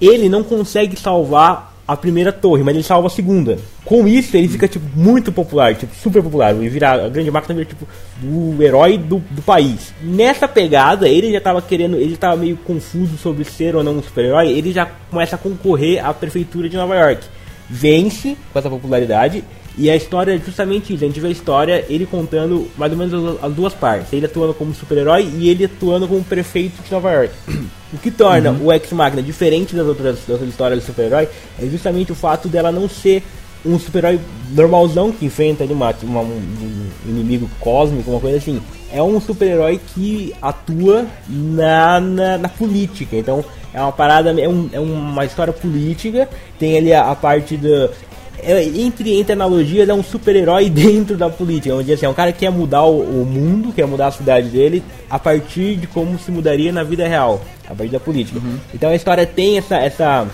[0.00, 3.58] Ele não consegue salvar a primeira torre, mas ele salva a segunda.
[3.84, 6.54] Com isso, ele fica tipo muito popular, tipo super popular.
[6.54, 7.86] Ele vira a grande máquina vira tipo
[8.24, 9.94] o herói do, do país.
[10.02, 14.02] Nessa pegada, ele já tava querendo, ele tava meio confuso sobre ser ou não um
[14.02, 14.48] super-herói.
[14.48, 17.24] Ele já começa a concorrer à prefeitura de Nova York.
[17.68, 19.44] Vence com essa popularidade
[19.78, 21.04] e a história é justamente isso.
[21.04, 24.12] A gente vê a história, ele contando mais ou menos as- as duas partes.
[24.12, 27.32] Ele atuando como super-herói e ele atuando como prefeito de Nova York.
[27.94, 32.10] O que torna o Ex-Machina diferente das outras, das outras histórias do super-herói é justamente
[32.10, 33.22] o fato dela não ser
[33.64, 34.18] um super-herói
[34.50, 36.42] normalzão que enfrenta ali uma, uma- um,
[37.06, 38.60] um inimigo cósmico, uma coisa assim.
[38.92, 43.16] É um super-herói que atua na, na, na política.
[43.16, 46.28] Então é uma parada, é, um- é uma história política.
[46.58, 47.88] Tem ali a, a parte do.
[48.42, 51.74] É, entre, entre analogias, é um super-herói dentro da política.
[51.74, 54.48] Onde assim, é um cara que quer mudar o, o mundo, quer mudar a cidade
[54.48, 58.40] dele a partir de como se mudaria na vida real, a partir da política.
[58.74, 60.26] Então a história tem essa, essa,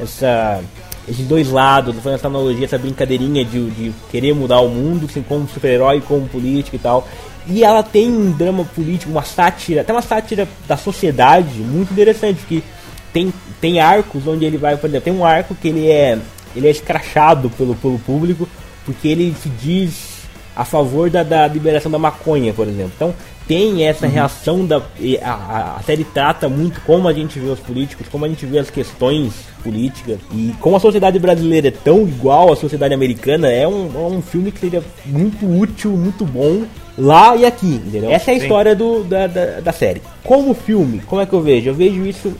[0.00, 0.62] essa
[1.08, 5.22] esses dois lados, fazendo essa analogia, essa brincadeirinha de, de querer mudar o mundo, assim,
[5.22, 7.06] como super-herói, como político e tal.
[7.46, 12.40] E ela tem um drama político, uma sátira, até uma sátira da sociedade muito interessante,
[12.48, 12.64] que
[13.12, 16.18] tem, tem arcos onde ele vai, por exemplo, tem um arco que ele é,
[16.56, 18.48] ele é escrachado pelo, pelo público,
[18.84, 20.14] porque ele se diz
[20.56, 22.92] a favor da, da liberação da maconha, por exemplo.
[22.94, 23.14] Então
[23.46, 27.58] tem essa reação da a, a- a série trata muito como a gente vê os
[27.60, 29.32] políticos, como a gente vê as questões
[29.62, 33.98] políticas e como a sociedade brasileira é tão igual à sociedade americana, é um, é
[34.14, 36.62] um filme que seria muito útil, muito bom
[36.96, 38.10] lá e aqui, entendeu?
[38.10, 38.42] Essa é a Sim.
[38.44, 40.00] história do, da, da, da série.
[40.22, 41.68] Como filme, como é que eu vejo?
[41.70, 42.32] Eu vejo isso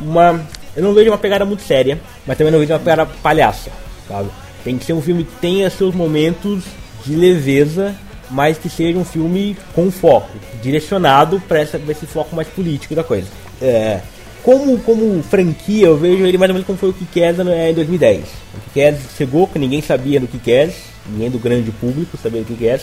[0.00, 0.40] uma.
[0.78, 3.68] Eu não vejo uma pegada muito séria, mas também não vejo uma pegada palhaça,
[4.06, 4.28] sabe?
[4.62, 6.62] Tem que ser um filme que tenha seus momentos
[7.04, 7.96] de leveza,
[8.30, 10.30] mas que seja um filme com foco,
[10.62, 13.26] direcionado para esse foco mais político da coisa.
[13.60, 14.00] É,
[14.44, 18.22] como, como franquia, eu vejo ele mais ou menos como foi o Kikaz em 2010.
[18.54, 20.74] O Kikaz chegou, que ninguém sabia do Kikaz,
[21.10, 22.82] ninguém do grande público sabia do Kikaz.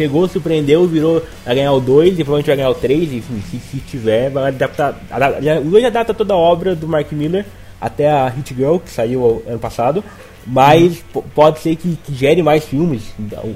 [0.00, 3.58] Chegou, surpreendeu, virou a ganhar o 2 e provavelmente vai ganhar o 3, enfim, se,
[3.58, 4.98] se tiver, vai adaptar.
[5.62, 7.44] O 2 adapta toda a obra do Mark Miller
[7.78, 10.02] até a Hit Girl, que saiu ano passado.
[10.46, 13.02] Mas po- pode ser que, que gere mais filmes.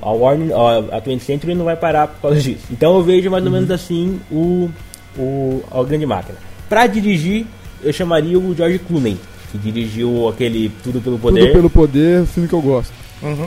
[0.02, 2.66] A Warner, a a 20th Century não vai parar por causa disso.
[2.70, 4.68] Então eu vejo mais ou menos assim o,
[5.16, 6.36] o, a Grande Máquina.
[6.68, 7.46] Pra dirigir,
[7.82, 9.16] eu chamaria o George Clooney,
[9.50, 12.92] que dirigiu aquele Tudo pelo Poder Tudo pelo poder, filme que eu gosto.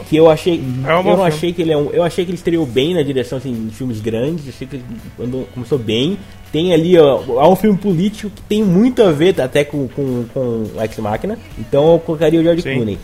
[0.08, 0.56] Que eu achei
[0.86, 1.22] É eu não filme.
[1.24, 3.76] achei que ele é um, eu achei que ele estreou bem na direção assim, de
[3.76, 4.82] filmes grandes achei que
[5.20, 6.18] ele começou bem
[6.52, 10.26] tem ali ó, é um filme político que tem muito a ver até com com,
[10.34, 12.74] com Ex Machina então eu colocaria o George Sim.
[12.76, 12.98] Clooney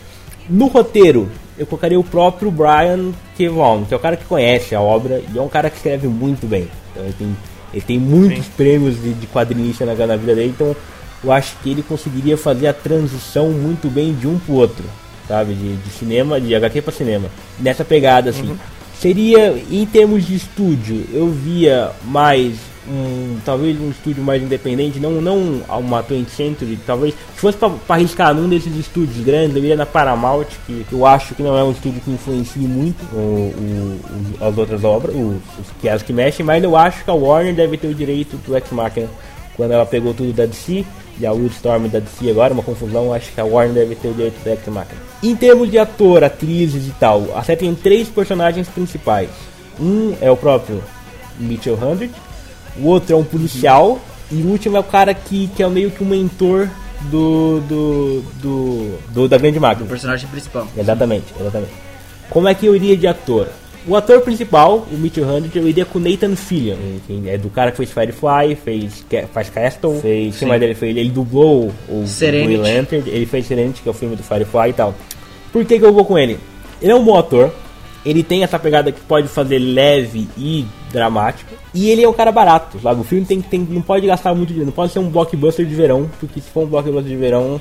[0.48, 3.48] no roteiro eu colocaria o próprio Brian K.
[3.48, 6.08] Vaughan, que é o cara que conhece a obra e é um cara que escreve
[6.08, 7.36] muito bem então ele tem
[7.72, 8.52] ele tem muitos Sim.
[8.56, 10.74] prêmios de, de quadrinista na, na vida dele então
[11.22, 14.84] eu acho que ele conseguiria fazer a transição muito bem de um pro outro
[15.28, 15.54] sabe?
[15.54, 17.28] De, de cinema, de HQ pra cinema.
[17.58, 18.48] Nessa pegada, assim.
[18.50, 18.56] Uhum.
[19.00, 22.54] Seria, em termos de estúdio, eu via mais
[22.88, 27.70] um, talvez um estúdio mais independente, não, não uma 20th Century, talvez, se fosse pra
[27.88, 31.64] arriscar num desses estúdios grandes, eu iria na Paramount, que eu acho que não é
[31.64, 34.00] um estúdio que influencie muito o, o-
[34.40, 37.14] o- as outras obras, os, os que as que mexem, mas eu acho que a
[37.14, 39.08] Warner deve ter o direito do Ex Machina
[39.56, 40.84] quando ela pegou tudo da DC
[41.20, 44.14] e a Wildstorm da DC agora, uma confusão, acho que a Warner deve ter o
[44.14, 45.00] direito do Ex Machina.
[45.22, 49.30] Em termos de ator, atrizes e tal, a série tem três personagens principais.
[49.80, 50.82] Um é o próprio
[51.38, 52.12] Mitchell Hundred,
[52.78, 54.00] o outro é um policial
[54.30, 56.68] e o último é o cara que, que é meio que um mentor
[57.10, 59.86] do, do, do, do- da grande O máquina.
[59.88, 60.66] personagem principal.
[60.76, 61.72] Exatamente, exatamente.
[62.30, 63.48] Como é que eu iria de ator?
[63.86, 66.76] O ator principal, o Mitchell Hundred, eu iria com Nathan Fillion,
[67.06, 70.74] que é do cara que fez Firefly, fez, faz Castle, fez, o que mais ele
[70.74, 70.96] fez?
[70.96, 72.04] Ele dublou o.
[72.46, 74.94] Green Lantern, ele fez Serenity, que é o filme do Firefly e tal.
[75.52, 76.38] Por que, que eu vou com ele?
[76.80, 77.52] Ele é um bom ator,
[78.06, 82.32] ele tem essa pegada que pode fazer leve e dramático, e ele é um cara
[82.32, 83.02] barato, sabe?
[83.02, 85.74] O filme tem, tem, não pode gastar muito dinheiro, não pode ser um blockbuster de
[85.74, 87.60] verão, porque se for um blockbuster de verão,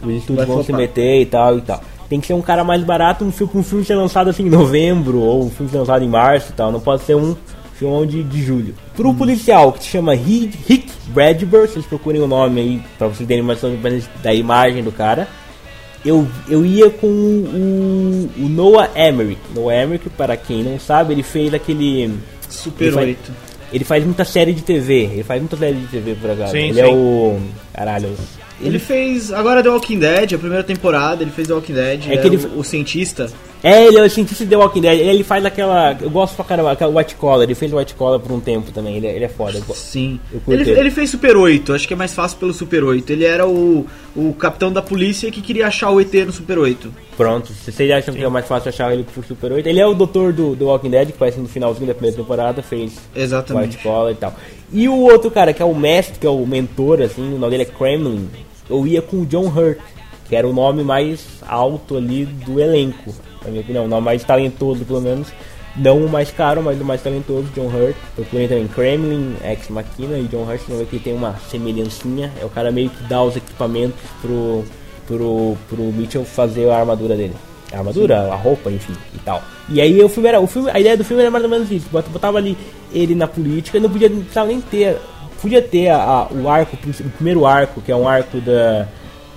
[0.00, 1.82] os estúdios Vai vão se meter e tal e tal.
[2.08, 4.50] Tem que ser um cara mais barato, um filme, um filme ser lançado assim em
[4.50, 6.70] novembro, ou um filme ser lançado em março e tal.
[6.70, 7.36] Não pode ser um
[7.74, 8.74] filmão de, de julho.
[8.94, 13.26] Pro policial, que se chama Rick, Rick Bradbury, vocês procurem o nome aí pra vocês
[13.26, 15.28] terem menos da imagem do cara.
[16.04, 19.40] Eu, eu ia com o, o Noah Emmerich.
[19.52, 22.14] Noah Emmerich, para quem não sabe, ele fez aquele...
[22.48, 23.32] Super Ele faz- 8.
[23.72, 25.02] Ele faz muita série de TV.
[25.12, 26.52] Ele faz muita série de TV por acaso.
[26.52, 26.80] Sim, ele sim.
[26.80, 27.40] é o.
[27.74, 28.14] Caralho.
[28.60, 32.14] Ele fez agora The Walking Dead, a primeira temporada, ele fez The Walking Dead, É
[32.14, 33.30] é que ele- o, o cientista.
[33.62, 35.00] É, ele é o cientista de The Walking Dead.
[35.00, 35.96] Ele faz aquela.
[36.00, 37.42] Eu gosto pra caramba, aquela White Collar.
[37.42, 38.96] Ele fez White Collar por um tempo também.
[38.96, 39.60] Ele, é- ele é foda.
[39.74, 40.20] Sim.
[40.46, 40.70] Ele, ele.
[40.78, 43.10] ele fez Super 8, acho que é mais fácil pelo Super 8.
[43.10, 46.92] Ele era o, o capitão da polícia que queria achar o ET no Super 8.
[47.16, 47.52] Pronto.
[47.52, 49.66] Vocês acham que é mais fácil achar ele pro Super 8.
[49.68, 52.62] Ele é o doutor do The Walking Dead, que parece no finalzinho da primeira temporada.
[52.62, 53.76] Fez Exatamente.
[53.76, 54.34] White Collar e tal.
[54.72, 57.50] E o outro cara, que é o mestre, que é o mentor, assim, o nome
[57.50, 58.28] dele é Kremlin.
[58.68, 59.78] Eu ia com o John Hurt,
[60.28, 63.14] que era o nome mais alto ali do elenco,
[63.46, 63.84] na minha opinião.
[63.84, 65.28] O nome mais talentoso, pelo menos.
[65.78, 67.94] Não o mais caro, mas o mais talentoso, John Hurt.
[68.14, 70.60] Procurem também Kremlin, Ex Machina e John Hurt.
[70.68, 72.32] Vão ver que tem uma semelhancinha.
[72.40, 74.64] É o cara meio que dá os equipamentos pro,
[75.06, 77.34] pro, pro Mitchell fazer a armadura dele.
[77.72, 79.42] A armadura, a roupa, enfim, e tal.
[79.68, 80.40] E aí o filme era.
[80.40, 81.86] O filme, a ideia do filme era mais ou menos isso.
[81.90, 82.56] Bota- Botava ali
[82.94, 84.96] ele na política, não podia não precisava nem ter.
[85.42, 88.88] Podia ter a- a- o arco, o primeiro arco, que é um arco da,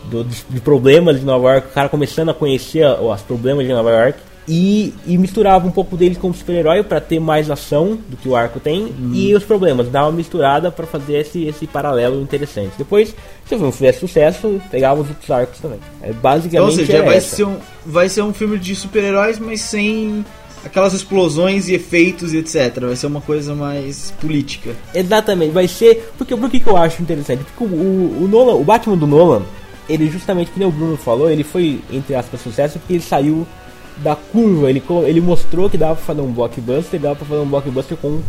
[0.10, 3.92] do, de, problemas de Nova York, o cara começando a conhecer os problemas de Nova
[3.92, 4.20] York.
[4.52, 8.36] E, e misturava um pouco dele como super-herói pra ter mais ação do que o
[8.36, 12.72] arco tem e os problemas, dava uma misturada pra fazer esse, esse paralelo interessante.
[12.76, 15.80] Depois, se o filme fizesse sucesso, pegava os outros arcos também.
[16.02, 17.36] É, basicamente Então, ou seja, vai essa.
[17.36, 20.26] ser, um, vai ser um filme de super-heróis, mas sem
[20.66, 22.80] aquelas explosões e efeitos e etc.
[22.80, 24.72] Vai ser uma coisa mais política.
[24.94, 26.12] Exatamente, vai ser.
[26.18, 27.44] Porque, por que que eu acho interessante?
[27.44, 29.44] Porque o, o, o Nolan, o Batman do Nolan,
[29.90, 33.46] ele justamente, como o Bruno falou, ele foi, entre aspas, sucesso porque ele saiu
[33.98, 37.50] da curva, ele, ele mostrou que dava pra fazer um blockbuster, dava pra fazer um
[37.50, 38.22] blockbuster com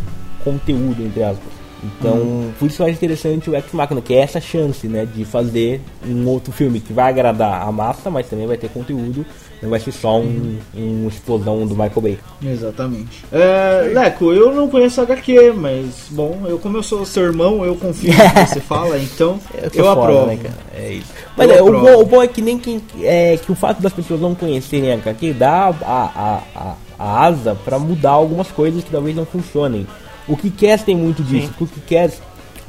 [0.43, 1.61] conteúdo, entre aspas.
[1.83, 5.25] Então, por isso eu acho interessante o Ex Machina, que é essa chance, né, de
[5.25, 9.25] fazer um outro filme que vai agradar a massa, mas também vai ter conteúdo,
[9.61, 12.19] não vai ser só um, um explosão do Michael Bay.
[12.43, 13.23] Exatamente.
[13.31, 17.75] É, Leco, eu não conheço HQ, mas, bom, eu como eu sou seu irmão, eu
[17.75, 20.25] confio no que você fala, então eu, sou foda, aprovo.
[20.27, 20.55] né, cara?
[20.75, 21.13] É isso.
[21.37, 22.81] Mas Eu é, o, bom, o bom é que nem quem.
[23.01, 27.25] É, que o fato das pessoas não conhecerem a HQ dá a, a, a, a
[27.25, 29.85] asa pra mudar algumas coisas que talvez não funcionem.
[30.27, 31.51] O que quer tem muito disso.
[31.59, 32.11] O que quer.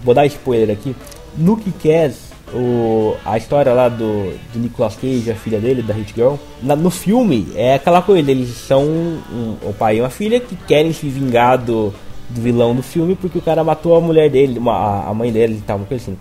[0.03, 0.95] Vou dar spoiler aqui.
[1.37, 2.13] No que quer.
[2.55, 6.77] O, a história lá do, do Nicolas Cage, a filha dele, da Hit Girl, na-
[6.77, 10.93] no filme é aquela coisa, eles são um, o pai e uma filha que querem
[10.93, 11.95] se vingar do,
[12.29, 15.55] do vilão do filme porque o cara matou a mulher dele, uma, a- mãe dele
[15.55, 16.19] e tal, uma coisa assim.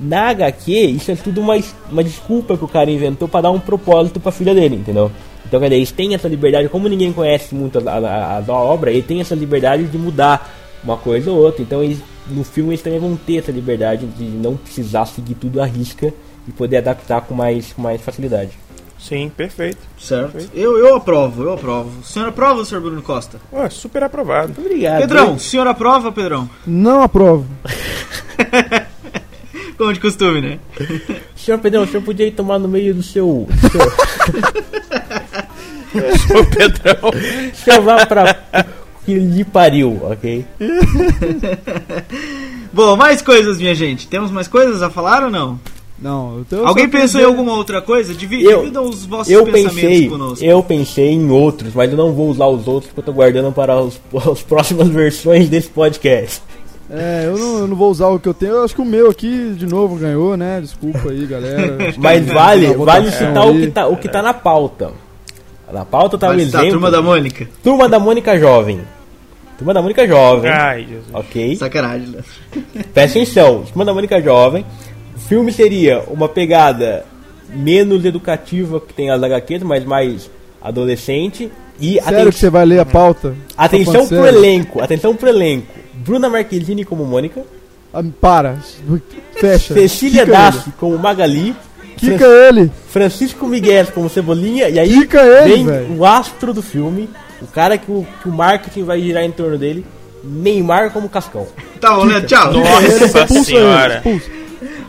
[0.00, 1.54] Na HQ, isso é tudo uma,
[1.90, 5.10] uma desculpa que o cara inventou pra dar um propósito pra filha dele, entendeu?
[5.46, 7.98] Então, quer dizer, eles têm essa liberdade, como ninguém conhece muito a, a,
[8.38, 11.62] a- a obra, ele tem essa liberdade de mudar uma coisa ou outra.
[11.62, 11.98] Então, eles,
[12.28, 16.12] no filme, eles também vão ter essa liberdade de não precisar seguir tudo à risca
[16.46, 18.50] e poder adaptar com mais, com mais facilidade.
[18.98, 19.78] Sim, perfeito.
[19.98, 20.48] Certo.
[20.54, 22.00] Eu, eu aprovo, eu aprovo.
[22.00, 23.38] O senhor aprova, senhor Bruno Costa?
[23.52, 24.54] Ué, super aprovado.
[24.58, 25.02] Obrigado.
[25.02, 26.48] Pedrão, o senhor aprova, Pedrão?
[26.66, 27.46] Não aprovo.
[29.76, 30.58] Como de costume, né?
[31.36, 33.46] Senhor Pedrão, o senhor podia ir tomar no meio do seu.
[35.92, 37.10] do seu Pedrão.
[37.10, 38.36] o senhor vá pra.
[39.06, 40.44] Que lhe pariu, ok?
[42.72, 44.06] Bom, mais coisas, minha gente.
[44.08, 45.58] Temos mais coisas a falar ou não?
[45.98, 48.12] Não, Alguém pensou em alguma outra coisa?
[48.12, 50.44] Divi Eu- dividam os vossos Eu pensamentos pensei, conosco.
[50.44, 53.50] eu pensei em outros, mas eu não vou usar os outros porque eu tô guardando
[53.50, 53.98] para os,
[54.30, 56.42] as próximas versões desse podcast.
[56.90, 58.52] É, eu não, eu não vou usar o que eu tenho.
[58.56, 60.60] Eu acho que o meu aqui, de novo, ganhou, né?
[60.60, 61.78] Desculpa aí, galera.
[61.96, 64.90] Mas vale, vale citar o que, tá, o que tá na pauta.
[65.72, 66.68] Na pauta tá o citar exemplo.
[66.68, 67.48] a turma da Mônica.
[67.62, 68.80] Turma da Mônica Jovem.
[69.58, 70.50] Turma da Mônica Jovem.
[70.50, 71.06] Ai, Jesus.
[71.14, 71.56] Ok?
[71.56, 72.24] Sacanagem, Léo.
[72.92, 73.62] Presta atenção.
[73.64, 74.64] Turma da Mônica Jovem.
[75.16, 77.04] O filme seria uma pegada
[77.48, 80.30] menos educativa que tem as HQs, mas mais
[80.60, 81.50] adolescente.
[81.80, 83.34] E Sério aten- que você vai ler a pauta?
[83.56, 84.38] atenção Tá pro sério?
[84.38, 84.82] elenco.
[84.82, 85.66] Atenção pro elenco.
[85.94, 87.42] Bruna Marquezine como Mônica.
[87.92, 88.56] Ah, para.
[89.34, 89.72] Fecha.
[89.74, 91.48] Cecília Dassi como Magali.
[91.48, 91.56] ele.
[91.96, 92.70] Quica ele.
[92.88, 94.68] Francisco Miguel como Cebolinha.
[94.68, 95.96] E aí Quica ele, vem velho.
[95.96, 97.08] o astro do filme.
[97.40, 99.84] O cara que o, que o marketing vai girar em torno dele.
[100.24, 101.46] Neymar como Cascão.
[101.80, 102.26] Tá bom, Leandro.
[102.26, 102.52] Tchau.
[102.52, 104.02] Nossa senhora.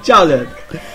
[0.02, 0.50] Tchau, Leandro.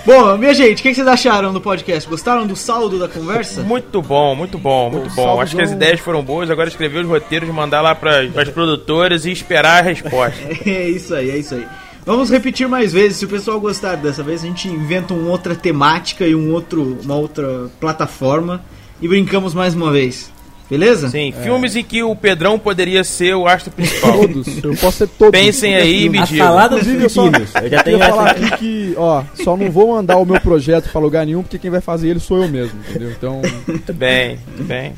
[0.05, 2.09] Bom, minha gente, o que que vocês acharam do podcast?
[2.09, 3.63] Gostaram do saldo da conversa?
[3.63, 5.41] Muito bom, muito bom, muito bom.
[5.41, 6.51] Acho que as ideias foram boas.
[6.51, 10.41] Agora escrever os roteiros, mandar lá para as produtoras e esperar a resposta.
[10.67, 11.67] É isso aí, é isso aí.
[12.05, 13.19] Vamos repetir mais vezes.
[13.19, 16.99] Se o pessoal gostar dessa vez, a gente inventa uma outra temática e um outro,
[17.05, 18.63] uma outra plataforma
[19.01, 20.32] e brincamos mais uma vez.
[20.73, 21.11] Beleza?
[21.11, 24.13] Sim, filmes em que o Pedrão poderia ser o astro principal.
[24.21, 24.65] Todos.
[24.65, 25.39] Eu posso ser todos.
[25.39, 26.47] Pensem aí e me A digam.
[26.47, 27.27] salada dos eu só-.
[27.27, 30.41] Eu já Eu tenho ia falar aqui que, ó, só não vou mandar o meu
[30.41, 33.11] projeto pra lugar nenhum, porque quem vai fazer ele sou eu mesmo, entendeu?
[33.11, 34.95] Então, Muito bem, muito bem.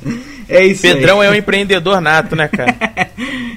[0.49, 1.27] É isso Pedrão aí.
[1.27, 2.75] é um empreendedor nato, né, cara?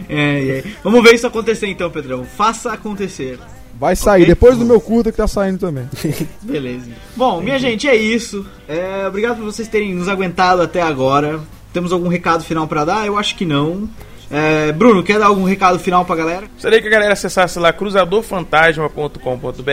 [0.10, 0.64] É, é.
[0.84, 2.24] Vamos ver isso acontecer então, Pedrão.
[2.24, 3.38] Faça acontecer.
[3.78, 4.22] vai sair.
[4.22, 4.26] Ok.
[4.34, 5.84] Depois do meu curta que tá saindo também.
[6.42, 6.86] Beleza.
[7.14, 8.46] Bom, minha gente, é isso.
[8.70, 11.42] É, obrigado por vocês terem nos aguentado até agora.
[11.78, 13.06] Temos algum recado final pra dar?
[13.06, 13.88] Eu acho que não.
[14.32, 16.48] É, Bruno, quer dar algum recado final pra galera?
[16.52, 19.70] Gostaria que a galera acessasse lá cruzadorfantasma.com.br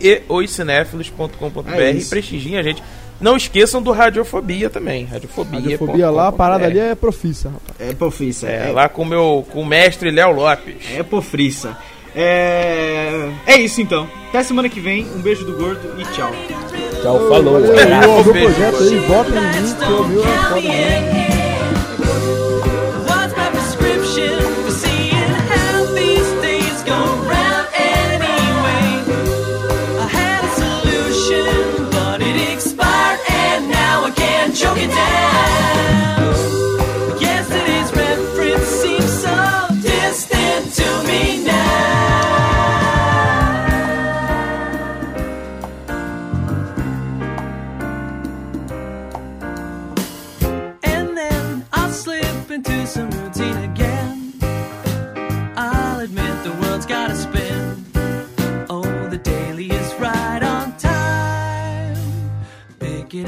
[0.00, 2.80] e oicinéfilos.com.br É e prestigiem a gente.
[3.20, 5.04] Não esqueçam do Radiofobia também.
[5.06, 5.58] Radiofobia.
[5.58, 7.90] Radiofobia lá, a parada ali é profissa, rapaz.
[7.90, 8.46] É pofriça.
[8.46, 10.76] É, lá com o meu com o mestre Léo Lopes.
[10.94, 11.76] É pofriça.
[12.14, 13.30] É...
[13.48, 14.08] é isso então.
[14.28, 15.04] Até semana que vem.
[15.06, 16.30] Um beijo do gordo e tchau.
[17.02, 17.60] Tchau, falou.
[17.60, 18.08] Valeu, abraço.
[18.08, 18.54] o meu beijo.
[18.54, 21.28] projeto aí, votem em mim, que o meu é foda mesmo.
[21.28, 21.37] What's